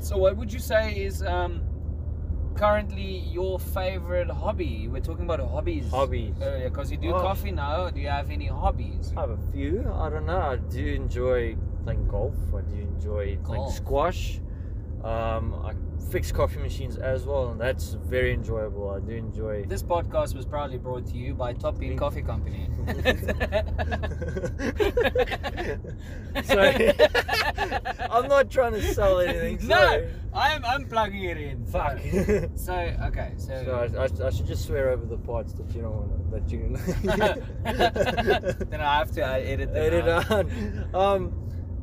so, 0.00 0.16
what 0.16 0.38
would 0.38 0.50
you 0.50 0.58
say 0.58 0.94
is 0.94 1.22
um, 1.22 1.60
currently 2.58 3.18
your 3.30 3.58
favorite 3.58 4.28
hobby? 4.30 4.88
We're 4.88 5.00
talking 5.00 5.24
about 5.24 5.40
hobbies. 5.40 5.88
Hobbies. 5.90 6.34
Earlier, 6.42 6.68
because 6.68 6.90
you 6.90 6.98
do 6.98 7.14
Oh. 7.14 7.20
coffee 7.20 7.52
now. 7.52 7.88
Do 7.90 8.00
you 8.00 8.08
have 8.08 8.30
any 8.30 8.46
hobbies? 8.46 9.12
I 9.16 9.20
have 9.20 9.30
a 9.30 9.38
few. 9.52 9.88
I 9.94 10.10
don't 10.10 10.26
know. 10.26 10.40
I 10.40 10.56
do 10.56 10.84
enjoy 10.84 11.56
playing 11.84 12.08
golf. 12.08 12.34
I 12.52 12.62
do 12.62 12.76
enjoy 12.76 13.38
playing 13.44 13.70
squash. 13.70 14.40
Um, 15.04 15.54
I 15.64 15.72
fix 16.10 16.32
coffee 16.32 16.58
machines 16.58 16.96
as 16.96 17.24
well, 17.26 17.50
and 17.50 17.60
that's 17.60 17.92
very 17.92 18.32
enjoyable. 18.32 18.90
I 18.90 19.00
do 19.00 19.12
enjoy. 19.12 19.64
This 19.66 19.82
podcast 19.82 20.34
was 20.34 20.46
proudly 20.46 20.78
brought 20.78 21.06
to 21.06 21.16
you 21.16 21.34
by 21.34 21.52
Top 21.52 21.78
Bean 21.78 21.96
Coffee 21.96 22.22
Company. 22.22 22.68
Sorry. 26.44 26.92
I'm 28.10 28.26
not 28.28 28.50
trying 28.50 28.72
to 28.72 28.82
sell 28.94 29.20
anything. 29.20 29.58
No, 29.66 30.08
I'm 30.34 30.64
I'm 30.64 30.88
plugging 30.88 31.24
it 31.24 31.36
in. 31.36 31.66
Fuck. 31.66 31.98
So 32.56 32.72
okay, 33.06 33.32
so, 33.36 33.62
So 33.64 33.72
I, 33.72 33.84
I, 34.02 34.08
I 34.26 34.30
should 34.30 34.46
just 34.46 34.64
swear 34.66 34.88
over 34.90 35.04
the 35.04 35.18
parts 35.18 35.52
that 35.54 35.70
you 35.74 35.82
don't 35.82 35.94
want 35.94 36.12
to, 36.12 36.18
that 36.40 36.50
you 36.50 36.76
then 38.70 38.80
I 38.80 38.98
have 38.98 39.10
to 39.12 39.22
uh, 39.22 39.32
edit 39.32 39.74
them 39.74 39.82
edit 39.82 40.08
out. 40.08 40.30
out. 40.30 40.46
Um, 40.94 41.32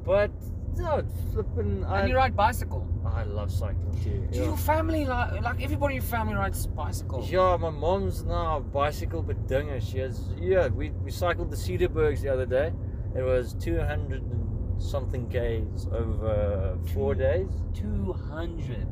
but 0.04 0.32
no, 0.78 1.04
flipping. 1.32 1.86
I, 1.86 2.00
And 2.02 2.10
you 2.10 2.16
ride 2.16 2.36
bicycle. 2.36 2.88
I 3.16 3.24
love 3.24 3.52
cycling 3.52 3.94
too. 4.04 4.28
Do 4.32 4.40
yeah. 4.40 4.46
your 4.46 4.58
family 4.58 5.06
like 5.06 5.42
like 5.42 5.62
everybody 5.62 5.96
in 5.96 6.02
your 6.02 6.10
family 6.10 6.36
rides 6.36 6.68
bicycles? 6.68 7.32
Yeah, 7.32 7.58
my 7.60 7.70
mom's 7.70 8.24
now 8.24 8.58
a 8.58 8.60
bicycle 8.60 9.24
bedinge. 9.24 9.82
She 9.90 10.00
has 10.00 10.30
yeah. 10.40 10.68
We 10.68 10.90
we 10.90 11.12
cycled 11.12 11.50
the 11.50 11.56
Cederbergs 11.56 12.22
the 12.22 12.30
other 12.30 12.46
day. 12.46 12.74
It 13.16 13.24
was 13.24 13.54
two 13.54 13.80
hundred 13.80 14.24
and 14.24 14.82
something 14.82 15.30
k's 15.30 15.88
over 15.92 16.78
four 16.94 17.16
days. 17.16 17.50
Two 17.74 18.14
hundred. 18.14 18.88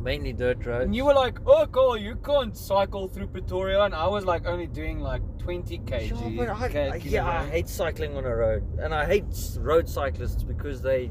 Mainly 0.00 0.34
dirt 0.34 0.66
roads. 0.66 0.84
And 0.84 0.94
you 0.94 1.04
were 1.06 1.14
like, 1.14 1.38
"Oh, 1.46 1.64
Cole, 1.66 1.96
you 1.96 2.16
can't 2.16 2.54
cycle 2.54 3.08
through 3.08 3.28
Pretoria," 3.28 3.84
and 3.84 3.94
I 3.94 4.06
was 4.06 4.26
like 4.26 4.44
only 4.46 4.66
doing 4.66 4.98
like 4.98 5.22
twenty 5.38 5.78
kg. 5.78 6.08
Sure, 6.08 6.30
but 6.36 6.50
I, 6.50 6.68
K- 6.68 6.90
I- 6.90 6.96
yeah, 6.96 7.26
I 7.26 7.46
hate 7.46 7.68
cycling 7.68 8.14
on 8.16 8.24
a 8.26 8.36
road, 8.36 8.64
and 8.80 8.94
I 8.94 9.06
hate 9.06 9.24
road 9.58 9.88
cyclists 9.88 10.42
because 10.42 10.82
they. 10.82 11.10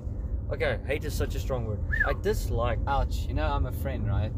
Okay, 0.54 0.78
hate 0.86 1.04
is 1.04 1.16
such 1.16 1.34
a 1.34 1.40
strong 1.40 1.66
word. 1.66 1.80
I 2.06 2.14
dislike. 2.22 2.78
Ouch! 2.88 3.26
You 3.28 3.34
know 3.34 3.48
I'm 3.48 3.66
a 3.66 3.72
friend, 3.72 4.08
right? 4.08 4.32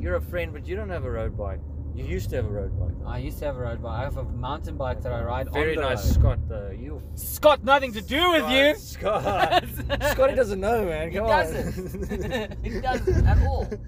You're 0.00 0.16
a 0.16 0.20
friend, 0.20 0.52
but 0.52 0.66
you 0.66 0.74
don't 0.74 0.90
have 0.90 1.04
a 1.04 1.10
road 1.10 1.38
bike. 1.38 1.60
You 1.94 2.04
used 2.04 2.30
to 2.30 2.36
have 2.36 2.46
a 2.46 2.48
road 2.48 2.76
bike. 2.80 3.06
I 3.06 3.18
used 3.18 3.38
to 3.38 3.44
have 3.44 3.56
a 3.56 3.60
road 3.60 3.80
bike. 3.80 4.00
I 4.00 4.02
have 4.02 4.16
a 4.16 4.24
mountain 4.24 4.76
bike 4.76 5.02
that 5.02 5.12
I 5.12 5.22
ride 5.22 5.52
Very 5.52 5.76
on 5.76 5.82
the 5.82 5.88
nice, 5.90 6.04
road. 6.04 6.14
Scott. 6.14 6.48
Though 6.48 6.70
you. 6.76 7.00
It's 7.12 7.40
nothing 7.62 7.92
to 7.92 8.00
do 8.00 8.32
with 8.32 8.50
you. 8.50 8.74
Scott. 8.74 9.64
Scotty 10.10 10.34
doesn't 10.34 10.58
know, 10.58 10.84
man. 10.84 11.12
He 11.12 11.18
Come 11.18 11.28
doesn't. 11.28 12.64
he 12.64 12.80
doesn't 12.80 13.26
at 13.26 13.46
all. 13.46 13.68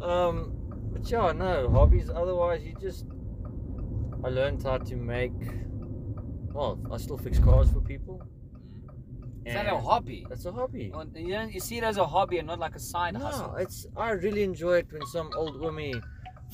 Um, 0.00 0.54
but 0.94 1.10
yeah, 1.10 1.30
no 1.32 1.68
hobbies. 1.68 2.08
Otherwise, 2.08 2.62
you 2.62 2.74
just. 2.80 3.04
I 4.24 4.28
learned 4.28 4.62
how 4.62 4.78
to 4.78 4.96
make. 4.96 5.34
Well, 6.54 6.80
I 6.90 6.96
still 6.96 7.18
fix 7.18 7.38
cars 7.38 7.70
for 7.70 7.82
people. 7.82 8.26
Is 9.46 9.54
that 9.54 9.66
a 9.66 9.78
hobby? 9.78 10.26
That's 10.28 10.44
a 10.44 10.52
hobby. 10.52 10.92
Oh, 10.94 11.04
You, 11.14 11.28
know, 11.28 11.42
you 11.44 11.60
see 11.60 11.78
it 11.78 11.84
as 11.84 11.96
a 11.96 12.06
hobby 12.06 12.38
and 12.38 12.46
not 12.46 12.58
like 12.58 12.74
a 12.76 12.80
side 12.80 13.14
No, 13.14 13.20
hustle. 13.20 13.54
it's. 13.56 13.86
I 13.96 14.10
really 14.10 14.42
enjoy 14.42 14.78
it 14.78 14.92
when 14.92 15.04
some 15.06 15.30
old 15.34 15.58
woman 15.58 16.02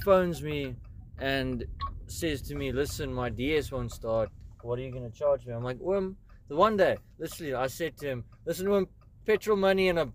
phones 0.04 0.42
me 0.42 0.76
and 1.18 1.64
says 2.06 2.42
to 2.42 2.54
me, 2.54 2.70
"Listen, 2.72 3.12
my 3.12 3.28
DS 3.28 3.72
won't 3.72 3.90
start. 3.92 4.30
What 4.62 4.78
are 4.78 4.82
you 4.82 4.92
gonna 4.92 5.10
charge 5.10 5.46
me?" 5.46 5.52
I'm 5.52 5.64
like, 5.64 5.78
"Wim." 5.78 6.14
The 6.48 6.54
one 6.54 6.76
day, 6.76 6.96
literally, 7.18 7.54
I 7.54 7.66
said 7.66 7.96
to 7.98 8.06
him, 8.08 8.24
"Listen, 8.44 8.66
Wim, 8.68 8.86
petrol 9.24 9.56
money 9.56 9.88
and 9.88 9.98
a 9.98 10.12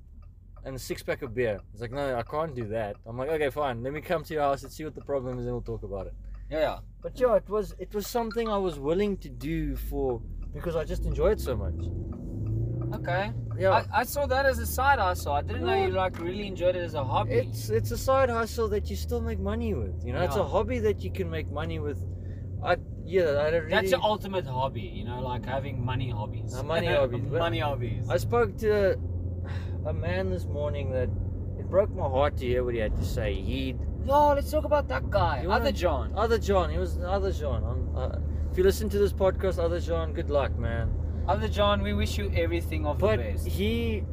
and 0.63 0.75
a 0.75 0.79
six 0.79 1.03
pack 1.03 1.21
of 1.23 1.33
beer." 1.35 1.59
He's 1.73 1.81
like, 1.81 1.91
"No, 1.91 2.15
I 2.15 2.23
can't 2.23 2.55
do 2.55 2.67
that." 2.69 2.95
I'm 3.05 3.17
like, 3.17 3.29
"Okay, 3.31 3.49
fine. 3.49 3.83
Let 3.83 3.91
me 3.91 3.99
come 4.01 4.23
to 4.23 4.33
your 4.33 4.43
house 4.43 4.63
and 4.63 4.71
see 4.71 4.85
what 4.85 4.95
the 4.95 5.01
problem 5.01 5.37
is, 5.39 5.45
and 5.45 5.53
we'll 5.53 5.61
talk 5.73 5.83
about 5.83 6.07
it." 6.07 6.13
Yeah, 6.49 6.59
yeah. 6.59 6.79
But 7.01 7.19
yeah, 7.19 7.35
it 7.35 7.49
was 7.49 7.75
it 7.79 7.93
was 7.93 8.07
something 8.07 8.47
I 8.47 8.57
was 8.57 8.79
willing 8.79 9.17
to 9.17 9.29
do 9.29 9.75
for 9.75 10.21
because 10.53 10.75
I 10.77 10.85
just 10.85 11.05
enjoy 11.05 11.31
it 11.31 11.41
so 11.41 11.57
much. 11.57 11.81
Okay. 12.93 13.31
Yeah. 13.57 13.71
I, 13.93 14.01
I 14.01 14.03
saw 14.03 14.25
that 14.25 14.45
as 14.45 14.59
a 14.59 14.65
side 14.65 14.99
hustle. 14.99 15.33
I 15.33 15.41
didn't 15.41 15.65
know 15.65 15.75
you 15.75 15.91
like 15.91 16.19
really 16.19 16.47
enjoyed 16.47 16.75
it 16.75 16.83
as 16.83 16.93
a 16.93 17.03
hobby. 17.03 17.33
It's 17.35 17.69
it's 17.69 17.91
a 17.91 17.97
side 17.97 18.29
hustle 18.29 18.67
that 18.69 18.89
you 18.89 18.95
still 18.95 19.21
make 19.21 19.39
money 19.39 19.73
with. 19.73 20.03
You 20.05 20.13
know, 20.13 20.21
it's 20.21 20.35
a 20.35 20.43
hobby 20.43 20.79
that 20.79 21.03
you 21.03 21.11
can 21.11 21.29
make 21.29 21.51
money 21.51 21.79
with. 21.79 22.03
I 22.63 22.77
yeah, 23.05 23.41
I 23.41 23.51
don't 23.51 23.63
really. 23.63 23.69
That's 23.69 23.91
your 23.91 24.03
ultimate 24.03 24.45
hobby, 24.45 24.81
you 24.81 25.05
know, 25.05 25.21
like 25.21 25.45
having 25.45 25.83
money 25.83 26.09
hobbies. 26.09 26.55
Uh, 26.55 26.63
money 26.63 26.87
hobbies, 26.99 27.23
money 27.23 27.59
hobbies. 27.59 28.09
I 28.09 28.17
spoke 28.17 28.57
to 28.59 28.97
a 29.85 29.93
man 29.93 30.29
this 30.29 30.45
morning 30.45 30.91
that 30.91 31.09
it 31.59 31.69
broke 31.69 31.91
my 31.91 32.07
heart 32.07 32.37
to 32.37 32.45
hear 32.45 32.63
what 32.63 32.73
he 32.73 32.79
had 32.79 32.95
to 32.97 33.05
say. 33.05 33.33
He 33.33 33.75
Yo, 34.05 34.33
let's 34.33 34.49
talk 34.49 34.65
about 34.65 34.87
that 34.87 35.09
guy, 35.09 35.45
wanna- 35.45 35.59
other 35.59 35.71
Jean. 35.71 36.11
other 36.15 36.39
Jean, 36.39 36.69
he 36.71 36.77
was 36.77 36.97
other 36.99 37.31
Jean. 37.31 37.61
Uh, 37.95 38.19
if 38.51 38.57
you 38.57 38.63
listen 38.63 38.89
to 38.89 38.97
this 38.97 39.13
podcast, 39.13 39.59
other 39.59 39.79
Jean, 39.79 40.13
good 40.13 40.29
luck, 40.29 40.57
man. 40.57 40.89
Other 41.31 41.47
Jean, 41.47 41.81
we 41.81 41.93
wish 41.93 42.17
you 42.17 42.29
everything 42.35 42.85
of 42.85 42.97
But 42.97 43.15
the 43.15 43.23
best. 43.23 43.47
he, 43.47 44.03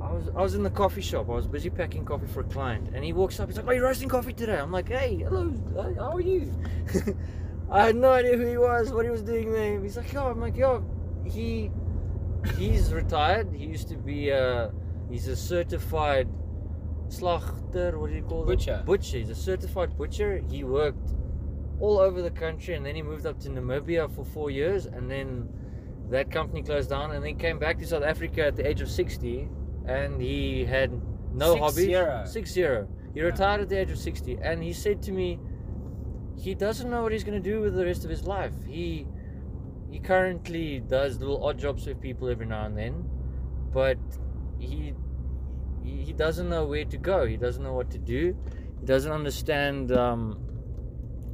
I 0.00 0.10
was 0.10 0.28
I 0.34 0.40
was 0.40 0.54
in 0.54 0.62
the 0.62 0.70
coffee 0.70 1.02
shop. 1.02 1.28
I 1.28 1.32
was 1.32 1.46
busy 1.46 1.68
packing 1.68 2.02
coffee 2.02 2.26
for 2.26 2.40
a 2.40 2.44
client, 2.44 2.88
and 2.94 3.04
he 3.04 3.12
walks 3.12 3.38
up. 3.38 3.48
He's 3.48 3.58
like, 3.58 3.66
"Are 3.66 3.74
you 3.74 3.84
roasting 3.84 4.08
coffee 4.08 4.32
today?" 4.32 4.58
I'm 4.58 4.72
like, 4.72 4.88
"Hey, 4.88 5.16
hello, 5.16 5.52
uh, 5.76 6.02
how 6.02 6.12
are 6.16 6.20
you?" 6.22 6.50
I 7.70 7.84
had 7.88 7.96
no 7.96 8.10
idea 8.10 8.38
who 8.38 8.46
he 8.46 8.56
was, 8.56 8.90
what 8.90 9.04
he 9.04 9.10
was 9.10 9.20
doing 9.20 9.52
there. 9.52 9.78
He's 9.82 9.98
like, 9.98 10.10
"Yo," 10.14 10.26
I'm 10.30 10.40
like, 10.40 10.56
"Yo," 10.56 10.82
he 11.26 11.70
he's 12.56 12.94
retired. 12.94 13.52
He 13.52 13.66
used 13.66 13.88
to 13.88 13.96
be 13.96 14.32
uh 14.32 14.70
he's 15.10 15.28
a 15.28 15.36
certified 15.36 16.28
slachter. 17.08 17.98
What 18.00 18.08
do 18.08 18.16
you 18.16 18.22
call 18.22 18.44
it? 18.44 18.46
Butcher. 18.46 18.82
Butcher. 18.86 19.18
He's 19.18 19.28
a 19.28 19.34
certified 19.34 19.94
butcher. 19.98 20.42
He 20.48 20.64
worked 20.64 21.10
all 21.80 21.98
over 21.98 22.22
the 22.22 22.30
country, 22.30 22.72
and 22.76 22.86
then 22.86 22.94
he 22.94 23.02
moved 23.02 23.26
up 23.26 23.38
to 23.40 23.50
Namibia 23.50 24.10
for 24.16 24.24
four 24.24 24.50
years, 24.50 24.86
and 24.86 25.10
then 25.10 25.50
that 26.10 26.30
company 26.30 26.62
closed 26.62 26.90
down, 26.90 27.10
and 27.12 27.24
then 27.24 27.36
came 27.36 27.58
back 27.58 27.78
to 27.78 27.86
South 27.86 28.02
Africa 28.04 28.46
at 28.46 28.56
the 28.56 28.66
age 28.66 28.80
of 28.80 28.90
sixty, 28.90 29.48
and 29.86 30.20
he 30.20 30.64
had 30.64 30.90
no 31.34 31.52
Six 31.54 31.60
hobbies. 31.60 31.84
zero. 31.86 32.22
Six 32.26 32.52
zero. 32.52 32.88
He 33.14 33.20
Yeah. 33.20 33.26
retired 33.26 33.60
at 33.62 33.68
the 33.68 33.78
age 33.80 33.90
of 33.90 33.98
sixty, 33.98 34.38
and 34.40 34.62
he 34.62 34.72
said 34.72 35.02
to 35.02 35.12
me, 35.12 35.38
he 36.38 36.54
doesn't 36.54 36.90
know 36.90 37.02
what 37.02 37.12
he's 37.12 37.24
going 37.24 37.40
to 37.42 37.50
do 37.50 37.60
with 37.60 37.74
the 37.74 37.84
rest 37.84 38.04
of 38.04 38.10
his 38.10 38.26
life. 38.26 38.54
He 38.66 39.06
he 39.90 39.98
currently 40.00 40.80
does 40.80 41.18
little 41.18 41.42
odd 41.44 41.58
jobs 41.58 41.86
with 41.86 42.00
people 42.00 42.28
every 42.28 42.46
now 42.46 42.66
and 42.66 42.76
then, 42.76 43.04
but 43.72 43.98
he 44.58 44.94
he, 45.82 45.90
he 46.02 46.12
doesn't 46.12 46.48
know 46.48 46.66
where 46.66 46.84
to 46.84 46.98
go. 46.98 47.26
He 47.26 47.36
doesn't 47.36 47.62
know 47.62 47.72
what 47.72 47.90
to 47.92 47.98
do. 47.98 48.36
He 48.80 48.86
doesn't 48.86 49.10
understand. 49.12 49.92
Um, 49.92 50.38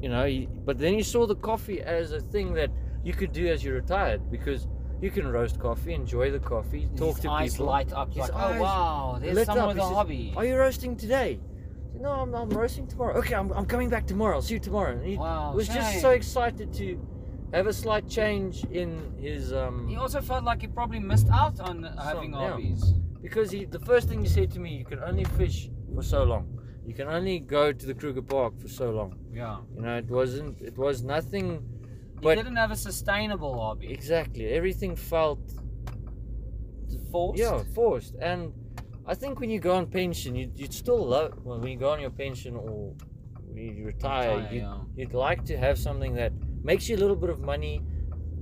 you 0.01 0.09
know, 0.09 0.25
he, 0.25 0.49
but 0.65 0.79
then 0.79 0.95
he 0.95 1.03
saw 1.03 1.27
the 1.27 1.37
coffee 1.37 1.81
as 1.81 2.13
a 2.13 2.21
thing 2.21 2.55
that 2.55 2.71
you 3.05 3.13
could 3.13 3.33
do 3.33 3.47
as 3.49 3.63
you 3.65 3.73
retired 3.75 4.31
because 4.31 4.67
you 5.01 5.11
can 5.11 5.27
roast 5.27 5.59
coffee, 5.59 5.95
enjoy 5.95 6.31
the 6.31 6.39
coffee, 6.39 6.89
talk 6.97 7.17
His 7.17 7.25
to 7.25 7.31
eyes 7.31 7.53
people. 7.55 7.67
light 7.67 7.93
up 7.93 8.09
His 8.09 8.19
like, 8.19 8.35
eyes 8.35 8.57
oh 8.59 8.63
wow, 8.63 9.19
there's 9.21 9.35
lit 9.35 9.47
someone 9.47 9.65
up. 9.65 9.69
with 9.71 9.77
He 9.79 9.83
a 9.83 9.87
says, 9.87 9.95
hobby. 9.97 10.33
Are 10.37 10.45
you 10.45 10.57
roasting 10.57 10.97
today? 10.97 11.41
I 11.41 11.93
said, 11.93 12.01
No, 12.03 12.11
I'm, 12.11 12.35
I'm 12.35 12.51
roasting 12.51 12.87
tomorrow. 12.87 13.15
Okay, 13.19 13.35
I'm, 13.35 13.51
I'm 13.53 13.67
coming 13.67 13.89
back 13.89 14.07
tomorrow. 14.07 14.37
I'll 14.37 14.43
see 14.43 14.55
you 14.55 14.61
tomorrow. 14.61 14.93
And 14.93 15.05
he 15.05 15.17
Wow, 15.17 15.53
was 15.55 15.67
just 15.67 15.93
shame. 15.93 16.01
so 16.01 16.11
excited 16.11 16.73
to 16.75 17.01
have 17.53 17.67
a 17.67 17.73
slight 17.73 18.09
change 18.09 18.65
in 18.71 19.13
his 19.21 19.53
um 19.53 19.87
He 19.89 19.97
also 19.97 20.21
felt 20.21 20.45
like 20.45 20.61
he 20.61 20.69
probably 20.69 21.01
missed 21.01 21.29
out 21.31 21.59
on 21.61 21.83
having 22.03 22.33
yeah. 22.33 22.51
hobbies. 22.51 22.95
because 23.21 23.51
he 23.51 23.65
the 23.65 23.81
first 23.81 24.09
thing 24.09 24.21
he 24.23 24.29
said 24.29 24.51
to 24.53 24.61
me, 24.61 24.71
you 24.77 24.85
can 24.85 25.01
only 25.01 25.25
fish 25.25 25.69
for 25.95 26.03
so 26.03 26.23
long. 26.23 26.47
You 26.87 26.95
can 26.95 27.09
only 27.09 27.41
go 27.41 27.73
to 27.73 27.87
the 27.87 27.95
Kruger 27.95 28.23
Park 28.23 28.59
for 28.61 28.69
so 28.69 28.91
long. 28.91 29.17
Yeah. 29.33 29.59
You 29.75 29.83
know, 29.83 29.97
it 29.99 30.09
wasn't 30.09 30.61
it 30.63 30.77
was 30.79 31.03
nothing 31.03 31.49
But- 32.23 32.37
didn't 32.37 32.57
have 32.57 32.71
a 32.71 32.77
sustainable 32.77 33.55
hobby. 33.61 33.93
exactly. 33.93 34.47
Everything 34.49 34.97
felt 34.97 35.41
Forced. 37.11 37.39
Yeah, 37.41 37.63
forced. 37.75 38.15
And 38.21 38.53
I 39.07 39.15
think 39.15 39.39
when 39.41 39.51
you 39.51 39.61
go 39.61 39.75
on 39.77 39.87
pension, 39.87 40.35
you'd, 40.35 40.59
you'd 40.59 40.73
still 40.73 41.05
love, 41.07 41.35
well, 41.45 41.59
when 41.59 41.71
you 41.71 41.79
go 41.79 41.91
on 41.91 42.01
your 42.01 42.11
pension 42.11 42.55
or 42.57 42.95
when 43.49 43.77
you 43.77 43.85
retire, 43.85 44.37
Retire, 44.37 44.53
you'd, 44.53 44.61
yeah. 44.63 44.79
you'd 44.97 45.15
like 45.15 45.45
to 45.47 45.57
have 45.59 45.79
something 45.79 46.15
that 46.15 46.33
makes 46.63 46.89
you 46.89 46.97
a 46.97 47.01
little 47.05 47.17
bit 47.17 47.29
of 47.31 47.41
money, 47.41 47.83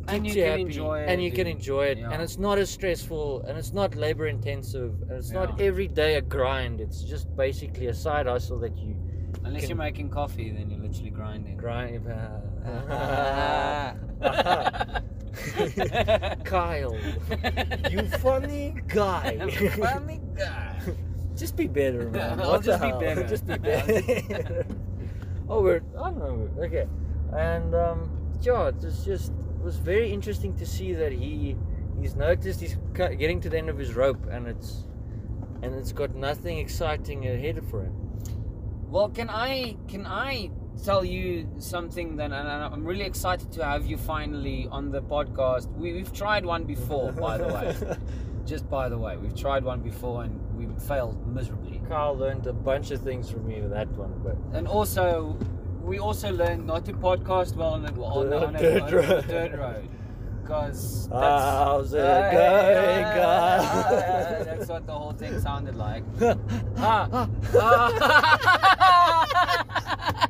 And 0.08 0.22
keeps 0.24 0.36
you 0.36 0.42
can 0.42 0.50
happy, 0.50 0.62
enjoy 0.62 1.00
it. 1.02 1.08
and 1.08 1.22
you 1.22 1.32
can 1.32 1.46
enjoy 1.48 1.86
it, 1.86 1.98
Yeah. 1.98 2.10
and 2.12 2.22
it's 2.22 2.38
not 2.38 2.58
as 2.58 2.70
stressful, 2.70 3.42
and 3.42 3.58
it's 3.58 3.72
not 3.72 3.94
labor 3.96 4.26
intensive, 4.28 4.92
and 5.02 5.12
it's 5.12 5.30
not 5.32 5.60
every 5.60 5.88
day 5.88 6.14
a 6.16 6.20
grind. 6.22 6.80
It's 6.80 7.02
just 7.02 7.34
basically 7.36 7.86
a 7.86 7.94
side 7.94 8.26
hustle 8.26 8.58
that 8.60 8.76
you 8.78 8.96
Unless 9.44 9.62
can- 9.62 9.70
you're 9.70 9.78
making 9.78 10.10
coffee, 10.10 10.50
then 10.50 10.70
you're 10.70 10.80
literally 10.80 11.10
grinding. 11.10 11.56
grind. 11.56 12.06
Kyle, 16.44 16.94
you 17.90 18.02
funny 18.18 18.74
guy. 18.88 19.48
funny 19.78 20.20
guy. 20.36 20.80
Just 21.36 21.56
be 21.56 21.66
better, 21.66 22.10
man. 22.10 22.38
I'll 22.40 22.50
What 22.50 22.64
just 22.64 22.82
be 22.82 22.90
better. 22.92 23.26
Just 23.26 23.46
be 23.46 23.56
better. 23.56 24.66
oh, 25.48 25.62
we're. 25.62 25.80
I 25.98 26.10
don't 26.10 26.18
know. 26.18 26.50
Okay, 26.64 26.86
and 27.32 27.74
um, 27.74 28.10
yeah, 28.42 28.68
it 28.68 28.74
was 28.82 29.06
just 29.06 29.30
it 29.30 29.64
was 29.64 29.76
very 29.76 30.12
interesting 30.12 30.54
to 30.56 30.66
see 30.66 30.92
that 30.92 31.12
he 31.12 31.56
he's 31.98 32.14
noticed 32.14 32.60
he's 32.60 32.76
getting 32.94 33.40
to 33.40 33.48
the 33.48 33.56
end 33.56 33.70
of 33.70 33.78
his 33.78 33.94
rope, 33.94 34.26
and 34.30 34.48
it's 34.48 34.84
and 35.62 35.74
it's 35.74 35.92
got 35.92 36.14
nothing 36.14 36.58
exciting 36.58 37.26
ahead 37.26 37.64
for 37.70 37.84
him. 37.84 37.94
Well, 38.90 39.08
can 39.08 39.30
I 39.30 39.76
can 39.88 40.04
I 40.04 40.50
tell 40.84 41.04
you 41.04 41.48
something 41.58 42.16
then? 42.16 42.32
And 42.32 42.48
I'm 42.48 42.84
really 42.84 43.04
excited 43.04 43.52
to 43.52 43.64
have 43.64 43.86
you 43.86 43.96
finally 43.96 44.68
on 44.70 44.90
the 44.90 45.00
podcast. 45.02 45.70
We, 45.76 45.92
we've 45.92 46.12
tried 46.12 46.44
one 46.44 46.64
before, 46.64 47.12
by 47.12 47.38
the 47.38 47.48
way. 47.48 47.74
Just 48.46 48.68
by 48.70 48.88
the 48.88 48.98
way, 48.98 49.16
we've 49.16 49.34
tried 49.36 49.62
one 49.64 49.80
before 49.80 50.24
and 50.24 50.40
we 50.56 50.66
failed 50.86 51.26
miserably. 51.26 51.80
Carl 51.88 52.16
learned 52.16 52.46
a 52.46 52.52
bunch 52.52 52.90
of 52.90 53.00
things 53.00 53.30
from 53.30 53.46
me 53.46 53.60
with 53.60 53.70
that 53.70 53.88
one, 53.88 54.12
but 54.24 54.36
And 54.56 54.66
also, 54.66 55.36
we 55.82 55.98
also 55.98 56.32
learned 56.32 56.66
not 56.66 56.84
to 56.86 56.92
podcast 56.92 57.54
well 57.56 57.74
on 57.74 57.84
a, 57.86 57.92
on 58.02 58.32
on 58.32 58.52
Dirt 58.54 58.82
on 58.82 58.92
road. 58.92 59.26
dirt 59.28 59.58
road. 59.58 59.88
Because 60.42 61.08
that's, 61.08 61.44
how's 61.44 61.92
it 61.94 62.00
Uh, 62.00 62.30
going, 62.32 63.04
uh, 63.04 63.14
guys? 63.14 64.46
that's 64.46 64.68
what 64.68 64.84
the 64.86 64.92
whole 64.92 65.12
thing 65.12 65.38
sounded 65.38 65.76
like. 65.76 66.02
ah, 66.78 67.28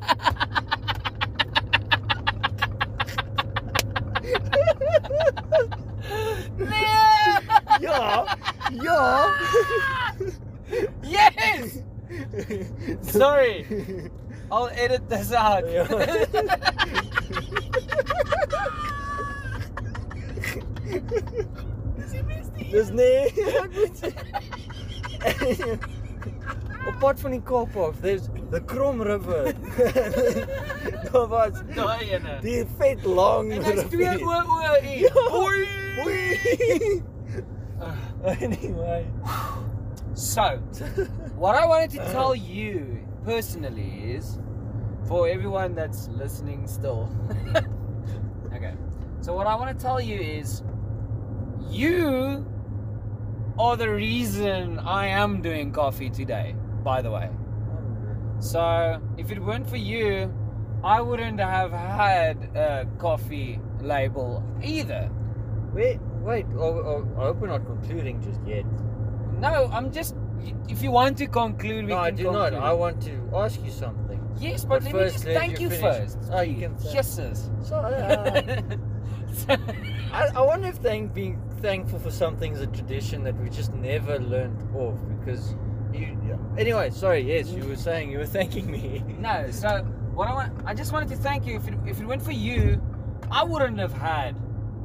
yeah, 7.79 8.37
yeah. 8.71 9.39
Yes! 11.03 11.79
Sorry. 13.01 13.65
I'll 14.49 14.69
edit 14.69 15.09
this 15.09 15.33
out. 15.33 15.65
Dis 22.71 22.89
nee. 22.91 23.31
Apart 26.87 27.19
van 27.19 27.31
die 27.31 27.41
kop 27.41 27.75
af, 27.77 27.95
there's 28.01 28.29
the 28.49 28.59
Krom 28.61 29.01
River. 29.01 29.53
Daar 31.11 31.27
was 31.27 31.53
Daai 31.75 32.09
ene. 32.15 32.37
die 32.41 32.65
vet 32.77 33.03
lang 33.05 33.51
En 33.51 33.61
daar's 33.61 33.83
twee 33.89 34.09
rivier. 34.09 34.27
oë 34.27 34.43
oë 34.55 34.81
hier. 34.81 34.99
Ja. 34.99 35.25
Oei. 35.37 35.67
Oei. 36.05 37.03
Ah. 37.79 38.33
Anyway. 38.41 39.05
So, 40.13 40.41
what 41.37 41.55
I 41.55 41.65
wanted 41.65 41.91
to 41.91 42.11
tell 42.11 42.35
you 42.35 42.97
personally 43.25 44.13
is 44.15 44.37
for 45.07 45.27
everyone 45.27 45.73
that's 45.75 46.07
listening 46.09 46.67
still. 46.67 47.09
okay. 48.55 48.73
So 49.21 49.33
what 49.33 49.47
I 49.47 49.55
want 49.55 49.77
to 49.77 49.83
tell 49.85 49.99
you 50.01 50.19
is 50.19 50.63
you 51.69 52.45
are 53.57 53.75
the 53.77 53.89
reason 53.89 54.79
I 54.79 55.07
am 55.07 55.41
doing 55.41 55.71
coffee 55.71 56.09
today, 56.09 56.55
by 56.83 57.01
the 57.01 57.11
way. 57.11 57.29
So, 58.39 58.99
if 59.17 59.31
it 59.31 59.39
weren't 59.39 59.69
for 59.69 59.77
you, 59.77 60.33
I 60.83 60.99
wouldn't 61.01 61.39
have 61.39 61.71
had 61.71 62.55
a 62.55 62.87
coffee 62.97 63.59
label 63.81 64.43
either. 64.63 65.11
Wait, 65.73 65.99
wait. 66.21 66.45
Oh, 66.57 66.63
oh, 66.63 67.07
I 67.17 67.25
hope 67.25 67.37
we're 67.37 67.47
not 67.47 67.65
concluding 67.65 68.21
just 68.21 68.39
yet. 68.45 68.65
No, 69.39 69.69
I'm 69.71 69.91
just. 69.91 70.15
If 70.67 70.81
you 70.81 70.89
want 70.89 71.17
to 71.19 71.27
conclude, 71.27 71.85
we 71.85 71.91
No, 71.91 71.99
I 71.99 72.09
can 72.09 72.17
do 72.17 72.31
not. 72.31 72.53
I 72.55 72.73
want 72.73 72.99
to 73.03 73.29
ask 73.35 73.63
you 73.63 73.69
something. 73.69 74.19
Yes, 74.39 74.65
but, 74.65 74.83
But 74.83 74.83
let 74.85 74.91
first, 74.91 75.25
me 75.25 75.33
just 75.33 75.39
thank 75.39 75.59
you 75.59 75.69
you 75.69 75.77
first. 75.79 76.17
Oh, 76.31 76.41
you 76.41 76.55
can 76.55 76.75
thank-. 76.77 77.05
So, 77.63 77.75
uh, 77.75 78.61
I, 80.13 80.27
I 80.35 80.41
wonder 80.41 80.69
if 80.69 80.77
thank, 80.77 81.13
being 81.13 81.39
thankful 81.61 81.99
for 81.99 82.11
something 82.11 82.53
is 82.53 82.61
a 82.61 82.67
tradition 82.67 83.23
that 83.23 83.37
we 83.37 83.49
just 83.49 83.73
never 83.73 84.19
learned 84.19 84.61
of 84.75 84.97
because 85.19 85.55
you. 85.93 86.17
yeah. 86.27 86.37
Anyway, 86.57 86.89
sorry. 86.89 87.21
Yes, 87.21 87.49
you 87.49 87.63
were 87.65 87.75
saying 87.75 88.11
you 88.11 88.19
were 88.19 88.25
thanking 88.37 88.69
me. 88.69 89.03
no, 89.19 89.49
so 89.51 89.83
what 90.13 90.27
I 90.27 90.33
want, 90.33 90.53
I 90.65 90.73
just 90.73 90.91
wanted 90.91 91.09
to 91.09 91.15
thank 91.15 91.45
you. 91.45 91.55
If 91.55 91.67
it, 91.67 91.73
if 91.85 91.99
it 91.99 92.05
went 92.05 92.21
for 92.21 92.31
you, 92.31 92.81
I 93.31 93.43
wouldn't 93.43 93.79
have 93.79 93.93
had 93.93 94.35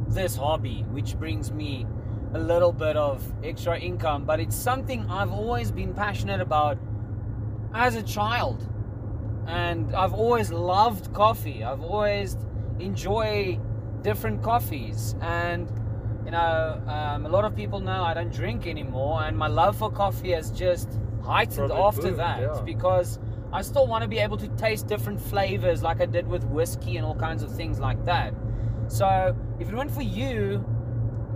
this 0.09 0.37
hobby, 0.37 0.85
which 0.91 1.19
brings 1.19 1.51
me 1.51 1.87
a 2.35 2.39
little 2.39 2.73
bit 2.73 2.97
of 2.97 3.23
extra 3.45 3.79
income. 3.79 4.25
But 4.25 4.41
it's 4.41 4.57
something 4.57 5.09
I've 5.11 5.33
always 5.33 5.71
been 5.71 5.95
passionate 5.95 6.41
about 6.41 6.79
as 7.75 7.97
a 7.97 8.03
child, 8.03 8.69
and 9.47 9.95
I've 9.95 10.15
always 10.15 10.53
loved 10.53 11.13
coffee. 11.13 11.65
I've 11.65 11.83
always 11.83 12.37
enjoy 12.79 13.59
different 14.03 14.43
coffees, 14.43 15.17
and 15.21 15.69
you 16.27 16.33
know, 16.33 16.83
um, 16.89 17.25
a 17.25 17.29
lot 17.29 17.45
of 17.45 17.55
people 17.55 17.79
know 17.79 18.03
I 18.03 18.13
don't 18.13 18.33
drink 18.33 18.67
anymore, 18.67 19.23
and 19.23 19.39
my 19.39 19.47
love 19.47 19.79
for 19.79 19.93
coffee 19.93 20.33
has 20.33 20.51
just 20.51 20.89
heightened 21.25 21.71
Probably 21.71 21.83
after 21.83 22.11
that 22.17 22.41
yeah. 22.41 22.61
because 22.65 23.21
I 23.53 23.63
still 23.63 23.87
want 23.87 24.03
to 24.03 24.09
be 24.09 24.19
able 24.19 24.37
to 24.39 24.49
taste 24.49 24.89
different 24.89 25.21
flavors, 25.21 25.85
like 25.85 26.01
I 26.01 26.07
did 26.07 26.27
with 26.27 26.43
whiskey 26.45 26.97
and 26.97 27.07
all 27.07 27.15
kinds 27.15 27.45
of 27.45 27.55
things 27.55 27.79
like 27.79 28.05
that. 28.07 28.35
So, 28.89 29.37
if 29.61 29.69
it 29.69 29.75
weren't 29.75 29.93
for 29.93 30.03
you, 30.03 30.65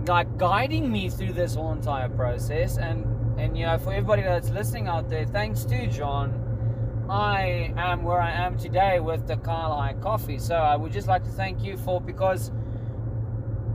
like 0.07 0.37
guiding 0.37 0.91
me 0.91 1.09
through 1.09 1.33
this 1.33 1.55
whole 1.55 1.71
entire 1.71 2.09
process, 2.09 2.77
and 2.77 3.05
and 3.39 3.57
you 3.57 3.65
know, 3.65 3.77
for 3.77 3.93
everybody 3.93 4.23
that's 4.23 4.49
listening 4.49 4.89
out 4.89 5.09
there, 5.09 5.25
thanks 5.25 5.63
to 5.65 5.87
Jean. 5.87 6.37
I 7.09 7.73
am 7.75 8.03
where 8.03 8.21
I 8.21 8.31
am 8.31 8.57
today 8.57 9.01
with 9.01 9.27
the 9.27 9.35
Kyle 9.35 9.75
High 9.75 9.95
Coffee. 9.95 10.37
So 10.37 10.55
I 10.55 10.77
would 10.77 10.93
just 10.93 11.07
like 11.07 11.23
to 11.25 11.29
thank 11.29 11.61
you 11.61 11.75
for 11.75 11.99
because 11.99 12.51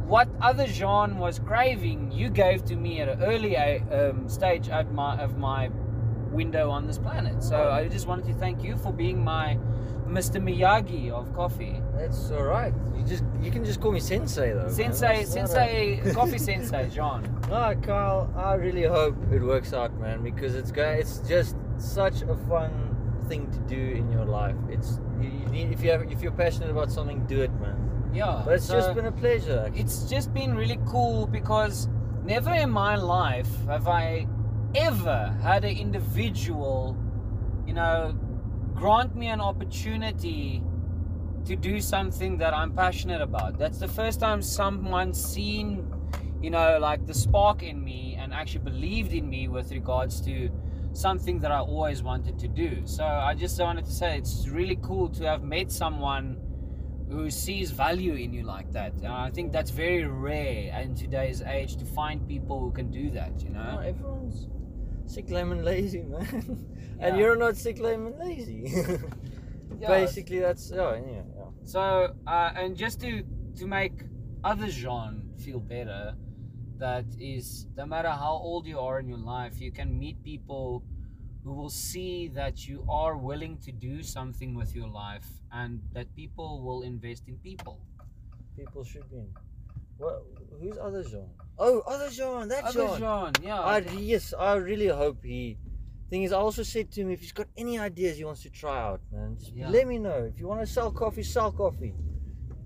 what 0.06 0.28
other 0.40 0.66
Jean 0.66 1.18
was 1.18 1.38
craving, 1.38 2.12
you 2.12 2.30
gave 2.30 2.64
to 2.66 2.76
me 2.76 3.00
at 3.00 3.08
an 3.08 3.22
early 3.22 3.56
um, 3.56 4.28
stage 4.28 4.68
at 4.68 4.92
my 4.92 5.16
of 5.20 5.36
my 5.38 5.70
window 6.30 6.70
on 6.70 6.86
this 6.86 6.98
planet. 6.98 7.42
So 7.42 7.70
I 7.70 7.88
just 7.88 8.06
wanted 8.06 8.26
to 8.26 8.34
thank 8.34 8.62
you 8.62 8.76
for 8.76 8.92
being 8.92 9.24
my 9.24 9.58
Mr. 10.06 10.40
Miyagi 10.40 11.10
of 11.10 11.34
coffee. 11.34 11.80
That's 11.94 12.30
all 12.30 12.44
right. 12.44 12.72
You 12.96 13.04
just 13.04 13.24
you 13.40 13.50
can 13.50 13.64
just 13.64 13.80
call 13.80 13.92
me 13.92 14.00
Sensei 14.00 14.52
though. 14.52 14.68
Sensei, 14.68 15.24
That's 15.24 15.34
not 15.34 15.44
a- 15.44 15.48
Sensei, 15.48 16.12
coffee 16.14 16.38
Sensei, 16.38 16.88
Jean. 16.90 17.22
No, 17.48 17.74
Carl, 17.82 18.32
I 18.36 18.54
really 18.54 18.84
hope 18.84 19.16
it 19.32 19.42
works 19.42 19.72
out, 19.72 19.92
man, 19.98 20.22
because 20.22 20.54
it's 20.54 20.70
it's 20.76 21.18
just 21.28 21.56
such 21.78 22.22
a 22.22 22.36
fun 22.48 22.70
thing 23.28 23.50
to 23.50 23.58
do 23.60 23.76
in 23.76 24.10
your 24.12 24.24
life. 24.24 24.56
It's 24.70 25.00
you, 25.20 25.28
you 25.30 25.46
need 25.46 25.72
if 25.72 25.82
you 25.82 25.90
have 25.90 26.02
if 26.10 26.22
you're 26.22 26.32
passionate 26.32 26.70
about 26.70 26.92
something, 26.92 27.26
do 27.26 27.42
it, 27.42 27.52
man. 27.60 27.95
Yeah. 28.16 28.42
But 28.44 28.54
it's 28.54 28.66
so 28.66 28.74
just 28.74 28.94
been 28.94 29.06
a 29.06 29.12
pleasure. 29.12 29.64
actually. 29.66 29.80
it's 29.80 30.08
just 30.08 30.32
been 30.32 30.54
really 30.54 30.78
cool 30.86 31.26
because 31.26 31.88
never 32.24 32.52
in 32.52 32.70
my 32.70 32.96
life 32.96 33.48
have 33.66 33.88
I 33.88 34.26
ever 34.74 35.36
had 35.42 35.64
an 35.64 35.76
individual, 35.76 36.96
you 37.66 37.74
know, 37.74 38.14
grant 38.74 39.14
me 39.14 39.28
an 39.28 39.40
opportunity 39.40 40.62
to 41.44 41.56
do 41.56 41.80
something 41.80 42.38
that 42.38 42.52
I'm 42.52 42.72
passionate 42.72 43.20
about. 43.20 43.58
That's 43.58 43.78
the 43.78 43.88
first 43.88 44.20
time 44.20 44.42
someone's 44.42 45.22
seen, 45.22 45.88
you 46.42 46.50
know, 46.50 46.78
like 46.80 47.06
the 47.06 47.14
spark 47.14 47.62
in 47.62 47.82
me 47.82 48.16
and 48.18 48.34
actually 48.34 48.64
believed 48.64 49.12
in 49.12 49.28
me 49.28 49.48
with 49.48 49.70
regards 49.70 50.20
to 50.22 50.50
something 50.92 51.38
that 51.40 51.52
I 51.52 51.60
always 51.60 52.02
wanted 52.02 52.38
to 52.40 52.48
do. 52.48 52.82
So 52.84 53.04
I 53.04 53.34
just 53.34 53.60
wanted 53.60 53.84
to 53.84 53.92
say 53.92 54.18
it's 54.18 54.48
really 54.48 54.78
cool 54.82 55.08
to 55.10 55.24
have 55.24 55.42
met 55.42 55.70
someone 55.70 56.38
who 57.08 57.30
sees 57.30 57.70
value 57.70 58.14
in 58.14 58.32
you 58.32 58.42
like 58.42 58.72
that. 58.72 58.92
And 58.94 59.06
I 59.08 59.30
think 59.30 59.52
that's 59.52 59.70
very 59.70 60.04
rare 60.04 60.80
in 60.80 60.94
today's 60.94 61.40
age 61.42 61.76
to 61.76 61.84
find 61.84 62.26
people 62.26 62.58
who 62.60 62.72
can 62.72 62.90
do 62.90 63.10
that, 63.10 63.42
you 63.42 63.50
No, 63.50 63.62
know? 63.62 63.78
everyone's 63.78 64.48
sick, 65.06 65.30
lame, 65.30 65.52
and 65.52 65.64
lazy, 65.64 66.02
man. 66.14 66.66
Yeah. 66.98 67.06
and 67.08 67.18
you're 67.18 67.36
not 67.36 67.56
sick, 67.56 67.78
lame, 67.78 68.06
and 68.06 68.18
lazy. 68.18 68.72
Yeah, 69.80 69.88
Basically, 69.88 70.38
that's 70.38 70.72
oh, 70.72 70.94
yeah, 70.94 71.22
yeah. 71.36 71.44
So, 71.64 72.14
uh, 72.26 72.52
and 72.56 72.76
just 72.76 73.00
to 73.00 73.22
to 73.56 73.66
make 73.66 73.92
other 74.42 74.68
Jean 74.68 75.28
feel 75.36 75.60
better, 75.60 76.14
that 76.78 77.04
is, 77.18 77.66
no 77.76 77.84
matter 77.84 78.08
how 78.08 78.32
old 78.42 78.66
you 78.66 78.78
are 78.78 79.00
in 79.00 79.08
your 79.08 79.18
life, 79.18 79.60
you 79.60 79.72
can 79.72 79.98
meet 79.98 80.22
people 80.22 80.82
who 81.46 81.52
will 81.54 81.70
see 81.70 82.26
that 82.40 82.66
you 82.66 82.84
are 82.90 83.16
willing 83.16 83.56
to 83.66 83.70
do 83.70 84.02
something 84.02 84.50
with 84.60 84.74
your 84.74 84.88
life, 84.88 85.28
and 85.52 85.80
that 85.94 86.06
people 86.16 86.60
will 86.66 86.82
invest 86.82 87.22
in 87.28 87.36
people. 87.38 87.78
People 88.58 88.82
should 88.82 89.08
be. 89.10 89.18
In. 89.18 89.28
What? 89.98 90.24
Who's 90.60 90.76
other 90.76 91.04
Jean? 91.04 91.28
Oh, 91.58 91.80
other 91.86 92.10
Jean. 92.10 92.48
That 92.48 92.64
Other 92.64 92.88
Jean. 92.88 92.98
Jean, 92.98 93.32
yeah. 93.44 93.60
I 93.60 93.78
yes, 94.12 94.34
I 94.36 94.54
really 94.70 94.88
hope 94.88 95.18
he. 95.24 95.56
Thing 96.10 96.22
is, 96.24 96.32
I 96.32 96.38
also 96.46 96.62
said 96.64 96.90
to 96.92 97.00
him, 97.02 97.10
if 97.10 97.20
he's 97.20 97.32
got 97.32 97.46
any 97.56 97.78
ideas 97.78 98.16
he 98.18 98.24
wants 98.24 98.42
to 98.42 98.50
try 98.50 98.78
out, 98.88 99.00
man, 99.12 99.36
just 99.38 99.52
Yeah. 99.54 99.68
let 99.76 99.86
me 99.92 99.98
know. 99.98 100.18
If 100.30 100.38
you 100.40 100.46
want 100.48 100.60
to 100.66 100.66
sell 100.76 100.90
coffee, 100.92 101.22
sell 101.36 101.50
coffee. 101.52 101.94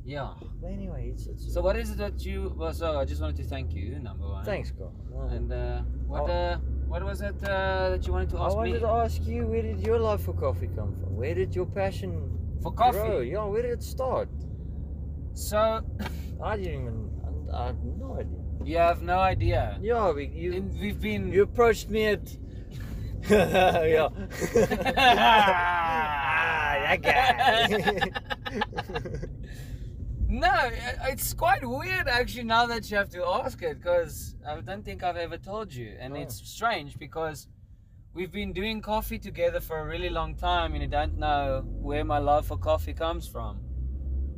yeah. 0.04 0.32
But 0.60 0.68
anyway, 0.78 1.02
it's, 1.12 1.26
it's 1.26 1.52
So, 1.54 1.60
what 1.66 1.76
is 1.76 1.90
it 1.92 1.98
that 1.98 2.16
you? 2.24 2.38
Well, 2.58 2.72
so 2.72 2.98
I 2.98 3.04
just 3.04 3.20
wanted 3.22 3.36
to 3.42 3.44
thank 3.54 3.72
you, 3.72 3.98
number 4.08 4.26
one. 4.36 4.44
thanks, 4.44 4.70
God. 4.80 4.92
And 5.36 5.48
uh, 5.52 5.82
what 6.12 6.28
Oh. 6.28 6.32
uh, 6.32 6.58
what 6.90 7.04
was 7.04 7.20
it 7.20 7.36
uh, 7.44 7.90
that 7.90 8.04
you 8.04 8.12
wanted 8.12 8.30
to 8.30 8.38
ask 8.38 8.48
me? 8.48 8.52
I 8.52 8.56
wanted 8.56 8.72
me 8.74 8.80
to 8.80 8.88
ask 8.88 9.24
you, 9.24 9.46
where 9.46 9.62
did 9.62 9.78
your 9.86 9.98
love 10.00 10.20
for 10.22 10.32
coffee 10.34 10.66
come 10.74 10.92
from? 10.98 11.14
Where 11.16 11.34
did 11.36 11.54
your 11.54 11.66
passion 11.66 12.36
for 12.62 12.72
coffee? 12.72 12.98
grow? 12.98 13.20
Yeah, 13.20 13.44
where 13.44 13.62
did 13.62 13.70
it 13.70 13.82
start? 13.84 14.28
So 15.34 15.56
I 16.42 16.56
didn't 16.56 16.82
even. 16.82 17.10
I 17.54 17.66
have 17.66 17.76
no 17.84 18.18
idea. 18.18 18.38
you 18.64 18.76
have 18.78 19.02
no 19.02 19.18
idea. 19.20 19.78
Yeah, 19.80 20.10
we, 20.10 20.26
you 20.26 20.52
And 20.54 20.80
we've 20.80 21.00
been. 21.00 21.32
you 21.32 21.42
approached 21.44 21.88
me 21.90 22.06
at. 22.06 22.36
yeah. 23.30 24.08
ah, 24.96 26.74
that 26.86 27.02
guy. 27.02 28.10
No, 30.30 30.70
it's 31.08 31.34
quite 31.34 31.66
weird 31.66 32.08
actually. 32.08 32.44
Now 32.44 32.66
that 32.66 32.90
you 32.90 32.96
have 32.96 33.10
to 33.10 33.24
ask 33.24 33.60
it, 33.62 33.78
because 33.78 34.36
I 34.46 34.60
don't 34.60 34.84
think 34.84 35.02
I've 35.02 35.16
ever 35.16 35.36
told 35.38 35.72
you, 35.74 35.96
and 36.00 36.14
Oh. 36.14 36.20
it's 36.20 36.36
strange 36.48 36.98
because 36.98 37.48
we've 38.14 38.32
been 38.32 38.52
doing 38.52 38.80
coffee 38.80 39.18
together 39.18 39.60
for 39.60 39.78
a 39.80 39.86
really 39.86 40.08
long 40.08 40.34
time, 40.36 40.72
and 40.74 40.82
you 40.82 40.88
don't 40.88 41.18
know 41.18 41.62
where 41.66 42.04
my 42.04 42.18
love 42.18 42.46
for 42.46 42.56
coffee 42.56 42.94
comes 42.94 43.26
from. 43.28 43.60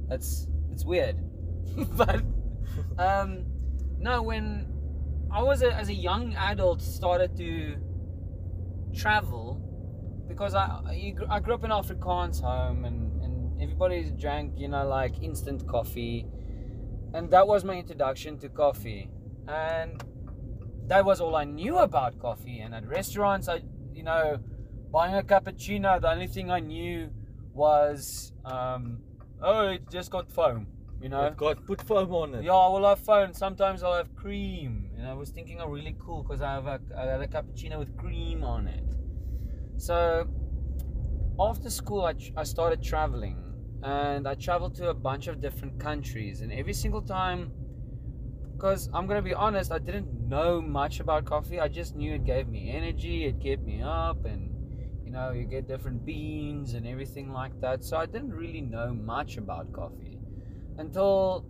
That's 0.09 0.49
it's 0.71 0.85
weird, 0.85 1.17
but 1.97 2.23
um, 2.99 3.45
no, 3.99 4.23
when 4.23 4.73
I 5.31 5.43
was 5.43 5.63
a, 5.63 5.73
as 5.75 5.89
a 5.89 5.95
young 5.95 6.35
adult 6.35 6.83
started 6.83 7.37
to 7.37 7.77
travel 8.95 9.61
because 10.29 10.55
I 10.55 10.65
I 10.87 11.15
I 11.29 11.41
grew 11.41 11.55
up 11.55 11.65
in 11.65 11.71
Afrikaans 11.71 12.41
home 12.43 12.85
and 12.85 13.12
everybody 13.63 14.11
drank 14.11 14.59
you 14.59 14.69
know 14.69 14.87
like 14.87 15.23
instant 15.23 15.67
coffee, 15.67 16.27
and 17.15 17.31
that 17.31 17.47
was 17.47 17.65
my 17.65 17.75
introduction 17.75 18.39
to 18.39 18.49
coffee, 18.49 19.11
and 19.49 20.03
that 20.87 21.05
was 21.05 21.21
all 21.21 21.37
I 21.37 21.45
knew 21.45 21.79
about 21.79 22.19
coffee. 22.19 22.59
And 22.61 22.75
at 22.75 22.87
restaurants, 22.87 23.49
I 23.49 23.63
you 23.93 24.03
know 24.03 24.39
buying 24.91 25.15
a 25.15 25.23
cappuccino, 25.23 26.01
the 26.01 26.11
only 26.11 26.27
thing 26.27 26.51
I 26.51 26.61
knew 26.61 27.11
was 27.55 28.33
um, 28.45 28.99
oh 29.43 29.69
it 29.69 29.89
just 29.91 30.11
got 30.11 30.31
foam, 30.31 30.67
you 31.01 31.09
know. 31.09 31.25
It 31.27 31.37
got 31.37 31.65
put 31.67 31.81
foam 31.83 32.13
on 32.15 32.35
it. 32.35 32.45
Yeah, 32.45 32.53
I 32.53 32.69
will 32.69 32.87
have 32.89 32.99
foam. 32.99 33.33
Sometimes 33.33 33.83
I'll 33.83 33.95
have 33.95 34.15
cream. 34.15 34.91
And 34.97 35.07
I 35.07 35.15
was 35.15 35.31
thinking, 35.31 35.61
oh, 35.61 35.69
really 35.69 35.97
cool 35.99 36.23
because 36.23 36.43
I 36.43 36.53
have 36.53 36.67
a, 36.67 36.81
I 36.97 37.07
had 37.07 37.21
a 37.21 37.27
cappuccino 37.27 37.79
with 37.79 37.97
cream 37.97 38.45
on 38.45 38.67
it. 38.69 38.85
So 39.79 40.29
after 41.41 41.71
school, 41.71 42.05
I, 42.05 42.13
tr- 42.13 42.33
I 42.37 42.45
started 42.45 42.83
traveling 42.83 43.52
and 43.83 44.29
I 44.29 44.35
traveled 44.35 44.75
to 44.77 44.91
a 44.91 44.95
bunch 44.95 45.27
of 45.27 45.41
different 45.41 45.81
countries. 45.81 46.41
And 46.41 46.53
every 46.53 46.73
single 46.73 47.03
time, 47.03 47.53
because 48.55 48.89
I'm 48.95 49.07
going 49.07 49.19
to 49.19 49.23
be 49.23 49.35
honest, 49.35 49.73
I 49.73 49.79
didn't 49.79 50.29
know 50.29 50.61
much 50.61 51.01
about 51.01 51.25
coffee. 51.25 51.59
I 51.59 51.69
just 51.69 51.97
knew 51.97 52.15
it 52.15 52.25
gave 52.25 52.49
me 52.49 52.71
energy, 52.71 53.25
it 53.25 53.41
kept 53.41 53.63
me 53.63 53.83
up, 53.83 54.25
and 54.25 54.51
you 55.05 55.11
know, 55.11 55.33
you 55.33 55.45
get 55.45 55.67
different 55.67 56.07
beans 56.07 56.75
and 56.75 56.87
everything 56.87 57.33
like 57.33 57.61
that. 57.61 57.85
So 57.85 57.97
I 57.97 58.07
didn't 58.07 58.33
really 58.33 58.61
know 58.61 58.95
much 58.95 59.37
about 59.37 59.73
coffee 59.73 60.19
until 60.79 61.45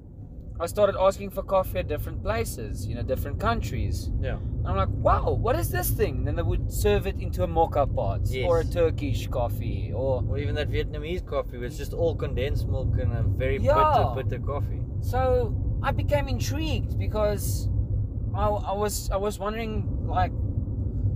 I 0.63 0.67
started 0.67 0.97
asking 0.99 1.31
for 1.31 1.43
coffee 1.43 1.79
at 1.81 1.89
different 1.89 2.23
places, 2.23 2.87
you 2.87 2.95
know, 2.95 3.03
different 3.03 3.41
countries. 3.41 4.11
Yeah. 4.21 4.37
And 4.37 4.69
I'm 4.69 4.77
like, 4.77 4.89
wow, 4.91 5.33
what 5.33 5.57
is 5.57 5.71
this 5.71 5.91
thing? 5.91 6.19
And 6.19 6.27
then 6.27 6.37
they 6.37 6.43
would 6.43 6.73
serve 6.73 7.07
it 7.07 7.17
into 7.21 7.43
a 7.43 7.47
mocha 7.49 7.87
pot 7.87 8.21
Yes. 8.27 8.47
or 8.49 8.61
a 8.61 8.65
Turkish 8.65 9.27
coffee 9.29 9.91
or 9.95 10.23
Or 10.29 10.39
even 10.39 10.55
that 10.55 10.69
Vietnamese 10.71 11.25
coffee, 11.27 11.57
it's 11.59 11.77
just 11.77 11.93
all 11.93 12.15
condensed 12.15 12.69
milk 12.69 12.97
and 13.03 13.13
a 13.13 13.23
very 13.23 13.59
Yeah. 13.59 13.75
bitter, 14.15 14.29
bitter 14.29 14.43
coffee. 14.53 14.83
so 15.01 15.21
I 15.83 15.91
became 15.91 16.29
intrigued 16.29 16.97
because 16.97 17.69
I, 18.35 18.47
I 18.73 18.75
was 18.83 19.11
I 19.11 19.17
was 19.17 19.35
wondering 19.45 20.07
like 20.19 20.33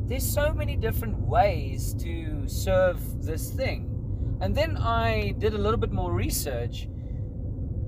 there's 0.08 0.26
so 0.40 0.52
many 0.52 0.74
different 0.76 1.16
ways 1.36 1.94
to 2.04 2.12
serve 2.48 2.98
this 3.24 3.44
thing. 3.50 3.80
And 4.40 4.54
then 4.54 4.76
I 4.76 5.34
did 5.38 5.54
a 5.54 5.58
little 5.58 5.78
bit 5.84 5.92
more 5.92 6.12
research. 6.12 6.88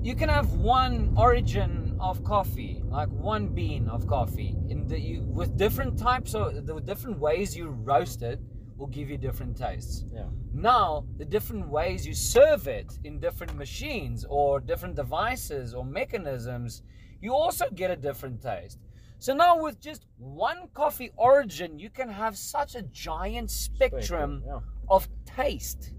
You 0.00 0.14
can 0.14 0.28
have 0.28 0.52
one 0.54 1.12
origin 1.16 1.96
of 2.00 2.22
coffee, 2.22 2.80
like 2.86 3.08
one 3.10 3.48
bean 3.48 3.88
of 3.88 4.06
coffee, 4.06 4.54
in 4.68 4.86
the 4.86 4.98
you, 4.98 5.22
with 5.22 5.56
different 5.56 5.98
types 5.98 6.34
of 6.34 6.66
the 6.66 6.80
different 6.80 7.18
ways 7.18 7.56
you 7.56 7.68
roast 7.68 8.22
it 8.22 8.40
will 8.76 8.86
give 8.86 9.10
you 9.10 9.18
different 9.18 9.56
tastes. 9.56 10.04
Yeah. 10.14 10.26
Now, 10.54 11.04
the 11.16 11.24
different 11.24 11.68
ways 11.68 12.06
you 12.06 12.14
serve 12.14 12.68
it 12.68 12.96
in 13.02 13.18
different 13.18 13.56
machines 13.56 14.24
or 14.28 14.60
different 14.60 14.94
devices 14.94 15.74
or 15.74 15.84
mechanisms, 15.84 16.82
you 17.20 17.34
also 17.34 17.68
get 17.74 17.90
a 17.90 17.96
different 17.96 18.40
taste. 18.40 18.78
So 19.18 19.34
now, 19.34 19.60
with 19.60 19.80
just 19.80 20.06
one 20.16 20.68
coffee 20.74 21.10
origin, 21.16 21.80
you 21.80 21.90
can 21.90 22.08
have 22.08 22.38
such 22.38 22.76
a 22.76 22.82
giant 22.82 23.50
spectrum 23.50 24.44
Yeah. 24.46 24.60
of 24.88 25.08
taste. 25.26 25.92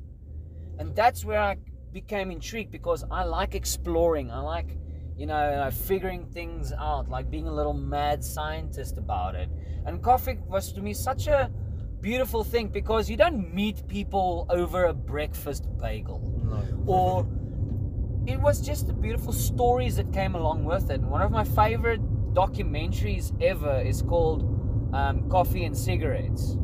And 0.77 0.95
that's 0.95 1.25
where 1.25 1.41
I 1.41 1.57
became 1.91 2.31
intrigued 2.31 2.71
because 2.71 3.03
I 3.11 3.23
like 3.23 3.55
exploring. 3.55 4.31
I 4.31 4.39
like, 4.39 4.77
you 5.17 5.25
know, 5.25 5.69
figuring 5.71 6.25
things 6.25 6.71
out, 6.73 7.09
like 7.09 7.29
being 7.29 7.47
a 7.47 7.53
little 7.53 7.73
mad 7.73 8.23
scientist 8.23 8.97
about 8.97 9.35
it. 9.35 9.49
And 9.85 10.01
coffee 10.03 10.37
was 10.47 10.71
to 10.73 10.81
me 10.81 10.93
such 10.93 11.27
a 11.27 11.51
beautiful 12.01 12.43
thing 12.43 12.67
because 12.69 13.09
you 13.09 13.17
don't 13.17 13.53
meet 13.53 13.87
people 13.87 14.45
over 14.49 14.85
a 14.85 14.93
breakfast 14.93 15.67
bagel 15.81 16.21
No. 16.43 16.83
or 16.85 17.27
it 18.25 18.39
was 18.39 18.61
just 18.61 18.87
the 18.87 18.93
beautiful 18.93 19.33
stories 19.33 19.95
that 19.97 20.13
came 20.13 20.35
along 20.35 20.63
with 20.63 20.89
it. 20.91 21.01
And 21.01 21.09
one 21.09 21.21
of 21.21 21.31
my 21.31 21.43
favorite 21.43 22.01
documentaries 22.33 23.33
ever 23.41 23.81
is 23.81 24.01
called 24.01 24.43
um, 24.93 25.29
Coffee 25.29 25.65
and 25.65 25.75
Cigarettes. 25.75 26.55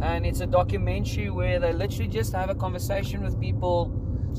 And 0.00 0.26
it's 0.26 0.40
a 0.40 0.46
documentary 0.46 1.30
where 1.30 1.60
they 1.60 1.72
literally 1.72 2.08
just 2.08 2.32
have 2.32 2.50
a 2.50 2.54
conversation 2.54 3.22
with 3.22 3.40
people, 3.40 3.86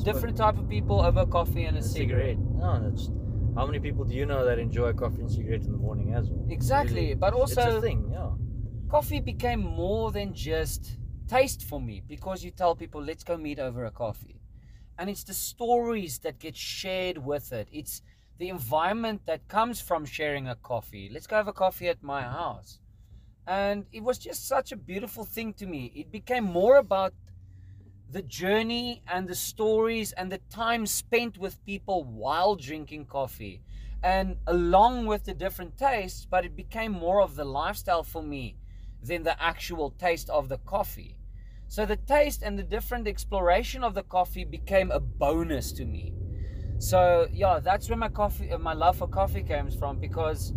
different 0.02 0.38
type 0.38 0.58
of 0.58 0.68
people 0.70 1.02
over 1.02 1.26
coffee 1.26 1.66
and 1.66 1.78
a, 1.78 1.80
a 1.80 1.84
cigarette. 1.84 2.38
cigarette. 2.38 2.56
No, 2.56 2.90
that's. 2.90 3.10
How 3.56 3.68
many 3.68 3.80
people 3.80 4.04
do 4.04 4.16
you 4.16 4.26
know 4.26 4.44
that 4.46 4.58
enjoy 4.58 4.94
coffee 4.94 5.22
and 5.22 5.32
cigarette 5.32 5.62
in 5.62 5.72
the 5.72 5.78
morning 5.78 6.16
as 6.16 6.30
well? 6.30 6.46
Exactly, 6.50 7.02
Really, 7.02 7.14
but 7.16 7.34
it's 7.34 7.58
also 7.58 7.78
a 7.78 7.82
thing. 7.82 8.10
Yeah. 8.12 8.32
coffee 8.90 9.20
became 9.20 9.60
more 9.60 10.12
than 10.12 10.34
just 10.34 10.98
taste 11.28 11.64
for 11.64 11.80
me 11.80 12.02
because 12.08 12.44
you 12.44 12.52
tell 12.52 12.76
people 12.76 13.02
let's 13.02 13.24
go 13.24 13.38
meet 13.38 13.60
over 13.60 13.86
a 13.86 13.92
coffee 13.92 14.42
and 14.98 15.10
it's 15.10 15.24
the 15.24 15.34
stories 15.34 16.20
that 16.20 16.38
get 16.40 16.56
shared 16.56 17.18
with 17.18 17.52
it 17.54 17.68
it's 17.72 18.02
the 18.40 18.50
environment 18.50 19.22
that 19.26 19.48
comes 19.48 19.80
from 19.80 20.04
sharing 20.06 20.48
a 20.50 20.56
coffee 20.56 21.10
let's 21.14 21.26
go 21.26 21.36
have 21.38 21.48
a 21.48 21.54
coffee 21.54 21.88
at 21.88 22.04
my 22.04 22.22
house 22.22 22.80
and 23.48 23.86
it 23.92 24.04
was 24.04 24.18
just 24.18 24.48
such 24.48 24.72
a 24.72 24.76
beautiful 24.76 25.24
thing 25.24 25.54
to 25.54 25.66
me 25.66 25.92
it 25.96 26.12
became 26.12 26.44
more 26.44 26.78
about 26.78 27.14
the 28.14 28.22
journey 28.22 29.02
and 29.08 29.28
the 29.28 29.34
stories 29.34 30.12
and 30.12 30.32
the 30.32 30.38
time 30.52 30.86
spent 30.86 31.36
with 31.40 31.66
people 31.66 32.04
while 32.04 32.56
drinking 32.56 33.06
coffee. 33.06 33.60
And 34.04 34.38
along 34.46 35.08
with 35.08 35.24
the 35.26 35.34
different 35.34 35.78
tastes 35.80 36.28
but 36.30 36.46
it 36.46 36.56
became 36.56 36.92
more 36.92 37.24
of 37.24 37.36
the 37.36 37.44
lifestyle 37.44 38.04
for 38.04 38.22
me 38.22 38.56
than 39.02 39.24
the 39.24 39.42
actual 39.42 39.90
taste 39.90 40.30
of 40.30 40.48
the 40.48 40.60
coffee. 40.60 41.18
So 41.68 41.88
the 41.88 41.96
taste 41.96 42.44
and 42.44 42.58
the 42.58 42.64
different 42.64 43.08
exploration 43.08 43.84
of 43.84 43.96
the 43.96 44.04
coffee 44.04 44.46
became 44.46 44.92
a 44.92 45.00
bonus 45.00 45.72
to 45.74 45.86
me. 45.86 46.14
So 46.78 47.28
yeah 47.34 47.60
that's 47.60 47.90
where 47.90 47.98
my 47.98 48.10
coffee 48.10 48.52
uh, 48.52 48.60
my 48.60 48.74
love 48.74 48.98
for 48.98 49.08
coffee 49.08 49.42
comes 49.42 49.76
from 49.76 49.98
because 50.00 50.54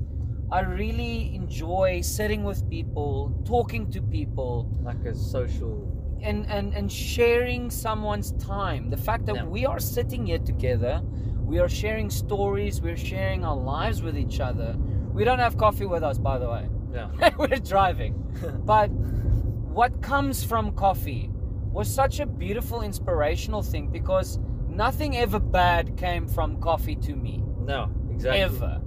i 0.53 0.61
really 0.61 1.35
enjoy 1.35 2.01
sitting 2.03 2.45
with 2.45 2.69
people 2.69 3.43
talking 3.47 3.91
to 3.93 4.03
people. 4.03 4.71
Like 4.83 5.03
a 5.07 5.15
social. 5.15 6.06
And 6.23 6.47
and 6.49 6.75
and 6.75 6.91
sharing 6.91 7.71
someone's 7.71 8.33
time. 8.33 8.91
The 8.91 8.97
fact 8.97 9.27
that 9.27 9.37
Yeah. 9.37 9.45
we 9.45 9.67
are 9.67 9.79
sitting 9.81 10.27
here 10.27 10.39
together 10.39 11.03
we 11.47 11.61
are 11.61 11.69
sharing 11.69 12.11
stories 12.11 12.83
we're 12.83 12.97
sharing 12.97 13.45
our 13.45 13.55
lives 13.57 14.03
with 14.03 14.19
each 14.19 14.41
other. 14.41 14.75
We 15.13 15.23
don't 15.23 15.39
have 15.39 15.57
coffee 15.57 15.87
with 15.87 16.03
us 16.03 16.19
by 16.19 16.39
the 16.39 16.49
way. 16.51 16.69
Yeah. 16.93 17.31
we're 17.39 17.61
driving. 17.75 18.15
But 18.65 18.89
what 18.89 20.03
comes 20.03 20.43
from 20.43 20.73
coffee 20.73 21.31
was 21.73 21.93
such 21.93 22.21
a 22.21 22.27
beautiful 22.27 22.83
inspirational 22.83 23.63
thing 23.63 23.89
because 23.91 24.39
nothing 24.69 25.17
ever 25.17 25.39
bad 25.39 25.97
came 25.97 26.27
from 26.27 26.61
coffee 26.61 26.97
to 26.97 27.15
me. 27.15 27.43
No, 27.61 27.91
exactly. 28.11 28.41
ever. 28.43 28.81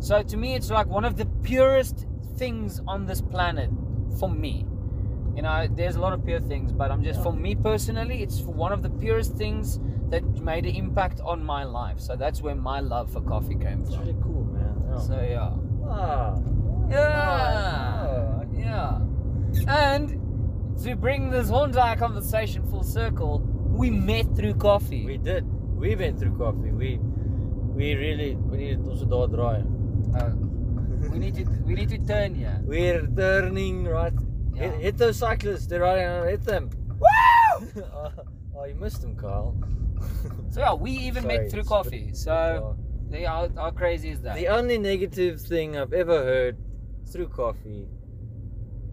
So 0.00 0.22
to 0.22 0.36
me 0.36 0.54
it's 0.54 0.70
like 0.70 0.86
one 0.86 1.04
of 1.04 1.16
the 1.16 1.26
purest 1.42 2.06
things 2.36 2.80
on 2.86 3.04
this 3.06 3.20
planet 3.20 3.70
for 4.18 4.30
me 4.30 4.64
you 5.36 5.42
know 5.42 5.66
there's 5.76 5.96
a 5.96 6.00
lot 6.00 6.12
of 6.12 6.24
pure 6.24 6.40
things 6.40 6.72
but 6.72 6.90
i'm 6.90 7.02
just 7.02 7.22
for 7.22 7.32
me 7.32 7.54
personally 7.54 8.22
it's 8.22 8.40
one 8.42 8.72
of 8.72 8.82
the 8.82 8.90
purest 8.90 9.32
things 9.36 9.78
that 10.10 10.22
made 10.42 10.66
an 10.66 10.74
impact 10.74 11.20
on 11.24 11.42
my 11.42 11.64
life 11.64 11.98
so 11.98 12.16
that's 12.16 12.42
where 12.42 12.54
my 12.54 12.80
love 12.80 13.10
for 13.12 13.20
coffee 13.22 13.54
came 13.54 13.84
from. 13.84 13.94
It's 13.94 13.96
really 13.96 14.16
cool, 14.22 14.44
man. 14.44 14.74
Yeah. 14.90 14.98
so 14.98 15.20
yeah 15.20 15.50
ah. 15.88 16.36
yeah 16.90 17.12
Ah, 17.26 18.42
yeah 18.52 18.98
and 19.68 20.20
to 20.82 20.94
bring 20.96 21.30
this 21.30 21.48
whole 21.48 21.64
entire 21.64 21.96
conversation 21.96 22.62
full 22.70 22.82
circle 22.82 23.40
we 23.72 23.90
met 23.90 24.26
through 24.36 24.54
coffee 24.54 25.04
We 25.06 25.16
did. 25.16 25.44
We 25.82 25.96
went 25.96 26.18
through 26.20 26.36
coffee. 26.36 26.70
We 26.70 27.00
we 27.74 27.94
really 27.94 28.36
we 28.36 28.56
needed 28.58 28.86
also 28.86 29.06
daar 29.06 29.28
draai. 29.28 29.64
Uh, 30.14 30.30
we 31.10 31.18
need 31.18 31.34
to 31.34 31.44
we 31.66 31.74
need 31.74 31.88
to 31.88 31.98
turn 31.98 32.34
here 32.34 32.60
We're 32.64 33.06
turning 33.16 33.84
right. 33.88 34.12
Yeah. 34.54 34.62
Hit, 34.70 34.80
hit 34.80 34.96
those 34.98 35.16
cyclists. 35.18 35.66
They're 35.66 35.80
riding 35.80 36.06
on. 36.06 36.28
Hit 36.28 36.44
them. 36.44 36.70
Woo! 36.98 37.82
oh, 38.56 38.64
you 38.64 38.74
missed 38.74 39.02
them, 39.02 39.16
Carl. 39.16 39.56
So 40.50 40.60
yeah, 40.60 40.74
we 40.74 40.90
even 40.92 41.22
Sorry, 41.24 41.38
met 41.38 41.50
through 41.50 41.64
coffee. 41.64 42.06
bit- 42.06 42.16
So 42.16 42.76
they 43.08 43.22
how, 43.24 43.48
how 43.56 43.70
crazy 43.70 44.10
is 44.10 44.22
that? 44.22 44.36
The 44.36 44.48
only 44.48 44.78
negative 44.78 45.40
thing 45.40 45.76
I've 45.76 45.92
ever 45.92 46.22
heard 46.22 46.56
through 47.10 47.28
coffee 47.28 47.86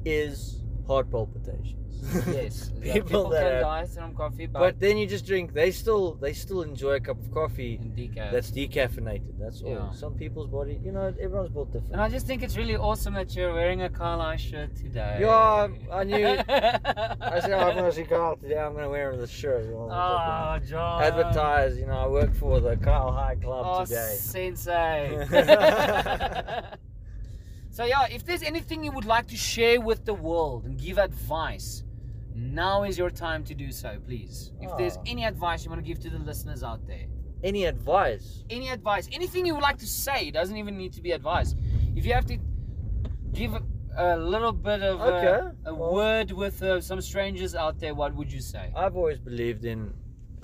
is 0.05 0.61
heart 0.87 1.09
palpitations. 1.09 1.78
Yes, 2.27 2.69
people, 2.81 2.93
people 3.01 3.29
that 3.29 3.51
can 3.51 3.61
die 3.61 3.85
from 3.85 4.15
coffee, 4.15 4.45
but, 4.47 4.59
But 4.59 4.79
then 4.79 4.97
you 4.97 5.05
just 5.07 5.25
drink. 5.25 5.53
They 5.53 5.71
still 5.71 6.13
they 6.15 6.33
still 6.33 6.61
enjoy 6.61 6.93
a 6.95 6.99
cup 6.99 7.19
of 7.19 7.31
coffee 7.31 7.77
decaf. 7.77 8.31
that's 8.31 8.51
decaffeinated. 8.51 9.37
That's 9.39 9.61
all. 9.61 9.69
Yeah. 9.71 9.91
Some 9.91 10.13
people's 10.15 10.47
body, 10.47 10.79
you 10.83 10.91
know, 10.91 11.13
everyone's 11.19 11.49
built 11.49 11.71
different. 11.73 11.93
and 11.93 12.01
I 12.01 12.09
just 12.09 12.25
think 12.25 12.41
it's 12.43 12.57
really 12.57 12.75
awesome 12.75 13.13
that 13.15 13.35
you're 13.35 13.53
wearing 13.53 13.81
a 13.83 13.89
Carlisle 13.89 14.37
shirt 14.37 14.75
today. 14.75 15.17
Yeah, 15.21 15.67
I 15.91 16.03
knew- 16.03 16.25
I 16.49 17.39
said 17.41 17.51
oh, 17.51 17.59
I'm 17.69 17.75
gonna 17.75 17.91
see 17.91 18.03
Carl 18.05 18.37
today. 18.37 18.57
I'm 18.57 18.73
gonna 18.73 18.89
wear 18.89 19.15
this 19.17 19.29
shirt. 19.29 19.65
Oh, 19.73 20.59
Jean. 20.65 20.77
Advertise. 21.03 21.77
You 21.77 21.85
know, 21.87 21.93
I 21.97 22.07
work 22.07 22.33
for 22.35 22.59
the 22.59 22.75
Carl 22.77 23.11
High 23.11 23.35
Club 23.35 23.65
Oh, 23.67 23.83
today. 23.85 24.15
sensei. 24.17 25.25
so 27.71 27.85
yeah, 27.85 28.07
if 28.09 28.25
there's 28.25 28.43
anything 28.43 28.83
you 28.83 28.91
would 28.91 29.05
like 29.05 29.27
to 29.27 29.37
share 29.37 29.79
with 29.79 30.05
the 30.05 30.13
world 30.13 30.65
and 30.65 30.77
give 30.77 30.97
advice, 30.97 31.83
now 32.39 32.83
is 32.83 32.97
your 32.97 33.09
time 33.09 33.43
to 33.45 33.53
do 33.53 33.71
so, 33.71 33.97
please. 34.05 34.51
If 34.61 34.75
there's 34.77 34.97
Ah. 34.97 35.03
any 35.05 35.25
advice 35.25 35.63
you 35.63 35.69
want 35.71 35.81
to 35.83 35.87
give 35.87 35.99
to 36.01 36.09
the 36.09 36.19
listeners 36.19 36.63
out 36.63 36.85
there. 36.87 37.05
Any 37.43 37.65
advice? 37.65 38.43
any 38.49 38.69
advice, 38.69 39.07
anything 39.11 39.45
you 39.45 39.53
would 39.55 39.63
like 39.63 39.77
to 39.79 39.87
say, 39.87 40.29
doesn't 40.31 40.57
even 40.57 40.75
need 40.77 40.93
to 40.93 41.01
be 41.01 41.11
advice. 41.11 41.55
If 41.95 42.05
you 42.05 42.13
have 42.13 42.25
to 42.27 42.37
give 43.33 43.53
a, 43.53 43.61
a 43.97 44.17
little 44.17 44.51
bit 44.51 44.81
of 44.81 44.99
a- 44.99 45.55
a, 45.65 45.73
well- 45.73 45.93
word 45.93 46.31
with 46.31 46.61
uh, 46.63 46.81
some 46.81 46.99
strangers 47.01 47.55
out 47.55 47.79
there, 47.79 47.93
what 47.93 48.13
would 48.15 48.31
you 48.31 48.41
say? 48.41 48.71
I've 48.75 48.95
always 48.97 49.19
believed 49.19 49.63
in 49.65 49.93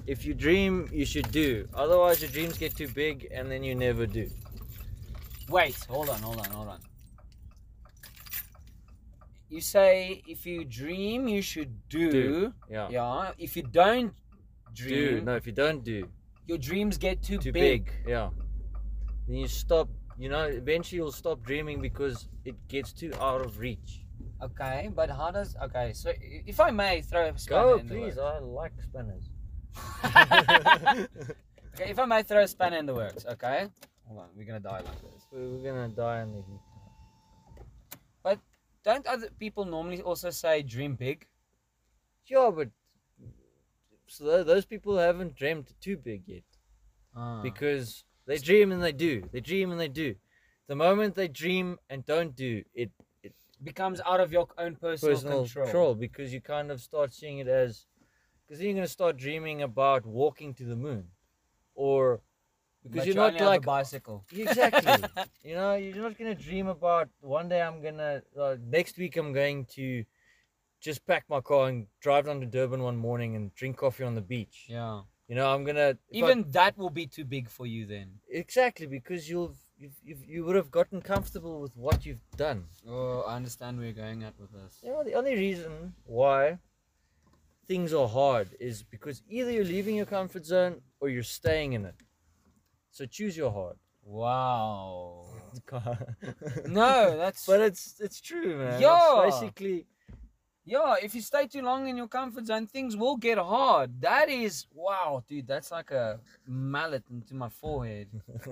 if 0.07 0.23
you 0.25 0.33
dream, 0.35 0.87
you 0.93 1.05
should 1.05 1.31
do. 1.31 1.67
Otherwise, 1.73 2.21
your 2.21 2.29
dreams 2.31 2.57
get 2.57 2.75
too 2.75 2.87
big 2.87 3.27
and 3.31 3.51
then 3.51 3.63
you 3.63 3.73
never 3.75 4.05
do. 4.05 4.29
Wait, 5.49 5.75
hold 5.89 6.09
on, 6.09 6.19
hold 6.21 6.39
on, 6.39 6.45
hold 6.51 6.67
on. 6.67 6.79
You 9.55 9.61
say 9.61 10.21
if 10.27 10.45
you 10.45 10.65
dream, 10.65 11.29
you 11.29 11.41
should 11.41 11.71
do. 11.87 12.11
Do, 12.11 12.53
Yeah. 12.69 12.89
Yeah. 12.91 13.31
If 13.37 13.55
you 13.55 13.63
don't 13.63 14.13
dream, 14.73 15.19
Do. 15.19 15.21
No, 15.21 15.35
if 15.37 15.47
you 15.47 15.53
don't 15.53 15.81
do, 15.81 16.09
your 16.45 16.57
dreams 16.57 16.97
get 16.97 17.23
too, 17.23 17.37
too 17.37 17.53
big. 17.53 17.85
big. 17.85 17.93
Yeah. 18.05 18.31
Then 19.27 19.37
you 19.37 19.47
stop. 19.47 19.87
You 20.17 20.27
know, 20.27 20.43
eventually 20.43 20.97
you'll 20.99 21.13
stop 21.23 21.41
dreaming 21.41 21.79
because 21.79 22.27
it 22.43 22.55
gets 22.67 22.91
too 22.91 23.11
out 23.21 23.41
of 23.45 23.59
reach. 23.59 24.03
Okay, 24.43 24.89
but 24.93 25.09
how 25.09 25.31
does? 25.31 25.55
Okay, 25.63 25.93
so 25.93 26.11
if 26.53 26.59
I 26.59 26.69
may 26.71 27.01
throw 27.01 27.23
a 27.29 27.37
spanner 27.39 27.61
Go, 27.63 27.77
in 27.77 27.87
the 27.87 27.93
please. 27.95 28.15
works. 28.17 28.19
I 28.19 28.39
like 28.39 28.73
spanners. 28.87 29.25
Okay, 31.75 31.89
if 31.91 31.99
I 31.99 32.05
may 32.05 32.23
throw 32.23 32.41
a 32.43 32.47
spanner 32.47 32.77
in 32.77 32.85
the 32.85 32.93
works, 32.93 33.25
okay? 33.25 33.67
Hold 34.07 34.19
on, 34.21 34.27
we're 34.35 34.45
gonna 34.45 34.59
die 34.61 34.81
like 34.89 35.01
this. 35.01 35.27
We're 35.31 35.63
gonna 35.63 35.89
die 35.89 36.21
in 36.23 36.31
the 36.31 36.41
heat. 36.47 36.59
Don't 38.86 39.05
other 39.07 39.29
people 39.39 39.65
normally 39.65 40.01
also 40.01 40.29
say 40.29 40.61
dream 40.61 40.95
big? 40.95 41.27
Yeah, 42.27 42.51
but 42.55 42.69
so 44.07 44.43
those 44.43 44.65
people 44.65 44.97
haven't 44.97 45.36
dreamt 45.36 45.73
too 45.81 45.97
big 45.97 46.23
yet 46.27 46.43
Ah. 47.15 47.41
because 47.41 48.05
they 48.27 48.38
dream 48.38 48.71
and 48.71 48.81
they 48.83 48.91
do. 48.91 49.23
They 49.31 49.41
dream 49.41 49.71
and 49.71 49.79
they 49.79 49.88
do. 49.88 50.15
The 50.67 50.75
moment 50.75 51.15
they 51.15 51.27
dream 51.27 51.79
and 51.89 52.05
don't 52.05 52.36
do, 52.36 52.63
it 52.73 52.91
becomes 53.63 54.01
out 54.05 54.19
of 54.19 54.31
your 54.31 54.47
own 54.57 54.75
personal, 54.75 55.15
personal 55.15 55.38
control. 55.43 55.65
control. 55.65 55.95
because 55.95 56.33
you 56.33 56.41
kind 56.41 56.71
of 56.71 56.81
start 56.81 57.13
seeing 57.13 57.39
it 57.39 57.47
as 57.47 57.88
because 58.45 58.59
then 58.59 58.67
you're 58.67 58.75
gonna 58.75 58.88
start 58.88 59.17
dreaming 59.17 59.61
about 59.61 60.05
walking 60.05 60.53
to 60.53 60.65
the 60.65 60.75
moon, 60.75 61.07
or 61.73 62.21
because 62.86 62.99
But 62.99 63.07
you're 63.07 63.15
not 63.15 63.33
have 63.33 63.41
a 63.41 63.45
like 63.45 63.65
bicycle. 63.65 64.25
exactly. 64.36 65.09
you 65.43 65.55
know, 65.55 65.73
you're 65.75 66.03
not 66.07 66.17
gonna 66.17 66.36
dream 66.36 66.67
about 66.67 67.09
one 67.19 67.49
day 67.49 67.61
I'm 67.61 67.81
gonna 67.81 68.21
uh, 68.39 68.55
next 68.63 68.97
week 68.97 69.17
I'm 69.17 69.33
going 69.33 69.65
to 69.77 70.05
just 70.79 71.05
pack 71.07 71.25
my 71.27 71.41
car 71.41 71.67
and 71.69 71.88
drive 71.99 72.25
down 72.25 72.39
to 72.41 72.45
Durban 72.45 72.81
one 72.83 72.95
morning 72.95 73.36
and 73.36 73.53
drink 73.55 73.77
coffee 73.77 74.03
on 74.03 74.13
the 74.13 74.21
beach. 74.21 74.65
Yeah. 74.69 75.01
You 75.27 75.36
know, 75.36 75.51
I'm 75.53 75.63
gonna 75.63 75.97
if 76.09 76.23
I- 76.23 76.27
Even 76.27 76.51
that 76.51 76.77
will 76.77 76.91
be 76.91 77.07
too 77.07 77.25
big 77.25 77.49
for 77.49 77.65
you 77.65 77.86
then. 77.88 78.07
exactly 78.29 78.86
because 78.86 79.27
you'll 79.29 79.55
you've, 79.77 79.97
you've, 80.03 80.23
you 80.25 80.45
would 80.45 80.55
have 80.55 80.71
gotten 80.71 81.01
comfortable 81.01 81.59
with 81.59 81.75
what 81.75 82.05
you've 82.05 82.25
done. 82.38 82.65
Oh, 82.88 83.21
I 83.21 83.36
understand 83.36 83.77
where 83.77 83.88
you're 83.88 84.03
going 84.05 84.23
at 84.23 84.39
with 84.39 84.51
this. 84.51 84.79
You 84.83 84.91
know, 84.91 85.03
the 85.03 85.13
only 85.13 85.36
reason 85.36 85.93
why 86.05 86.59
things 87.67 87.93
are 87.93 88.07
hard 88.07 88.49
is 88.59 88.83
because 88.83 89.23
either 89.27 89.51
you're 89.51 89.65
leaving 89.65 89.95
your 89.95 90.05
comfort 90.05 90.45
zone 90.45 90.81
or 90.99 91.09
you're 91.09 91.23
staying 91.23 91.73
in 91.73 91.86
it. 91.86 91.95
So 92.95 93.05
choose 93.05 93.35
your 93.35 93.51
heart. 93.51 93.77
Wow. 94.05 95.25
No, 96.67 97.17
that's 97.17 97.45
but 97.45 97.59
it's 97.61 97.83
it's 98.05 98.19
true, 98.29 98.51
man. 98.59 98.73
It's 98.73 98.81
Yeah. 98.81 99.21
basically 99.25 99.77
yeah. 100.73 100.95
If 101.05 101.11
you 101.15 101.21
stay 101.31 101.45
too 101.53 101.61
long 101.69 101.81
in 101.91 101.95
your 102.01 102.07
comfort 102.19 102.45
zone, 102.45 102.67
things 102.67 102.95
will 103.01 103.17
get 103.27 103.37
hard. 103.37 103.89
That 104.09 104.27
is 104.29 104.53
wow, 104.73 105.23
dude. 105.27 105.47
That's 105.47 105.71
like 105.77 105.91
a 105.91 106.19
mallet 106.47 107.03
into 107.11 107.33
my 107.43 107.49
forehead. 107.49 108.07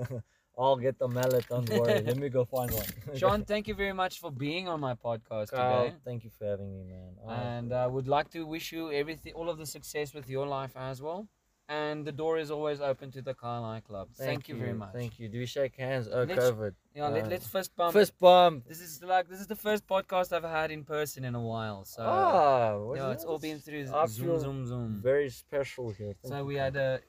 I'll 0.57 0.75
get 0.87 0.99
the 0.99 1.07
mallet, 1.07 1.45
don't 1.49 1.67
worry. 1.69 2.01
Let 2.09 2.17
me 2.17 2.29
go 2.29 2.43
find 2.45 2.69
one. 2.71 2.85
Jean, 3.21 3.43
thank 3.51 3.67
you 3.69 3.75
very 3.83 3.93
much 4.03 4.19
for 4.19 4.29
being 4.45 4.67
on 4.67 4.79
my 4.87 4.93
podcast 4.93 5.49
Carl, 5.51 5.85
today. 5.85 5.95
thank 6.05 6.23
you 6.25 6.31
for 6.37 6.45
having 6.45 6.69
me, 6.77 6.83
man. 6.93 7.11
I- 7.27 7.41
and 7.55 7.73
I 7.73 7.87
would 7.87 8.07
like 8.17 8.29
to 8.35 8.45
wish 8.45 8.71
you 8.75 8.91
everything, 8.91 9.33
all 9.33 9.49
of 9.49 9.57
the 9.57 9.65
success 9.65 10.13
with 10.13 10.27
your 10.29 10.45
life 10.45 10.73
as 10.75 11.01
well. 11.01 11.27
And 11.70 12.05
the 12.05 12.11
door 12.11 12.38
is 12.38 12.51
always 12.51 12.82
open 12.82 13.09
to 13.11 13.22
the 13.22 13.34
Carlisle 13.34 13.82
Club. 13.82 14.09
Thank, 14.18 14.49
you, 14.49 14.55
very 14.55 14.74
much. 14.74 14.91
Thank 14.93 15.18
you. 15.18 15.30
Do 15.30 15.39
we 15.39 15.45
shake 15.45 15.76
hands? 15.78 16.09
Oh, 16.11 16.24
Let's- 16.24 16.39
COVID. 16.51 16.74
Yeah, 16.93 17.07
let, 17.07 17.24
Uh, 17.24 17.28
let's 17.30 17.47
first 17.47 17.74
bump. 17.76 17.93
First 17.93 18.20
bump. 18.20 18.68
This 18.68 18.82
is 18.82 19.01
like 19.01 19.28
this 19.30 19.39
is 19.39 19.47
the 19.47 19.55
first 19.55 19.88
podcast 19.88 20.34
I've 20.34 20.43
had 20.43 20.70
in 20.72 20.84
person 20.84 21.24
in 21.24 21.36
a 21.36 21.41
while. 21.41 21.86
So 21.86 22.03
ah, 22.05 22.93
yeah, 22.95 23.11
it's 23.11 23.24
all 23.24 23.39
been 23.39 23.59
through 23.59 23.88
I 23.93 24.05
Zoom, 24.07 24.39
Zoom, 24.39 24.68
Zoom. 24.68 24.99
Very 25.01 25.30
special 25.30 25.89
here. 25.91 26.14
Thank 26.22 26.32
So 26.34 26.38
you. 26.39 26.45
we 26.45 26.55
had 26.55 26.76
a. 26.76 26.99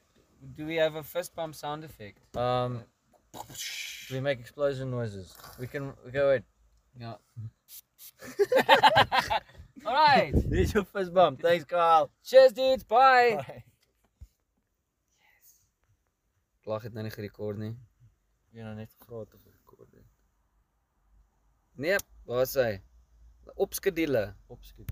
Do 0.57 0.65
we 0.67 0.77
have 0.77 0.95
a 0.95 1.03
fist 1.03 1.35
bump 1.35 1.55
sound 1.55 1.85
effect? 1.85 2.19
Um, 2.37 2.83
do 4.09 4.15
we 4.15 4.21
make 4.21 4.39
explosion 4.39 4.91
noises? 4.91 5.35
We 5.59 5.67
can 5.67 5.93
go 6.13 6.29
ahead. 6.31 6.45
Yeah. 6.99 7.15
Alright. 9.87 10.35
Here's 10.51 10.73
your 10.73 10.85
fist 10.85 11.13
bump. 11.13 11.41
Thanks, 11.43 11.65
Kyle. 11.65 12.11
Cheers 12.25 12.53
dudes. 12.53 12.85
Bye. 12.85 13.43
Bye. 13.47 13.65
Lag 16.65 16.83
het 16.83 16.95
nou 16.97 17.05
nie 17.05 17.13
gerekord 17.13 17.61
nie. 17.61 17.75
Jy 18.57 18.65
nou 18.65 18.75
net 18.79 18.93
gevra 18.97 19.21
of 19.25 19.33
rekord 19.45 19.91
het. 19.93 20.07
Nee, 21.77 21.99
waar 22.25 22.47
is 22.47 22.55
hy? 22.57 22.71
Opskedule. 23.61 24.23
Opskiet. 24.49 24.75